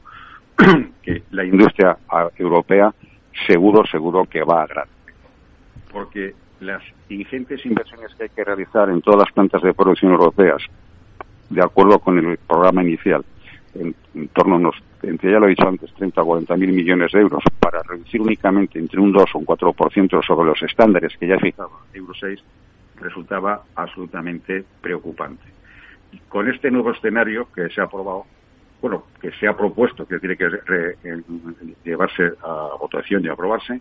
que 1.02 1.22
la 1.30 1.44
industria 1.44 1.96
europea 2.36 2.92
seguro, 3.46 3.84
seguro 3.86 4.24
que 4.26 4.42
va 4.42 4.60
a 4.60 4.64
agradecer. 4.64 5.14
Porque 5.90 6.34
las 6.60 6.82
ingentes 7.08 7.64
inversiones 7.66 8.14
que 8.14 8.24
hay 8.24 8.28
que 8.30 8.44
realizar 8.44 8.88
en 8.88 9.00
todas 9.00 9.20
las 9.20 9.32
plantas 9.32 9.62
de 9.62 9.74
producción 9.74 10.12
europeas, 10.12 10.62
de 11.50 11.62
acuerdo 11.62 11.98
con 11.98 12.18
el 12.18 12.38
programa 12.38 12.82
inicial, 12.82 13.24
en, 13.74 13.94
torno 14.28 14.54
a 14.54 14.58
unos, 14.58 14.76
entre 15.02 15.32
ya 15.32 15.38
lo 15.38 15.46
he 15.46 15.50
dicho 15.50 15.66
antes, 15.66 15.92
30 15.94 16.22
o 16.22 16.26
40 16.26 16.56
mil 16.56 16.72
millones 16.72 17.12
de 17.12 17.20
euros 17.20 17.42
para 17.58 17.82
reducir 17.82 18.20
únicamente 18.20 18.78
entre 18.78 19.00
un 19.00 19.12
2 19.12 19.34
o 19.34 19.38
un 19.38 19.46
4% 19.46 20.24
sobre 20.24 20.46
los 20.46 20.62
estándares 20.62 21.16
que 21.18 21.26
ya 21.26 21.38
fijaba 21.38 21.72
Euro 21.92 22.14
6, 22.14 22.40
resultaba 23.00 23.62
absolutamente 23.74 24.64
preocupante. 24.80 25.44
Y 26.12 26.18
con 26.28 26.48
este 26.48 26.70
nuevo 26.70 26.92
escenario 26.92 27.48
que 27.52 27.68
se 27.70 27.80
ha 27.80 27.84
aprobado, 27.84 28.24
bueno, 28.80 29.04
que 29.20 29.32
se 29.32 29.48
ha 29.48 29.56
propuesto, 29.56 30.06
que 30.06 30.18
tiene 30.18 30.36
que 30.36 30.48
re, 30.48 30.96
llevarse 31.84 32.32
a 32.42 32.76
votación 32.78 33.24
y 33.24 33.28
aprobarse, 33.28 33.80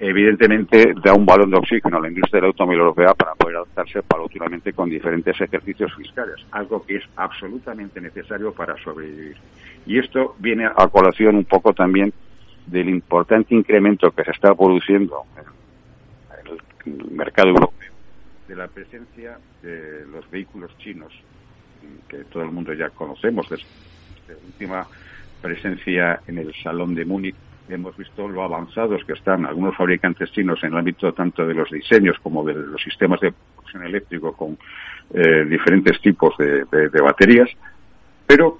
evidentemente 0.00 0.94
da 1.04 1.12
un 1.12 1.26
balón 1.26 1.50
de 1.50 1.58
oxígeno 1.58 1.98
a 1.98 2.00
la 2.00 2.08
industria 2.08 2.40
del 2.40 2.48
automóvil 2.48 2.80
europea 2.80 3.12
para 3.12 3.34
poder 3.34 3.56
adaptarse 3.56 4.02
paulatinamente 4.02 4.72
con 4.72 4.88
diferentes 4.88 5.38
ejercicios 5.38 5.94
fiscales, 5.94 6.36
algo 6.52 6.84
que 6.84 6.96
es 6.96 7.04
absolutamente 7.16 8.00
necesario 8.00 8.52
para 8.52 8.76
sobrevivir. 8.78 9.36
Y 9.84 9.98
esto 9.98 10.34
viene 10.38 10.64
a 10.64 10.88
colación 10.88 11.36
un 11.36 11.44
poco 11.44 11.74
también 11.74 12.14
del 12.66 12.88
importante 12.88 13.54
incremento 13.54 14.10
que 14.10 14.24
se 14.24 14.30
está 14.30 14.54
produciendo 14.54 15.24
en 16.86 16.94
el 16.94 17.10
mercado 17.10 17.50
europeo, 17.50 17.92
de 18.48 18.56
la 18.56 18.68
presencia 18.68 19.38
de 19.62 20.06
los 20.06 20.28
vehículos 20.30 20.76
chinos, 20.78 21.12
que 22.08 22.24
todo 22.24 22.42
el 22.42 22.50
mundo 22.50 22.72
ya 22.72 22.88
conocemos, 22.88 23.48
desde 23.50 23.66
la 24.28 24.34
última 24.46 24.86
presencia 25.42 26.20
en 26.26 26.38
el 26.38 26.54
Salón 26.62 26.94
de 26.94 27.04
Múnich 27.04 27.34
hemos 27.72 27.96
visto 27.96 28.28
lo 28.28 28.42
avanzados 28.42 29.04
que 29.04 29.12
están 29.12 29.46
algunos 29.46 29.76
fabricantes 29.76 30.30
chinos 30.32 30.62
en 30.62 30.72
el 30.72 30.78
ámbito 30.78 31.12
tanto 31.12 31.46
de 31.46 31.54
los 31.54 31.70
diseños 31.70 32.16
como 32.22 32.44
de 32.44 32.54
los 32.54 32.82
sistemas 32.82 33.20
de 33.20 33.32
producción 33.32 33.84
eléctrico 33.84 34.32
con 34.32 34.58
eh, 35.14 35.44
diferentes 35.44 36.00
tipos 36.00 36.36
de, 36.38 36.64
baterías, 37.02 37.48
pero 38.26 38.58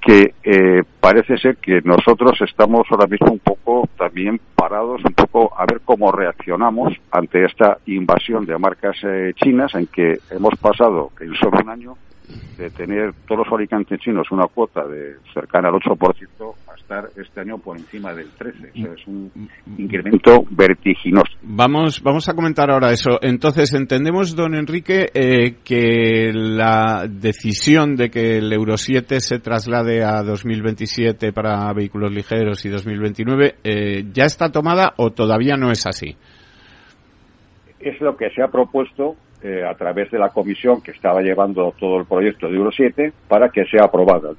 que 0.00 0.34
eh, 0.44 0.82
parece 1.00 1.36
ser 1.38 1.56
que 1.56 1.80
nosotros 1.82 2.40
estamos 2.40 2.86
ahora 2.90 3.06
mismo 3.06 3.32
un 3.32 3.40
poco 3.40 3.88
también 3.98 4.40
parados, 4.54 5.02
un 5.04 5.12
poco 5.12 5.52
a 5.58 5.66
ver 5.66 5.80
cómo 5.84 6.12
reaccionamos 6.12 6.94
ante 7.10 7.44
esta 7.44 7.78
invasión 7.86 8.46
de 8.46 8.56
marcas 8.58 8.96
eh, 9.02 9.32
chinas 9.34 9.74
en 9.74 9.86
que 9.88 10.18
hemos 10.30 10.54
pasado 10.60 11.10
en 11.20 11.34
solo 11.34 11.58
un 11.62 11.68
año 11.68 11.96
de 12.56 12.70
tener 12.70 13.12
todos 13.26 13.40
los 13.40 13.48
fabricantes 13.48 14.00
chinos 14.00 14.30
una 14.30 14.46
cuota 14.46 14.86
de 14.86 15.16
cercana 15.32 15.68
al 15.68 15.74
8% 15.74 16.54
a 16.68 16.74
estar 16.74 17.08
este 17.16 17.40
año 17.40 17.58
por 17.58 17.76
encima 17.76 18.12
del 18.12 18.28
13%. 18.36 18.70
O 18.70 18.82
sea, 18.82 18.92
es 18.94 19.06
un 19.06 19.30
incremento 19.78 20.44
vertiginoso. 20.50 21.32
Vamos, 21.42 22.02
vamos 22.02 22.28
a 22.28 22.34
comentar 22.34 22.70
ahora 22.70 22.90
eso. 22.90 23.18
Entonces, 23.22 23.72
entendemos, 23.74 24.34
don 24.34 24.54
Enrique, 24.54 25.06
eh, 25.14 25.56
que 25.64 26.32
la 26.32 27.06
decisión 27.08 27.96
de 27.96 28.10
que 28.10 28.38
el 28.38 28.52
Euro 28.52 28.76
7 28.76 29.20
se 29.20 29.38
traslade 29.38 30.02
a 30.02 30.22
2027 30.22 31.32
para 31.32 31.72
vehículos 31.72 32.12
ligeros 32.12 32.64
y 32.64 32.70
2029 32.70 33.54
eh, 33.62 34.04
ya 34.12 34.24
está 34.24 34.50
tomada 34.50 34.94
o 34.96 35.10
todavía 35.10 35.56
no 35.56 35.70
es 35.70 35.86
así. 35.86 36.16
Es 37.78 38.00
lo 38.00 38.16
que 38.16 38.30
se 38.30 38.42
ha 38.42 38.48
propuesto 38.48 39.16
eh, 39.42 39.64
a 39.64 39.74
través 39.74 40.10
de 40.10 40.18
la 40.18 40.30
comisión 40.30 40.80
que 40.80 40.90
estaba 40.90 41.22
llevando 41.22 41.72
todo 41.78 42.00
el 42.00 42.06
proyecto 42.06 42.48
de 42.48 42.56
Euro 42.56 42.72
7 42.72 43.12
para 43.28 43.50
que 43.50 43.64
sea 43.66 43.84
aprobada. 43.84 44.30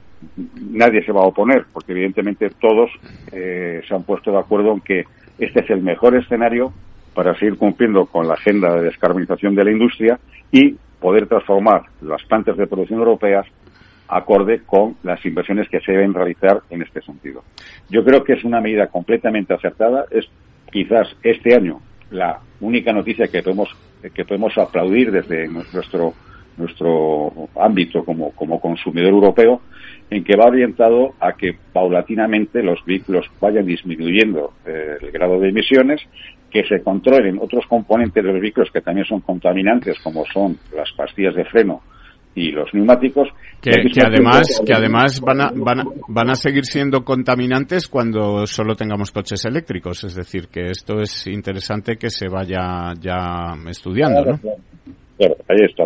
Nadie 0.60 1.04
se 1.06 1.12
va 1.12 1.22
a 1.22 1.28
oponer, 1.28 1.66
porque 1.72 1.94
evidentemente 1.94 2.50
todos 2.50 2.92
eh, 3.32 3.82
se 3.88 3.96
han 3.96 4.04
puesto 4.04 4.32
de 4.32 4.40
acuerdo 4.40 4.74
en 4.74 4.82
que 4.82 5.06
este 5.38 5.62
es 5.62 5.70
el 5.70 5.82
mejor 5.82 6.16
escenario 6.16 6.74
para 7.14 7.34
seguir 7.36 7.58
cumpliendo 7.58 8.06
con 8.08 8.28
la 8.28 8.34
agenda 8.34 8.76
de 8.76 8.84
descarbonización 8.84 9.56
de 9.56 9.64
la 9.64 9.72
industria 9.72 10.20
y 10.52 10.76
poder 11.00 11.28
transformar 11.28 11.84
las 12.02 12.22
plantas 12.24 12.58
de 12.58 12.68
producción 12.68 13.00
europeas 13.00 13.46
acorde 14.10 14.62
con 14.66 14.98
las 15.04 15.24
inversiones 15.26 15.70
que 15.70 15.80
se 15.80 15.92
deben 15.92 16.14
realizar 16.14 16.62
en 16.70 16.82
este 16.82 17.02
sentido. 17.02 17.44
Yo 17.90 18.04
creo 18.04 18.24
que 18.24 18.34
es 18.34 18.44
una 18.44 18.60
medida 18.60 18.88
completamente 18.88 19.54
acertada. 19.54 20.06
Es 20.12 20.26
quizás 20.72 21.08
este 21.24 21.56
año 21.56 21.80
la 22.10 22.40
única 22.60 22.92
noticia 22.92 23.28
que 23.28 23.44
podemos 23.44 23.70
que 24.14 24.26
podemos 24.26 24.58
aplaudir 24.58 25.12
desde 25.12 25.48
nuestro 25.48 26.14
nuestro 26.60 27.32
ámbito 27.56 28.04
como, 28.04 28.32
como 28.32 28.60
consumidor 28.60 29.14
europeo 29.14 29.62
en 30.10 30.24
que 30.24 30.36
va 30.36 30.48
orientado 30.48 31.14
a 31.20 31.34
que 31.34 31.56
paulatinamente 31.72 32.62
los 32.62 32.84
vehículos 32.86 33.26
vayan 33.40 33.66
disminuyendo 33.66 34.54
eh, 34.66 34.98
el 35.02 35.12
grado 35.12 35.40
de 35.40 35.50
emisiones, 35.50 36.02
que 36.52 36.64
se 36.66 36.82
controlen 36.82 37.40
otros 37.40 37.66
componentes 37.68 38.24
de 38.24 38.32
los 38.32 38.42
vehículos 38.42 38.72
que 38.72 38.82
también 38.82 39.06
son 39.06 39.22
contaminantes, 39.22 40.00
como 40.00 40.26
son 40.26 40.58
las 40.76 40.92
pastillas 40.94 41.36
de 41.36 41.46
freno 41.46 41.82
y 42.36 42.52
los 42.52 42.74
neumáticos. 42.74 43.28
Que, 43.62 43.72
que 43.72 44.02
además 44.06 44.62
que 44.66 44.74
además 44.74 45.20
van 45.20 45.42
a, 45.42 45.52
van 45.54 45.82
a 45.82 45.84
van 46.08 46.30
a 46.30 46.36
seguir 46.36 46.64
siendo 46.64 47.04
contaminantes 47.04 47.90
cuando 47.90 48.46
solo 48.48 48.76
tengamos 48.76 49.12
coches 49.12 49.44
eléctricos. 49.46 50.04
Es 50.06 50.16
decir 50.16 50.48
que 50.48 50.68
esto 50.68 51.02
es 51.02 51.28
interesante 51.28 51.98
que 51.98 52.10
se 52.10 52.30
vaya 52.30 52.94
ya 53.00 53.54
estudiando 53.68 54.24
claro, 54.24 54.40
¿no? 54.44 54.52
claro, 55.18 55.36
ahí 55.50 55.66
está. 55.66 55.84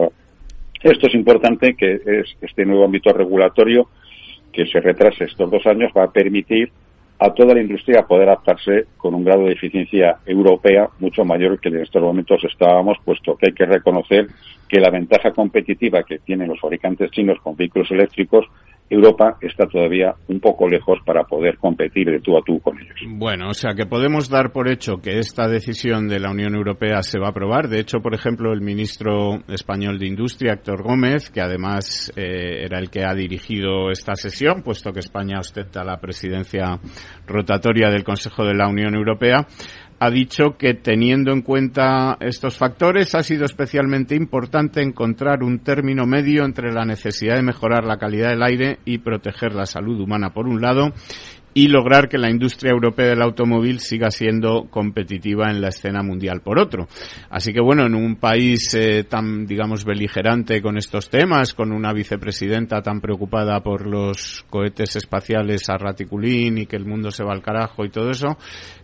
Esto 0.84 1.08
es 1.08 1.16
importante 1.16 1.76
que 1.76 1.94
es 1.94 2.36
este 2.41 2.66
nuevo 2.66 2.86
ámbito 2.86 3.12
regulatorio 3.12 3.89
que 4.52 4.68
se 4.68 4.80
retrase 4.80 5.24
estos 5.24 5.50
dos 5.50 5.66
años 5.66 5.91
va 5.98 6.04
a 6.04 6.12
permitir 6.12 6.72
a 7.20 7.34
toda 7.34 7.53
la 7.53 7.61
industria 7.61 8.05
poder 8.05 8.28
adaptarse 8.30 8.88
con 8.97 9.14
un 9.14 9.24
grado 9.24 9.45
de 9.45 9.53
eficiencia 9.53 10.18
europea 10.26 10.89
mucho 10.99 11.24
mayor 11.24 11.59
que 11.59 11.70
en 11.70 11.82
estos 11.82 12.01
momentos 12.01 12.43
estábamos, 12.43 12.97
puesto 13.03 13.38
que 13.38 13.47
hay 13.47 13.53
que 13.53 13.66
reconocer 13.66 14.28
que 14.68 14.80
la 14.80 14.89
ventaja 14.89 15.32
competitiva 15.32 16.03
que 16.03 16.20
tienen 16.20 16.49
los 16.49 16.59
fabricantes 16.59 17.11
chinos 17.11 17.39
con 17.41 17.55
vehículos 17.55 17.91
eléctricos 17.91 18.45
Europa 18.94 19.38
está 19.41 19.66
todavía 19.68 20.14
un 20.28 20.39
poco 20.39 20.68
lejos 20.68 21.00
para 21.06 21.24
poder 21.24 21.58
competir 21.58 22.10
de 22.10 22.20
tú 22.20 22.38
a 22.38 22.41
tú 22.41 22.60
con 22.60 22.80
ellos. 22.80 22.96
Bueno, 23.08 23.50
o 23.50 23.54
sea 23.54 23.74
que 23.74 23.86
podemos 23.86 24.30
dar 24.30 24.52
por 24.52 24.68
hecho 24.68 24.98
que 24.98 25.20
esta 25.20 25.48
decisión 25.48 26.08
de 26.08 26.20
la 26.20 26.32
Unión 26.32 26.56
Europea 26.56 27.02
se 27.02 27.20
va 27.20 27.28
a 27.28 27.30
aprobar. 27.32 27.70
De 27.70 27.80
hecho, 27.80 28.00
por 28.00 28.14
ejemplo, 28.14 28.54
el 28.54 28.62
ministro 28.62 29.39
español 29.48 29.98
de 29.98 30.08
Industria, 30.08 30.54
Héctor 30.54 30.84
Gómez, 30.84 31.30
que 31.30 31.41
además 31.41 32.12
eh, 32.16 32.66
era 32.66 32.80
el 32.80 32.89
que 32.89 33.04
ha 33.04 33.14
dirigido 33.14 33.89
esta 33.89 34.16
sesión, 34.16 34.62
puesto 34.62 34.91
que 34.91 35.00
España 35.00 35.39
ostenta 35.39 35.84
la 35.84 35.98
presidencia 35.98 36.80
rotatoria 37.26 37.89
del 37.89 38.04
Consejo 38.04 38.46
de 38.46 38.54
la 38.54 38.68
Unión 38.68 38.96
Europea, 38.96 39.48
ha 40.06 40.12
dicho 40.12 40.58
que 40.58 40.74
teniendo 40.74 41.32
en 41.32 41.41
cuenta 41.41 42.18
estos 42.20 42.58
factores 42.58 43.16
ha 43.16 43.24
sido 43.24 43.45
especialmente 43.45 44.16
importante 44.16 44.82
encontrar 44.82 45.43
un 45.43 45.60
término 45.60 46.06
medio 46.06 46.43
entre 46.43 46.74
la 46.74 46.84
necesidad 46.84 47.38
de 47.38 47.41
mejorar 47.41 47.86
la 47.86 47.95
calidad 47.95 48.32
del 48.32 48.43
aire 48.43 48.80
y 48.84 48.97
proteger 48.97 49.56
la 49.56 49.66
salud 49.66 50.01
humana 50.01 50.34
por 50.34 50.45
un 50.45 50.60
lado 50.60 50.91
y 51.54 51.68
lograr 51.68 52.10
que 52.10 52.18
la 52.18 52.30
industria 52.30 52.72
europea 52.72 53.08
del 53.08 53.22
automóvil 53.22 53.80
siga 53.80 54.10
siendo 54.10 54.68
competitiva 54.70 55.49
en 55.49 55.62
la 55.62 55.70
escena 55.70 56.01
mundial 56.01 56.41
por 56.41 56.60
otro. 56.60 56.88
Así 57.30 57.54
que 57.54 57.62
bueno, 57.62 57.86
en 57.86 57.95
un 57.95 58.16
país 58.16 58.74
eh, 58.74 59.04
tan, 59.04 59.45
digamos, 59.45 59.86
beligerante 59.86 60.62
con 60.62 60.78
estos 60.78 61.10
temas, 61.10 61.54
con 61.54 61.72
una 61.72 61.93
vicepresidenta 61.93 62.82
tan 62.82 63.01
preocupada 63.01 63.60
por 63.62 63.88
los 63.88 64.45
cohetes 64.49 64.95
espaciales 64.95 65.70
a 65.70 65.78
raticulín 65.78 66.58
y 66.58 66.66
que 66.66 66.76
el 66.76 66.86
mundo 66.86 67.12
se 67.12 67.24
va 67.24 67.34
al 67.34 67.41
carajo 67.41 67.86
y 67.86 67.89
todo 67.89 68.10
eso, 68.10 68.38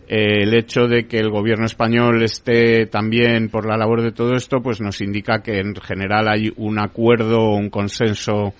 eh, 0.08 0.42
el 0.42 0.54
hecho 0.54 0.86
de 0.86 1.06
que 1.06 1.18
el 1.18 1.30
gobierno 1.30 1.66
español 1.66 2.22
esté 2.22 2.86
también 2.86 3.48
por 3.48 3.66
la 3.66 3.76
labor 3.76 4.02
de 4.02 4.12
todo 4.12 4.34
esto, 4.34 4.60
pues 4.62 4.80
nos 4.80 5.00
indica 5.00 5.42
que 5.42 5.58
en 5.58 5.74
general 5.76 6.28
hay 6.28 6.52
un 6.56 6.78
acuerdo, 6.78 7.50
un 7.50 7.70
consenso 7.70 8.54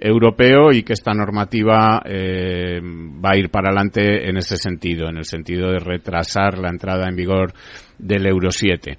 europeo 0.00 0.72
y 0.72 0.82
que 0.82 0.94
esta 0.94 1.12
normativa 1.12 2.02
eh, 2.04 2.80
va 2.82 3.30
a 3.32 3.36
ir 3.36 3.50
para 3.50 3.68
adelante 3.68 4.28
en 4.28 4.38
ese 4.38 4.56
sentido, 4.56 5.08
en 5.08 5.18
el 5.18 5.24
sentido 5.24 5.70
de 5.70 5.78
retrasar 5.78 6.58
la 6.58 6.70
entrada 6.70 7.06
en 7.08 7.14
vigor 7.14 7.52
del 7.98 8.26
Euro 8.26 8.50
7. 8.50 8.96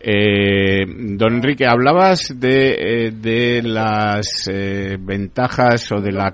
Eh, 0.00 0.84
don 0.86 1.34
Enrique, 1.34 1.66
hablabas 1.66 2.32
de, 2.40 2.70
eh, 2.78 3.10
de 3.10 3.62
las 3.62 4.48
eh, 4.50 4.96
ventajas 4.98 5.92
o 5.92 6.00
de 6.00 6.12
la... 6.12 6.32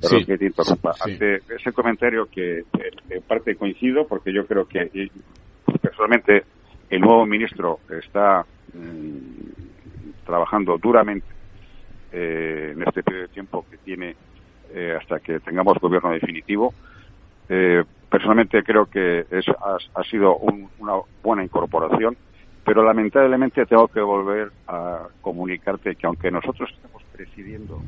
Sí. 0.00 0.22
que 0.26 0.36
te 0.36 0.46
interrumpa. 0.46 0.90
ese 1.08 1.72
comentario 1.72 2.26
que 2.26 2.64
en 3.08 3.22
parte 3.26 3.54
coincido, 3.56 4.06
porque 4.06 4.34
yo 4.34 4.46
creo 4.46 4.66
que 4.66 4.90
personalmente 5.80 6.42
el 6.90 7.00
nuevo 7.00 7.24
ministro 7.24 7.78
está 7.88 8.44
mm, 8.74 10.26
trabajando 10.26 10.76
duramente 10.76 11.33
eh, 12.16 12.70
en 12.72 12.82
este 12.84 13.02
periodo 13.02 13.26
de 13.26 13.32
tiempo 13.34 13.66
que 13.68 13.76
tiene 13.78 14.14
eh, 14.72 14.96
hasta 15.00 15.18
que 15.18 15.40
tengamos 15.40 15.80
gobierno 15.80 16.10
definitivo. 16.10 16.72
Eh, 17.48 17.82
personalmente 18.08 18.62
creo 18.62 18.86
que 18.86 19.26
es, 19.28 19.44
ha, 19.48 20.04
sido 20.04 20.36
una 20.36 20.92
buena 21.24 21.42
incorporación, 21.42 22.16
pero 22.64 22.84
lamentablemente 22.84 23.66
tengo 23.66 23.88
que 23.88 24.00
volver 24.00 24.52
a 24.68 25.08
comunicarte 25.22 25.96
que 25.96 26.06
aunque 26.06 26.30
nosotros 26.30 26.70
estemos 26.72 27.02
presidiendo 27.12 27.82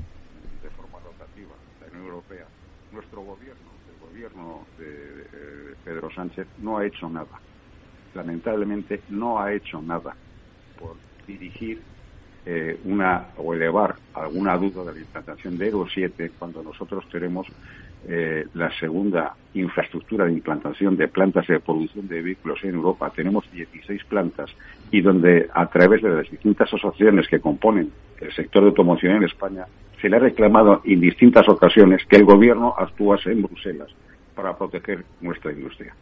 de 0.60 0.70
forma 0.70 0.98
rotativa 0.98 1.54
la 1.80 1.86
Unión 1.92 2.06
Europea, 2.06 2.46
nuestro 2.90 3.20
gobierno, 3.20 3.70
el 3.88 4.08
gobierno 4.08 4.66
de 4.76 5.76
Pedro 5.84 6.10
Sánchez, 6.10 6.48
no 6.58 6.78
ha 6.78 6.84
hecho 6.84 7.08
nada. 7.08 7.38
Lamentablemente 8.12 9.02
no 9.08 9.38
ha 9.38 9.52
hecho 9.52 9.80
nada 9.80 10.16
por 10.80 10.96
dirigir 11.28 11.80
eh, 12.47 12.78
una 12.84 13.26
o 13.38 13.53
elevar 13.53 13.97
alguna 14.14 14.57
duda 14.57 14.84
de 14.84 14.92
la 14.92 15.01
implantación 15.01 15.59
de 15.59 15.68
Euro 15.68 15.88
7 15.92 16.30
cuando 16.38 16.62
nosotros 16.62 17.05
tenemos 17.11 17.47
eh, 18.09 18.47
la 18.55 18.70
segunda 18.78 19.34
infraestructura 19.55 20.26
de 20.26 20.32
implantación 20.32 20.97
de 20.97 21.09
plantas 21.09 21.49
de 21.49 21.59
producción 21.59 22.07
de 22.07 22.22
vehículos 22.22 22.62
en 22.62 22.76
Europa. 22.76 23.11
Tenemos 23.11 23.51
16 23.51 24.05
plantas 24.05 24.51
y 24.92 25.01
donde 25.01 25.49
a 25.53 25.66
través 25.66 26.03
de 26.03 26.11
las 26.11 26.30
distintas 26.30 26.72
asociaciones 26.72 27.26
que 27.26 27.40
componen 27.40 27.90
el 28.20 28.32
sector 28.32 28.62
de 28.62 28.68
automoción 28.68 29.16
en 29.16 29.24
España 29.24 29.66
se 30.01 30.09
le 30.09 30.16
ha 30.16 30.20
reclamado 30.20 30.82
en 30.84 31.01
distintas 31.01 31.49
ocasiones 31.49 32.07
que 32.07 32.14
el 32.14 32.24
gobierno 32.24 32.74
actuase 32.78 33.32
en 33.32 33.42
Bruselas 33.42 33.88
para 34.36 34.57
proteger 34.57 35.05
nuestra 35.20 35.51
industria. 35.51 35.92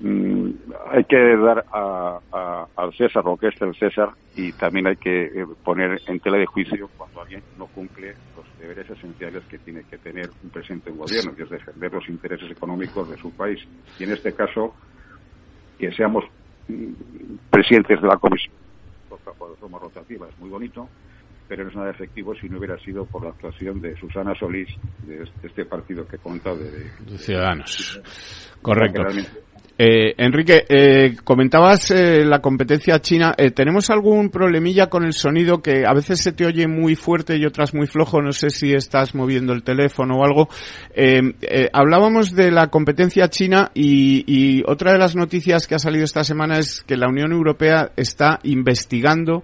Mm, 0.00 0.50
hay 0.90 1.04
que 1.04 1.36
dar 1.36 1.64
al 1.72 2.92
César 2.94 3.24
lo 3.24 3.36
que 3.36 3.48
es 3.48 3.60
el 3.60 3.74
César 3.74 4.10
y 4.34 4.52
también 4.52 4.86
hay 4.86 4.96
que 4.96 5.24
eh, 5.24 5.46
poner 5.62 6.00
en 6.06 6.18
tela 6.20 6.38
de 6.38 6.46
juicio 6.46 6.88
cuando 6.96 7.20
alguien 7.20 7.42
no 7.58 7.66
cumple 7.66 8.14
los 8.36 8.46
deberes 8.58 8.88
esenciales 8.88 9.44
que 9.44 9.58
tiene 9.58 9.84
que 9.84 9.98
tener 9.98 10.30
un 10.42 10.50
presidente 10.50 10.90
en 10.90 10.96
gobierno, 10.96 11.34
que 11.34 11.42
es 11.42 11.50
defender 11.50 11.92
los 11.92 12.08
intereses 12.08 12.50
económicos 12.50 13.10
de 13.10 13.16
su 13.18 13.30
país. 13.32 13.60
Y 13.98 14.04
en 14.04 14.12
este 14.12 14.32
caso, 14.32 14.74
que 15.78 15.92
seamos 15.92 16.24
mm, 16.68 16.92
presidentes 17.50 18.00
de 18.00 18.08
la 18.08 18.16
comisión 18.16 18.62
de 19.10 19.56
forma 19.56 19.78
rotativa 19.78 20.28
es 20.28 20.38
muy 20.38 20.50
bonito, 20.50 20.88
pero 21.48 21.64
no 21.64 21.70
es 21.70 21.76
nada 21.76 21.90
efectivo 21.90 22.34
si 22.34 22.48
no 22.48 22.58
hubiera 22.58 22.78
sido 22.78 23.04
por 23.04 23.24
la 23.24 23.30
actuación 23.30 23.80
de 23.80 23.96
Susana 23.96 24.34
Solís, 24.34 24.68
de 25.06 25.28
este 25.42 25.64
partido 25.64 26.06
que 26.06 26.16
he 26.16 26.54
de, 26.56 27.18
Ciudadanos. 27.18 28.00
Correcto. 28.62 29.02
Eh, 29.84 30.14
Enrique, 30.16 30.64
eh, 30.68 31.16
comentabas 31.24 31.90
eh, 31.90 32.24
la 32.24 32.38
competencia 32.38 33.00
china. 33.00 33.34
Eh, 33.36 33.50
¿Tenemos 33.50 33.90
algún 33.90 34.30
problemilla 34.30 34.86
con 34.86 35.02
el 35.02 35.12
sonido 35.12 35.60
que 35.60 35.84
a 35.84 35.92
veces 35.92 36.20
se 36.20 36.30
te 36.30 36.46
oye 36.46 36.68
muy 36.68 36.94
fuerte 36.94 37.36
y 37.36 37.44
otras 37.44 37.74
muy 37.74 37.88
flojo? 37.88 38.22
No 38.22 38.30
sé 38.30 38.50
si 38.50 38.72
estás 38.74 39.16
moviendo 39.16 39.52
el 39.52 39.64
teléfono 39.64 40.18
o 40.18 40.24
algo. 40.24 40.48
hablábamos 41.72 42.32
de 42.32 42.52
la 42.52 42.68
competencia 42.68 43.26
china 43.26 43.72
y, 43.74 44.22
y 44.24 44.62
otra 44.68 44.92
de 44.92 44.98
las 44.98 45.16
noticias 45.16 45.66
que 45.66 45.74
ha 45.74 45.80
salido 45.80 46.04
esta 46.04 46.22
semana 46.22 46.58
es 46.58 46.84
que 46.84 46.96
la 46.96 47.08
Unión 47.08 47.32
Europea 47.32 47.90
está 47.96 48.38
investigando 48.44 49.42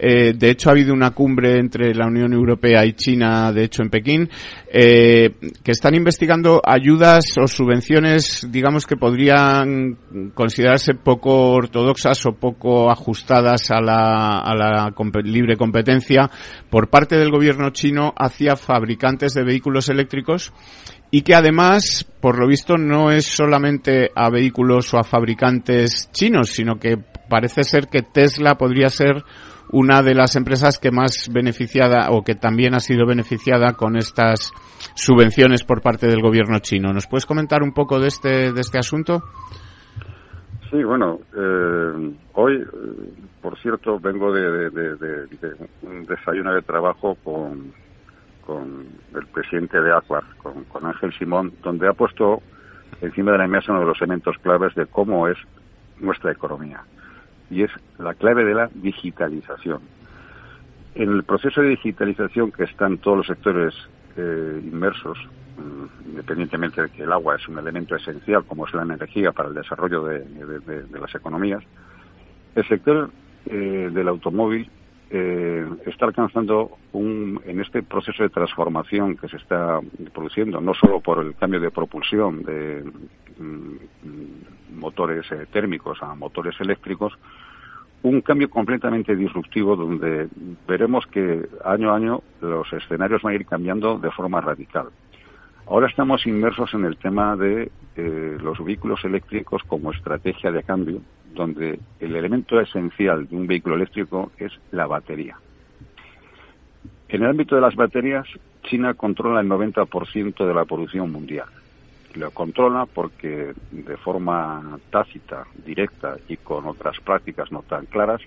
eh, 0.00 0.32
de 0.36 0.50
hecho, 0.50 0.68
ha 0.68 0.72
habido 0.72 0.94
una 0.94 1.10
cumbre 1.10 1.58
entre 1.58 1.92
la 1.92 2.06
Unión 2.06 2.32
Europea 2.32 2.86
y 2.86 2.92
China, 2.92 3.52
de 3.52 3.64
hecho, 3.64 3.82
en 3.82 3.90
Pekín, 3.90 4.30
eh, 4.72 5.34
que 5.64 5.72
están 5.72 5.96
investigando 5.96 6.62
ayudas 6.64 7.24
o 7.36 7.48
subvenciones, 7.48 8.46
digamos, 8.48 8.86
que 8.86 8.96
podrían 8.96 9.98
considerarse 10.34 10.94
poco 10.94 11.50
ortodoxas 11.50 12.24
o 12.26 12.32
poco 12.32 12.90
ajustadas 12.90 13.72
a 13.72 13.80
la, 13.80 14.38
a 14.38 14.54
la 14.54 14.94
libre 15.24 15.56
competencia 15.56 16.30
por 16.70 16.88
parte 16.88 17.16
del 17.16 17.32
gobierno 17.32 17.70
chino 17.70 18.12
hacia 18.16 18.56
fabricantes 18.56 19.34
de 19.34 19.44
vehículos 19.44 19.88
eléctricos 19.88 20.52
y 21.10 21.22
que 21.22 21.34
además, 21.34 22.06
por 22.20 22.38
lo 22.38 22.46
visto, 22.46 22.76
no 22.76 23.10
es 23.10 23.24
solamente 23.24 24.10
a 24.14 24.30
vehículos 24.30 24.92
o 24.94 24.98
a 24.98 25.04
fabricantes 25.04 26.10
chinos, 26.12 26.50
sino 26.50 26.78
que 26.78 26.98
parece 27.28 27.64
ser 27.64 27.88
que 27.88 28.02
Tesla 28.02 28.56
podría 28.56 28.90
ser 28.90 29.24
una 29.70 30.02
de 30.02 30.14
las 30.14 30.36
empresas 30.36 30.78
que 30.78 30.90
más 30.90 31.28
beneficiada 31.32 32.10
o 32.10 32.22
que 32.22 32.34
también 32.34 32.74
ha 32.74 32.80
sido 32.80 33.06
beneficiada 33.06 33.74
con 33.74 33.96
estas 33.96 34.52
subvenciones 34.94 35.64
por 35.64 35.82
parte 35.82 36.06
del 36.06 36.22
gobierno 36.22 36.58
chino. 36.60 36.92
¿Nos 36.92 37.06
puedes 37.06 37.26
comentar 37.26 37.62
un 37.62 37.72
poco 37.72 37.98
de 37.98 38.08
este, 38.08 38.52
de 38.52 38.60
este 38.60 38.78
asunto? 38.78 39.22
Sí, 40.70 40.82
bueno, 40.82 41.18
eh, 41.34 42.14
hoy, 42.34 42.56
eh, 42.56 42.66
por 43.40 43.58
cierto, 43.58 43.98
vengo 43.98 44.32
de, 44.32 44.68
un 45.82 46.04
desayuno 46.04 46.54
de 46.54 46.62
trabajo 46.62 47.16
con, 47.24 47.72
con 48.44 48.86
el 49.14 49.26
presidente 49.28 49.80
de 49.80 49.94
Aquar, 49.94 50.24
con, 50.36 50.64
con 50.64 50.84
Ángel 50.84 51.12
Simón, 51.14 51.52
donde 51.62 51.88
ha 51.88 51.92
puesto 51.92 52.42
encima 53.00 53.32
de 53.32 53.38
la 53.38 53.46
mesa 53.46 53.72
uno 53.72 53.80
de 53.80 53.86
los 53.86 53.98
elementos 53.98 54.36
claves 54.42 54.74
de 54.74 54.86
cómo 54.86 55.28
es 55.28 55.38
nuestra 56.00 56.32
economía 56.32 56.82
y 57.50 57.62
es 57.62 57.70
la 57.98 58.14
clave 58.14 58.44
de 58.44 58.54
la 58.54 58.70
digitalización. 58.74 59.80
En 60.94 61.10
el 61.12 61.22
proceso 61.24 61.62
de 61.62 61.68
digitalización 61.68 62.50
que 62.50 62.64
están 62.64 62.98
todos 62.98 63.18
los 63.18 63.26
sectores 63.26 63.74
eh, 64.16 64.60
inmersos, 64.64 65.16
mm, 65.56 66.10
independientemente 66.10 66.82
de 66.82 66.90
que 66.90 67.04
el 67.04 67.12
agua 67.12 67.36
es 67.36 67.46
un 67.46 67.58
elemento 67.58 67.94
esencial, 67.94 68.44
como 68.44 68.66
es 68.66 68.74
la 68.74 68.82
energía 68.82 69.30
para 69.30 69.48
el 69.48 69.54
desarrollo 69.54 70.02
de, 70.04 70.24
las 71.00 71.14
economías, 71.14 71.62
el 72.56 72.66
sector 72.66 73.10
eh, 73.46 73.90
del 73.92 74.08
automóvil 74.08 74.68
eh, 75.10 75.64
está 75.86 76.06
alcanzando 76.06 76.76
un, 76.92 77.40
en 77.46 77.60
este 77.60 77.84
proceso 77.84 78.24
de 78.24 78.30
transformación 78.30 79.16
que 79.16 79.28
se 79.28 79.36
está 79.36 79.78
produciendo, 80.12 80.60
no 80.60 80.74
solo 80.74 81.00
por 81.00 81.24
el 81.24 81.36
cambio 81.36 81.60
de 81.60 81.70
propulsión 81.70 82.42
de 82.42 82.82
mm, 83.38 84.78
motores 84.80 85.26
térmicos 85.52 86.02
a 86.02 86.14
motores 86.16 86.60
eléctricos, 86.60 87.16
un 88.02 88.20
cambio 88.20 88.48
completamente 88.48 89.16
disruptivo 89.16 89.76
donde 89.76 90.28
veremos 90.66 91.06
que 91.06 91.48
año 91.64 91.90
a 91.90 91.96
año 91.96 92.22
los 92.40 92.72
escenarios 92.72 93.22
van 93.22 93.32
a 93.32 93.36
ir 93.36 93.46
cambiando 93.46 93.98
de 93.98 94.10
forma 94.10 94.40
radical. 94.40 94.88
Ahora 95.66 95.88
estamos 95.88 96.26
inmersos 96.26 96.72
en 96.74 96.84
el 96.84 96.96
tema 96.96 97.36
de 97.36 97.70
eh, 97.96 98.38
los 98.40 98.64
vehículos 98.64 99.04
eléctricos 99.04 99.62
como 99.64 99.92
estrategia 99.92 100.50
de 100.50 100.62
cambio, 100.62 101.00
donde 101.34 101.78
el 102.00 102.16
elemento 102.16 102.58
esencial 102.60 103.28
de 103.28 103.36
un 103.36 103.46
vehículo 103.46 103.74
eléctrico 103.74 104.32
es 104.38 104.52
la 104.70 104.86
batería. 104.86 105.36
En 107.08 107.22
el 107.22 107.28
ámbito 107.28 107.54
de 107.54 107.60
las 107.60 107.74
baterías, 107.74 108.26
China 108.62 108.94
controla 108.94 109.40
el 109.40 109.48
90% 109.48 110.46
de 110.46 110.54
la 110.54 110.64
producción 110.64 111.10
mundial. 111.10 111.48
Lo 112.14 112.30
controla 112.30 112.86
porque 112.86 113.52
de 113.70 113.96
forma 113.98 114.78
tácita, 114.90 115.46
directa 115.64 116.16
y 116.28 116.36
con 116.36 116.66
otras 116.66 116.98
prácticas 117.00 117.52
no 117.52 117.62
tan 117.62 117.86
claras, 117.86 118.20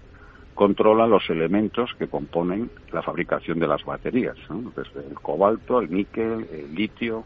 controla 0.54 1.08
los 1.08 1.30
elementos 1.30 1.92
que 1.98 2.08
componen 2.08 2.70
la 2.92 3.02
fabricación 3.02 3.60
de 3.60 3.68
las 3.68 3.84
baterías, 3.84 4.38
desde 4.76 5.08
el 5.08 5.16
cobalto, 5.16 5.82
el 5.82 5.92
níquel, 5.92 6.48
el 6.52 6.76
litio, 6.76 7.24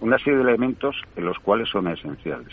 una 0.00 0.18
serie 0.18 0.38
de 0.38 0.42
elementos 0.42 0.96
en 1.16 1.24
los 1.24 1.38
cuales 1.38 1.68
son 1.68 1.88
esenciales. 1.88 2.52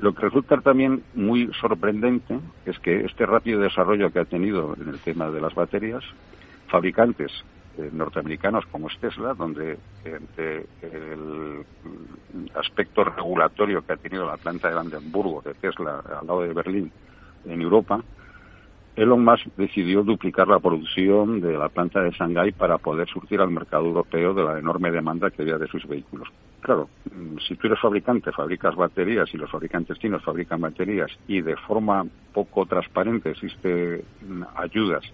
Lo 0.00 0.14
que 0.14 0.22
resulta 0.22 0.60
también 0.60 1.02
muy 1.14 1.50
sorprendente 1.60 2.38
es 2.66 2.78
que 2.80 3.04
este 3.04 3.24
rápido 3.24 3.60
desarrollo 3.60 4.12
que 4.12 4.18
ha 4.18 4.24
tenido 4.24 4.76
en 4.80 4.88
el 4.88 4.98
tema 4.98 5.30
de 5.30 5.40
las 5.40 5.54
baterías, 5.54 6.04
fabricantes 6.68 7.32
eh, 7.78 7.90
norteamericanos 7.92 8.66
como 8.66 8.88
es 8.88 8.98
Tesla, 8.98 9.34
donde 9.34 9.78
el 10.04 11.64
aspecto 12.54 13.04
regulatorio 13.04 13.84
que 13.84 13.92
ha 13.92 13.96
tenido 13.96 14.26
la 14.26 14.36
planta 14.36 14.68
de 14.68 14.74
Brandenburgo 14.74 15.42
de 15.42 15.54
Tesla 15.54 16.02
al 16.20 16.26
lado 16.26 16.42
de 16.42 16.52
Berlín 16.52 16.90
en 17.44 17.62
Europa, 17.62 18.02
Elon 18.96 19.22
Musk 19.22 19.46
decidió 19.58 20.02
duplicar 20.02 20.48
la 20.48 20.58
producción 20.58 21.42
de 21.42 21.52
la 21.52 21.68
planta 21.68 22.00
de 22.00 22.12
Shanghái 22.12 22.52
para 22.52 22.78
poder 22.78 23.06
surtir 23.08 23.42
al 23.42 23.50
mercado 23.50 23.84
europeo 23.84 24.32
de 24.32 24.42
la 24.42 24.58
enorme 24.58 24.90
demanda 24.90 25.30
que 25.30 25.42
había 25.42 25.58
de 25.58 25.68
sus 25.68 25.86
vehículos. 25.86 26.28
Claro, 26.62 26.88
mm, 27.14 27.36
si 27.46 27.56
tú 27.56 27.66
eres 27.66 27.78
fabricante, 27.78 28.32
fabricas 28.32 28.74
baterías 28.74 29.28
y 29.34 29.36
los 29.36 29.50
fabricantes 29.50 29.98
chinos 29.98 30.24
fabrican 30.24 30.62
baterías 30.62 31.10
y 31.28 31.42
de 31.42 31.56
forma 31.56 32.06
poco 32.32 32.64
transparente 32.64 33.30
existen 33.30 34.02
ayudas 34.56 35.04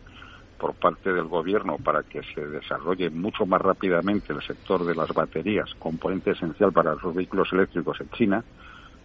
por 0.62 0.74
parte 0.74 1.12
del 1.12 1.24
gobierno 1.24 1.76
para 1.78 2.04
que 2.04 2.22
se 2.22 2.46
desarrolle 2.46 3.10
mucho 3.10 3.44
más 3.44 3.60
rápidamente 3.60 4.32
el 4.32 4.40
sector 4.42 4.84
de 4.84 4.94
las 4.94 5.12
baterías, 5.12 5.74
componente 5.80 6.30
esencial 6.30 6.72
para 6.72 6.94
los 6.94 7.12
vehículos 7.12 7.52
eléctricos 7.52 8.00
en 8.00 8.08
China, 8.10 8.44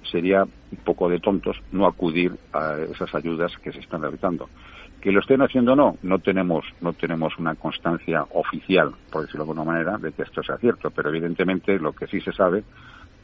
sería 0.03 0.43
un 0.43 0.77
poco 0.85 1.09
de 1.09 1.19
tontos 1.19 1.57
no 1.71 1.87
acudir 1.87 2.31
a 2.53 2.77
esas 2.91 3.13
ayudas 3.15 3.51
que 3.63 3.71
se 3.71 3.79
están 3.79 4.03
realizando. 4.03 4.47
Que 5.01 5.11
lo 5.11 5.19
estén 5.19 5.41
haciendo 5.41 5.73
o 5.73 5.75
no, 5.75 5.95
no 6.03 6.19
tenemos, 6.19 6.63
no 6.79 6.93
tenemos 6.93 7.35
una 7.39 7.55
constancia 7.55 8.23
oficial, 8.33 8.93
por 9.11 9.23
decirlo 9.23 9.45
de 9.45 9.49
alguna 9.49 9.71
manera, 9.71 9.97
de 9.97 10.11
que 10.11 10.21
esto 10.21 10.43
sea 10.43 10.57
cierto, 10.57 10.91
pero 10.91 11.09
evidentemente 11.09 11.79
lo 11.79 11.91
que 11.91 12.05
sí 12.05 12.21
se 12.21 12.33
sabe 12.33 12.63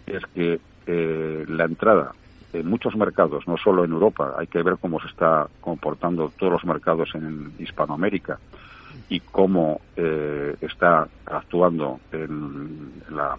es 0.08 0.26
que 0.34 0.60
eh, 0.88 1.46
la 1.48 1.66
entrada 1.66 2.14
en 2.54 2.68
muchos 2.68 2.96
mercados, 2.96 3.48
no 3.48 3.58
solo 3.58 3.84
en 3.84 3.92
Europa, 3.92 4.36
hay 4.38 4.48
que 4.48 4.62
ver 4.62 4.78
cómo 4.80 5.00
se 5.00 5.08
está 5.08 5.48
comportando 5.60 6.32
todos 6.38 6.54
los 6.54 6.66
mercados 6.66 7.10
en 7.16 7.54
Hispanoamérica 7.60 8.40
y 9.10 9.20
cómo 9.20 9.82
eh, 9.96 10.56
está 10.62 11.08
actuando 11.26 12.00
en 12.12 13.02
la 13.10 13.38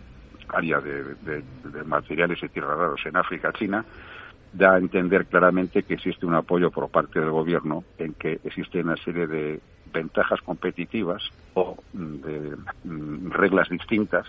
área 0.48 0.80
de, 0.80 1.42
materiales 1.84 2.42
y 2.42 2.48
tierras 2.48 2.76
raros 2.76 3.00
en 3.06 3.16
África, 3.16 3.52
China, 3.52 3.84
da 4.52 4.74
a 4.74 4.78
entender 4.78 5.26
claramente 5.26 5.82
que 5.82 5.94
existe 5.94 6.26
un 6.26 6.34
apoyo 6.34 6.70
por 6.70 6.88
parte 6.88 7.18
del 7.20 7.30
gobierno 7.30 7.84
en 7.98 8.14
que 8.14 8.40
existe 8.44 8.80
una 8.80 8.96
serie 8.96 9.26
de 9.26 9.60
ventajas 9.92 10.40
competitivas 10.42 11.22
o 11.54 11.76
de 11.92 12.56
mm, 12.84 13.30
reglas 13.30 13.68
distintas 13.68 14.26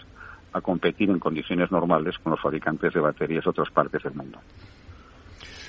a 0.56 0.62
competir 0.62 1.10
en 1.10 1.20
condiciones 1.20 1.70
normales 1.70 2.18
con 2.20 2.32
los 2.32 2.40
fabricantes 2.40 2.94
de 2.94 3.02
baterías 3.02 3.44
de 3.44 3.50
otras 3.50 3.70
partes 3.72 4.02
del 4.04 4.14
mundo. 4.14 4.40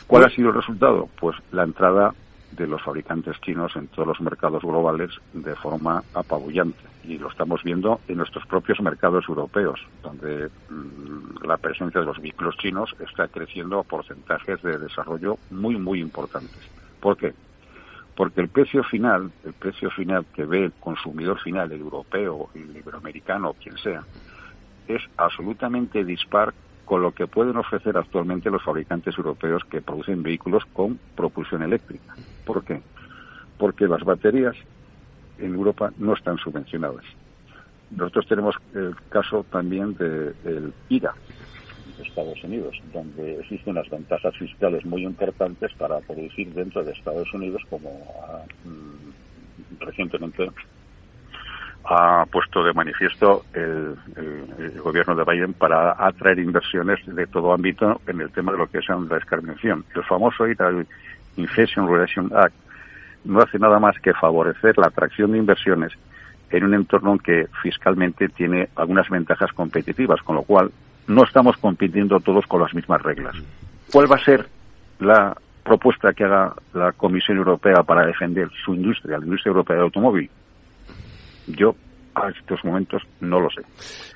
¿Cuál 0.06 0.24
ha 0.24 0.30
sido 0.30 0.50
el 0.50 0.54
resultado? 0.54 1.08
Pues 1.18 1.36
la 1.50 1.64
entrada 1.64 2.14
de 2.52 2.68
los 2.68 2.80
fabricantes 2.80 3.40
chinos 3.40 3.74
en 3.74 3.88
todos 3.88 4.06
los 4.06 4.20
mercados 4.20 4.62
globales 4.62 5.10
de 5.32 5.56
forma 5.56 6.04
apabullante. 6.14 6.78
Y 7.02 7.18
lo 7.18 7.28
estamos 7.28 7.64
viendo 7.64 8.00
en 8.06 8.18
nuestros 8.18 8.46
propios 8.46 8.80
mercados 8.80 9.24
europeos, 9.28 9.80
donde 10.04 10.50
mm, 10.70 11.44
la 11.44 11.56
presencia 11.56 12.00
de 12.00 12.06
los 12.06 12.20
vehículos 12.20 12.56
chinos 12.58 12.94
está 13.00 13.26
creciendo 13.26 13.80
a 13.80 13.82
porcentajes 13.82 14.62
de 14.62 14.78
desarrollo 14.78 15.36
muy, 15.50 15.76
muy 15.76 16.00
importantes. 16.00 16.70
¿Por 17.00 17.16
qué? 17.16 17.34
Porque 18.14 18.40
el 18.40 18.48
precio 18.48 18.84
final, 18.84 19.32
el 19.44 19.52
precio 19.52 19.90
final 19.90 20.24
que 20.32 20.44
ve 20.44 20.66
el 20.66 20.72
consumidor 20.74 21.40
final, 21.40 21.72
el 21.72 21.80
europeo, 21.80 22.50
el 22.54 22.76
iberoamericano, 22.76 23.54
quien 23.54 23.76
sea, 23.78 24.04
es 24.88 25.02
absolutamente 25.16 26.04
dispar 26.04 26.54
con 26.84 27.02
lo 27.02 27.12
que 27.12 27.26
pueden 27.26 27.56
ofrecer 27.56 27.96
actualmente 27.96 28.50
los 28.50 28.62
fabricantes 28.62 29.16
europeos 29.18 29.64
que 29.64 29.82
producen 29.82 30.22
vehículos 30.22 30.64
con 30.72 30.98
propulsión 31.16 31.62
eléctrica. 31.62 32.14
¿Por 32.44 32.64
qué? 32.64 32.80
Porque 33.58 33.88
las 33.88 34.04
baterías 34.04 34.56
en 35.38 35.54
Europa 35.54 35.92
no 35.98 36.14
están 36.14 36.38
subvencionadas. 36.38 37.04
Nosotros 37.90 38.26
tenemos 38.26 38.56
el 38.74 38.94
caso 39.08 39.44
también 39.50 39.94
del 39.96 40.72
IRA 40.88 41.14
de 41.96 42.02
Estados 42.02 42.42
Unidos, 42.44 42.80
donde 42.92 43.40
existen 43.40 43.72
unas 43.72 43.88
ventajas 43.88 44.36
fiscales 44.36 44.84
muy 44.84 45.04
importantes 45.04 45.72
para 45.74 46.00
producir 46.00 46.52
dentro 46.52 46.84
de 46.84 46.92
Estados 46.92 47.32
Unidos, 47.32 47.62
como 47.70 47.90
mm, 48.64 49.80
recientemente 49.80 50.50
ha 51.88 52.26
puesto 52.26 52.64
de 52.64 52.72
manifiesto 52.72 53.44
el, 53.52 53.96
gobierno 54.82 55.14
de 55.14 55.24
Biden 55.24 55.52
para 55.52 55.94
atraer 55.98 56.38
inversiones 56.38 57.00
de 57.06 57.26
todo 57.26 57.52
ámbito 57.52 58.00
en 58.06 58.20
el 58.20 58.30
tema 58.30 58.52
de 58.52 58.58
lo 58.58 58.66
que 58.66 58.78
es 58.78 58.88
la 58.88 58.96
descarbonización. 58.96 59.84
El 59.94 60.04
famoso 60.04 60.44
Inflation 61.36 61.88
Relation 61.88 62.30
Act 62.34 62.54
no 63.24 63.40
hace 63.40 63.58
nada 63.58 63.78
más 63.78 63.98
que 64.00 64.14
favorecer 64.14 64.78
la 64.78 64.86
atracción 64.86 65.32
de 65.32 65.38
inversiones 65.38 65.92
en 66.50 66.64
un 66.64 66.74
entorno 66.74 67.18
que 67.18 67.48
fiscalmente 67.62 68.28
tiene 68.28 68.68
algunas 68.76 69.08
ventajas 69.08 69.52
competitivas, 69.52 70.22
con 70.22 70.36
lo 70.36 70.42
cual 70.42 70.70
no 71.08 71.24
estamos 71.24 71.56
compitiendo 71.56 72.20
todos 72.20 72.46
con 72.46 72.60
las 72.60 72.74
mismas 72.74 73.02
reglas. 73.02 73.34
¿Cuál 73.92 74.10
va 74.10 74.16
a 74.16 74.24
ser 74.24 74.48
la 75.00 75.36
propuesta 75.64 76.12
que 76.12 76.24
haga 76.24 76.54
la 76.72 76.92
Comisión 76.92 77.38
Europea 77.38 77.82
para 77.82 78.06
defender 78.06 78.48
su 78.64 78.74
industria, 78.74 79.18
la 79.18 79.24
industria 79.24 79.50
europea 79.50 79.76
del 79.76 79.84
automóvil? 79.84 80.30
Yo 81.46 81.74
a 82.14 82.30
estos 82.30 82.64
momentos 82.64 83.02
no 83.20 83.40
lo 83.40 83.48
sé. 83.50 83.62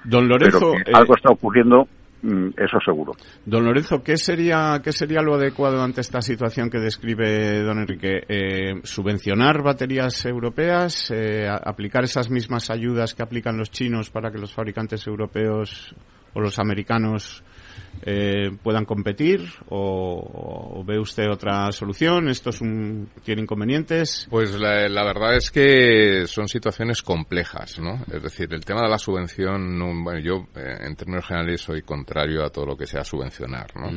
Don 0.05 0.27
Lorenzo, 0.27 0.73
Pero 0.85 0.97
algo 0.97 1.15
está 1.15 1.31
ocurriendo, 1.33 1.87
mm, 2.23 2.49
eso 2.57 2.79
seguro. 2.85 3.13
Don 3.45 3.65
Lorenzo, 3.65 4.03
¿qué 4.03 4.17
sería, 4.17 4.81
¿qué 4.83 4.93
sería 4.93 5.21
lo 5.21 5.35
adecuado 5.35 5.83
ante 5.83 6.01
esta 6.01 6.23
situación 6.23 6.71
que 6.71 6.79
describe 6.79 7.63
don 7.63 7.79
Enrique? 7.79 8.23
Eh, 8.27 8.81
¿Subvencionar 8.83 9.63
baterías 9.63 10.25
europeas? 10.25 11.11
Eh, 11.11 11.47
¿Aplicar 11.49 12.05
esas 12.05 12.31
mismas 12.31 12.71
ayudas 12.71 13.15
que 13.15 13.23
aplican 13.23 13.59
los 13.59 13.71
chinos 13.71 14.11
para 14.11 14.31
que 14.31 14.39
los 14.39 14.55
fabricantes 14.55 15.07
europeos 15.07 15.95
o 16.33 16.41
los 16.41 16.59
americanos 16.59 17.45
eh, 18.03 18.51
puedan 18.63 18.85
competir 18.85 19.49
o, 19.69 20.83
ve 20.87 20.99
usted 20.99 21.31
otra 21.31 21.71
solución? 21.73 22.29
¿Esto 22.29 22.51
es 22.51 22.61
un, 22.61 23.09
tiene 23.25 23.43
inconvenientes? 23.43 24.27
Pues 24.31 24.59
la, 24.59 25.05
verdad 25.05 25.37
es 25.37 25.51
que 25.51 26.27
son 26.27 26.49
situaciones 26.49 27.03
complejas, 27.03 27.79
¿no? 27.79 28.05
Es 28.13 28.23
decir, 28.23 28.53
el 28.53 28.65
tema 28.65 28.83
de 28.83 28.89
la 28.89 28.99
subvención, 28.99 29.79
bueno, 30.05 30.21
yo 30.21 30.47
eh, 30.57 30.79
en 30.81 30.97
términos 30.97 31.27
generales 31.27 31.61
soy 31.61 31.83
contrario 31.83 32.45
a 32.45 32.51
todo 32.51 32.67
lo 32.67 32.77
que 32.77 32.87
sea 32.87 33.05
subvencionar, 33.05 33.77
¿no? 33.77 33.91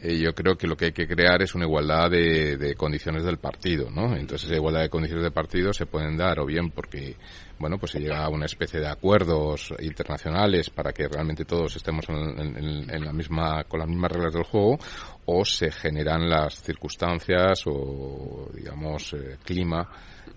Eh, 0.00 0.18
yo 0.18 0.32
creo 0.34 0.56
que 0.56 0.66
lo 0.66 0.76
que 0.76 0.86
hay 0.86 0.92
que 0.92 1.06
crear 1.06 1.42
es 1.42 1.54
una 1.54 1.66
igualdad 1.66 2.10
de, 2.10 2.56
de 2.56 2.74
condiciones 2.74 3.24
del 3.24 3.38
partido, 3.38 3.90
¿no? 3.90 4.16
Entonces 4.16 4.48
esa 4.48 4.56
igualdad 4.56 4.82
de 4.82 4.88
condiciones 4.88 5.24
de 5.24 5.30
partido 5.30 5.72
se 5.72 5.86
pueden 5.86 6.16
dar 6.16 6.38
o 6.40 6.46
bien 6.46 6.70
porque 6.70 7.16
bueno, 7.60 7.76
pues 7.78 7.92
se 7.92 8.00
llega 8.00 8.24
a 8.24 8.30
una 8.30 8.46
especie 8.46 8.80
de 8.80 8.88
acuerdos 8.88 9.74
internacionales 9.80 10.70
para 10.70 10.92
que 10.92 11.06
realmente 11.06 11.44
todos 11.44 11.76
estemos 11.76 12.06
en, 12.08 13.04
la 13.04 13.12
misma, 13.12 13.39
con 13.68 13.80
las 13.80 13.88
mismas 13.88 14.12
reglas 14.12 14.34
del 14.34 14.44
juego, 14.44 14.78
o 15.32 15.44
se 15.44 15.70
generan 15.70 16.28
las 16.28 16.60
circunstancias 16.62 17.62
o, 17.66 18.48
digamos, 18.52 19.12
eh, 19.12 19.36
clima 19.44 19.88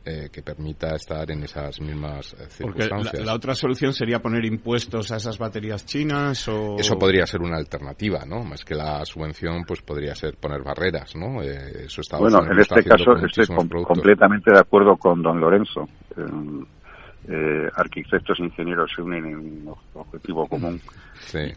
eh, 0.06 0.30
que 0.32 0.42
permita 0.44 0.96
estar 0.96 1.30
en 1.32 1.44
esas 1.44 1.80
mismas 1.82 2.34
eh, 2.34 2.46
circunstancias. 2.50 3.12
Porque 3.12 3.26
la, 3.26 3.34
otra 3.34 3.56
solución 3.56 3.94
sería 3.94 4.20
poner 4.20 4.46
impuestos 4.46 5.12
a 5.12 5.16
esas 5.16 5.38
baterías 5.38 5.86
chinas 5.86 6.48
o... 6.48 6.76
Eso 6.78 6.96
podría 6.98 7.26
ser 7.26 7.42
una 7.42 7.58
alternativa, 7.58 8.24
¿no? 8.26 8.44
Más 8.44 8.64
que 8.64 8.76
la 8.76 9.04
subvención, 9.06 9.64
pues 9.66 9.82
podría 9.82 10.14
ser 10.14 10.36
poner 10.36 10.62
barreras, 10.62 11.16
¿no? 11.16 11.42
eso 11.42 12.02
bueno, 12.20 12.40
en 12.52 12.60
este 12.60 12.84
caso 12.84 13.14
estoy 13.26 13.48
completamente 13.48 14.52
de 14.52 14.60
acuerdo 14.60 14.98
con 14.98 15.22
don 15.22 15.40
Lorenzo 15.40 15.88
eh, 17.28 17.70
arquitectos 17.76 18.40
e 18.40 18.44
ingenieros 18.44 18.92
se 18.96 19.02
unen 19.02 19.26
en 19.26 19.36
un 19.38 19.76
objetivo 19.94 20.48
común. 20.48 20.80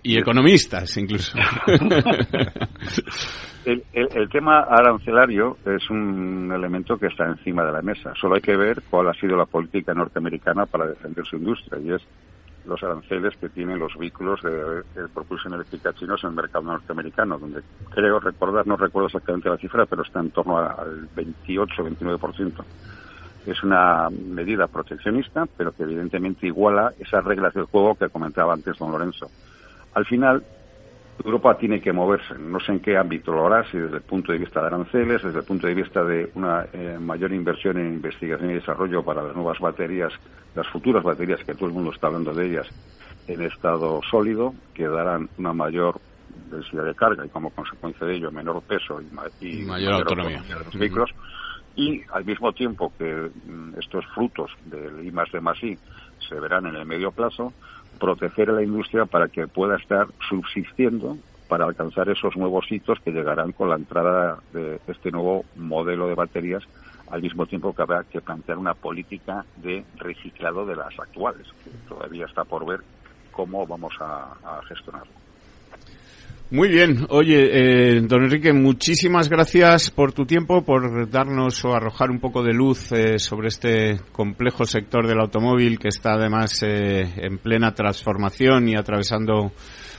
Y 0.03 0.19
economistas, 0.19 0.97
incluso. 0.97 1.37
el, 3.64 3.83
el, 3.93 4.29
tema 4.29 4.61
arancelario 4.61 5.59
es 5.64 5.91
un 5.91 6.53
elemento 6.55 6.97
que 6.97 7.09
está 7.09 7.27
encima 7.27 7.64
de 7.64 7.73
la 7.73 7.83
mesa. 7.83 8.12
Solo 8.21 8.37
hay 8.37 8.43
que 8.43 8.57
ver 8.57 8.83
cuál 8.89 9.09
ha 9.09 9.14
sido 9.14 9.37
la 9.37 9.47
política 9.47 9.93
norteamericana 9.93 10.67
para 10.67 10.87
defender 10.87 11.27
su 11.27 11.37
industria 11.37 11.81
y 11.81 11.93
es 11.93 12.03
los 12.67 12.83
aranceles 12.83 13.37
que 13.37 13.49
tienen 13.49 13.79
los 13.79 13.97
vehículos 13.97 14.41
de, 14.43 15.09
propulsión 15.14 15.55
eléctrica 15.55 15.93
chinos 15.95 16.23
en 16.25 16.31
el 16.31 16.37
mercado 16.37 16.64
norteamericano, 16.64 17.39
donde 17.39 17.62
creo 17.91 18.19
recordar, 18.21 18.67
no 18.67 18.77
recuerdo 18.77 19.07
exactamente 19.07 19.49
la 19.49 19.57
cifra, 19.57 19.87
pero 19.87 20.03
está 20.03 20.21
en 20.21 20.31
torno 20.31 20.59
al 20.59 21.09
28-29%. 21.14 22.64
Es 23.47 23.62
una 23.62 24.09
medida 24.11 24.66
proteccionista, 24.66 25.47
pero 25.57 25.72
que 25.72 25.84
evidentemente 25.84 26.47
iguala 26.47 26.92
esas 26.99 27.24
reglas 27.24 27.55
del 27.55 27.64
juego 27.64 27.94
que 27.94 28.09
comentaba 28.09 28.53
antes 28.53 28.76
don 28.78 28.90
Lorenzo. 28.90 29.30
Al 29.94 30.05
final, 30.05 30.44
Europa 31.24 31.57
tiene 31.57 31.80
que 31.80 31.92
moverse, 31.92 32.34
no 32.38 32.61
sé 32.61 32.72
en 32.72 32.80
qué 32.80 32.97
ámbito 32.97 33.32
lo 33.32 33.47
hará, 33.47 33.64
si 33.70 33.78
desde 33.78 33.97
el 33.97 34.03
punto 34.03 34.32
de 34.32 34.38
vista 34.38 34.61
de 34.61 34.66
aranceles, 34.66 35.22
desde 35.22 35.38
el 35.38 35.44
punto 35.44 35.66
de 35.66 35.74
vista 35.74 36.05
de 36.05 36.30
una 36.34 36.66
eh, 36.72 36.99
mayor 37.01 37.32
inversión 37.32 37.78
en 37.78 37.94
investigación 37.94 38.51
y 38.51 38.55
desarrollo 38.55 39.03
para 39.03 39.22
las 39.22 39.34
nuevas 39.34 39.59
baterías, 39.59 40.12
las 40.55 40.66
futuras 40.68 41.03
baterías, 41.03 41.42
que 41.44 41.55
todo 41.55 41.66
el 41.66 41.74
mundo 41.74 41.92
está 41.92 42.09
hablando 42.09 42.34
de 42.34 42.47
ellas, 42.47 42.66
en 43.26 43.42
estado 43.42 44.01
sólido, 44.11 44.55
que 44.74 44.86
darán 44.86 45.28
una 45.38 45.53
mayor 45.53 45.99
densidad 46.51 46.84
de 46.84 46.94
carga 46.94 47.24
y 47.24 47.28
como 47.28 47.51
consecuencia 47.51 48.07
de 48.07 48.16
ello 48.16 48.30
menor 48.30 48.62
peso 48.62 49.01
y, 49.01 49.62
mayor, 49.64 49.94
autonomía 49.94 50.42
de 50.42 50.64
los 50.64 50.78
vehículos. 50.78 51.11
Y 51.77 52.03
al 52.12 52.24
mismo 52.24 52.53
tiempo 52.53 52.93
que 52.99 53.31
mm, 53.45 53.79
estos 53.79 54.05
frutos 54.14 54.51
del 54.64 55.07
I 55.07 55.12
más 55.12 55.31
D 55.31 55.41
más 55.41 55.62
I 55.62 55.79
se 56.27 56.35
verán 56.41 56.66
en 56.66 56.77
el 56.77 56.87
medio 56.87 57.12
plazo, 57.12 57.53
proteger 58.01 58.51
a 58.51 58.55
la 58.55 58.62
industria 58.62 59.07
para 59.07 59.29
que 59.29 59.47
pueda 59.47 59.77
estar 59.77 60.09
subsistiendo 60.29 61.16
para 61.49 61.64
alcanzar 61.64 62.09
esos 62.09 62.37
nuevos 62.37 62.70
hitos 62.70 62.99
que 63.01 63.12
llegarán 63.12 63.53
con 63.53 63.68
la 63.68 63.77
entrada 63.77 64.39
de 64.53 64.81
este 64.89 65.11
nuevo 65.11 65.45
modelo 65.55 66.09
de 66.09 66.14
baterías, 66.14 66.64
al 67.11 67.22
mismo 67.22 67.47
tiempo 67.47 67.72
que 67.72 67.83
habrá 67.83 68.03
que 68.05 68.20
plantear 68.20 68.59
una 68.59 68.74
política 68.74 69.45
de 69.57 69.85
reciclado 69.97 70.66
de 70.66 70.74
las 70.74 70.99
actuales, 70.99 71.47
que 71.62 71.70
todavía 71.89 72.27
está 72.27 72.45
por 72.45 72.66
ver 72.66 72.81
cómo 73.31 73.66
vamos 73.66 73.95
a, 74.01 74.61
gestionarlo. 74.68 75.12
Muy 76.49 76.68
bien. 76.68 77.07
Oye, 77.11 77.97
eh, 77.97 78.01
don 78.03 78.22
Enrique, 78.22 78.53
muchísimas 78.53 79.28
gracias 79.28 79.90
por 79.90 80.12
tu 80.12 80.26
tiempo, 80.26 80.64
por 80.64 81.11
darnos 81.11 81.64
o 81.64 81.74
arrojar 81.74 82.09
un 82.09 82.20
poco 82.20 82.44
de 82.44 82.53
luz 82.53 82.92
eh, 82.92 83.18
sobre 83.18 83.49
este 83.49 84.01
complejo 84.12 84.64
sector 84.64 85.09
del 85.09 85.18
automóvil 85.18 85.80
que 85.80 85.88
está 85.88 86.12
además 86.12 86.62
eh, 86.62 87.03
en 87.16 87.38
plena 87.38 87.74
transformación 87.74 88.68
y 88.68 88.76
atravesando 88.76 89.51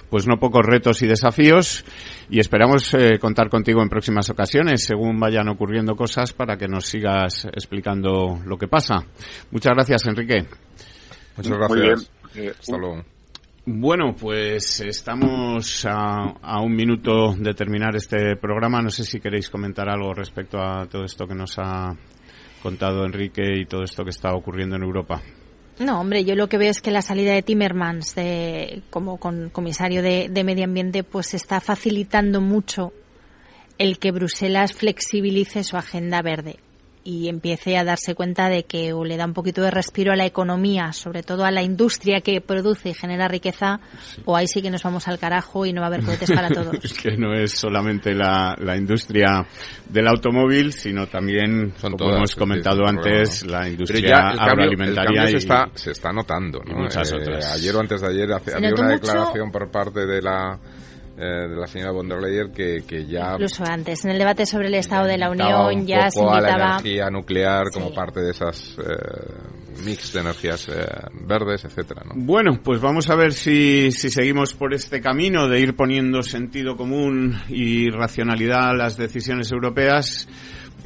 pues 0.09 0.25
no 0.25 0.37
pocos 0.39 0.65
retos 0.65 1.01
y 1.01 1.07
desafíos 1.07 1.83
y 2.29 2.39
esperamos 2.39 2.95
contar 3.19 3.49
contigo 3.49 3.81
en 3.81 3.89
próximas 3.89 4.29
ocasiones 4.29 4.85
según 4.85 5.19
vayan 5.19 5.49
ocurriendo 5.49 5.97
cosas 5.97 6.31
para 6.31 6.55
que 6.55 6.69
nos 6.69 6.85
sigas 6.85 7.43
explicando 7.43 8.39
lo 8.45 8.57
que 8.57 8.69
pasa. 8.69 9.05
Muchas 9.51 9.73
gracias, 9.73 10.07
Enrique. 10.07 10.45
Muchas 11.35 11.57
gracias. 11.57 12.09
Hasta 12.57 12.77
luego. 12.77 13.16
Bueno, 13.69 14.15
pues 14.15 14.79
estamos 14.79 15.85
a, 15.85 16.61
un 16.61 16.73
minuto 16.73 17.33
de 17.37 17.53
terminar 17.53 17.97
este 17.97 18.37
programa. 18.37 18.81
No 18.81 18.89
sé 18.89 19.03
si 19.03 19.19
queréis 19.19 19.49
comentar 19.49 19.89
algo 19.89 20.13
respecto 20.13 20.57
a 20.57 20.85
todo 20.85 21.03
esto 21.03 21.27
que 21.27 21.35
nos 21.35 21.59
ha 21.59 21.93
contado 22.63 23.03
Enrique 23.03 23.43
y 23.59 23.65
todo 23.65 23.83
esto 23.83 24.05
que 24.05 24.11
está 24.11 24.33
ocurriendo 24.33 24.77
en 24.77 24.83
Europa. 24.83 25.21
No, 25.79 25.99
hombre, 25.99 26.23
yo 26.23 26.35
lo 26.35 26.47
que 26.47 26.57
veo 26.57 26.71
es 26.71 26.79
que 26.79 26.91
la 26.91 27.01
salida 27.01 27.33
de 27.33 27.41
Timmermans 27.41 28.15
como 28.89 29.17
con 29.17 29.49
comisario 29.49 30.01
de, 30.01 30.29
de 30.29 30.43
Medio 30.45 30.63
Ambiente 30.63 31.03
pues 31.03 31.33
está 31.33 31.59
facilitando 31.59 32.39
mucho 32.39 32.93
el 33.77 33.99
que 33.99 34.11
Bruselas 34.11 34.71
flexibilice 34.71 35.65
su 35.65 35.75
agenda 35.75 36.21
verde 36.21 36.55
y 37.07 37.29
empiece 37.29 37.77
a 37.77 37.85
darse 37.85 38.15
cuenta 38.15 38.49
de 38.49 38.65
que 38.65 38.91
o 38.91 39.05
le 39.05 39.15
da 39.15 39.23
un 39.23 39.33
poquito 39.33 39.61
de 39.61 39.71
respiro 39.71 40.11
a 40.11 40.17
la 40.17 40.25
economía, 40.25 40.91
sobre 40.91 41.23
todo 41.23 41.45
a 41.45 41.51
la 41.51 41.63
industria 41.63 42.19
que 42.19 42.41
produce 42.41 42.89
y 42.89 42.93
genera 42.93 43.29
riqueza, 43.29 43.79
o 44.25 44.35
ahí 44.35 44.45
sí 44.45 44.61
que 44.61 44.69
nos 44.69 44.83
vamos 44.83 45.07
al 45.07 45.17
carajo 45.17 45.65
y 45.65 45.71
no 45.71 45.79
va 45.79 45.87
a 45.87 45.87
haber 45.87 46.03
cohetes 46.03 46.29
para 46.29 46.49
todos. 46.53 46.75
es 46.83 46.91
que 46.91 47.15
no 47.15 47.33
es 47.33 47.53
solamente 47.53 48.13
la, 48.13 48.57
la 48.59 48.75
industria 48.75 49.47
del 49.87 50.05
automóvil, 50.05 50.73
sino 50.73 51.07
también, 51.07 51.73
como 51.79 52.13
hemos 52.13 52.35
comentado 52.35 52.85
antes, 52.85 53.45
la 53.45 53.69
industria 53.69 54.31
agroalimentaria. 54.31 55.27
se, 55.27 55.37
está, 55.37 55.69
se 55.75 55.91
está 55.91 56.11
notando. 56.11 56.59
¿no? 56.65 56.79
muchas 56.79 57.09
eh, 57.09 57.15
otras. 57.15 57.53
Ayer 57.53 57.73
o 57.73 57.79
antes 57.79 58.01
de 58.01 58.07
ayer 58.07 58.33
había 58.33 58.73
una 58.73 58.89
declaración 58.89 59.49
por 59.49 59.71
parte 59.71 60.05
de 60.05 60.21
la 60.21 60.59
eh, 61.17 61.47
de 61.49 61.55
la 61.55 61.65
señora 61.65 61.91
von 61.91 62.07
der 62.07 62.19
Leyen 62.21 62.51
que, 62.51 62.83
que 62.87 63.05
ya... 63.05 63.33
Incluso 63.33 63.63
antes, 63.65 64.05
en 64.05 64.11
el 64.11 64.19
debate 64.19 64.45
sobre 64.45 64.67
el 64.67 64.75
Estado 64.75 65.07
de 65.07 65.17
la 65.17 65.31
Unión 65.31 65.85
ya 65.85 66.11
se 66.11 66.19
invitaba... 66.19 66.37
a 66.37 66.57
la 66.57 66.65
energía 66.73 67.09
nuclear 67.09 67.71
como 67.73 67.91
parte 67.91 68.21
de 68.21 68.31
esas 68.31 68.77
eh, 68.77 69.83
mix 69.83 70.13
de 70.13 70.19
energías 70.19 70.69
eh, 70.69 70.85
verdes, 71.25 71.65
etcétera. 71.65 72.03
¿no? 72.05 72.13
Bueno, 72.15 72.59
pues 72.63 72.79
vamos 72.79 73.09
a 73.09 73.15
ver 73.15 73.33
si, 73.33 73.91
si 73.91 74.09
seguimos 74.09 74.53
por 74.53 74.73
este 74.73 75.01
camino 75.01 75.47
de 75.47 75.59
ir 75.59 75.75
poniendo 75.75 76.21
sentido 76.21 76.75
común 76.77 77.41
y 77.49 77.89
racionalidad 77.89 78.69
a 78.69 78.73
las 78.73 78.97
decisiones 78.97 79.51
europeas 79.51 80.27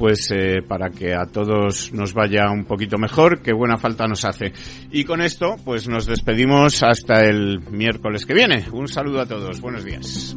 pues 0.02 0.32
eh, 0.32 0.62
para 0.66 0.90
que 0.90 1.14
a 1.14 1.26
todos 1.26 1.92
nos 1.92 2.12
vaya 2.12 2.50
un 2.50 2.64
poquito 2.64 2.98
mejor, 2.98 3.40
que 3.40 3.52
buena 3.52 3.78
falta 3.78 4.08
nos 4.08 4.24
hace. 4.24 4.52
Y 4.90 5.04
con 5.04 5.22
esto, 5.22 5.54
pues 5.64 5.86
nos 5.86 6.06
despedimos 6.06 6.82
hasta 6.82 7.24
el 7.24 7.60
miércoles 7.70 8.26
que 8.26 8.34
viene. 8.34 8.64
Un 8.72 8.88
saludo 8.88 9.20
a 9.20 9.26
todos, 9.26 9.60
buenos 9.60 9.84
días. 9.84 10.36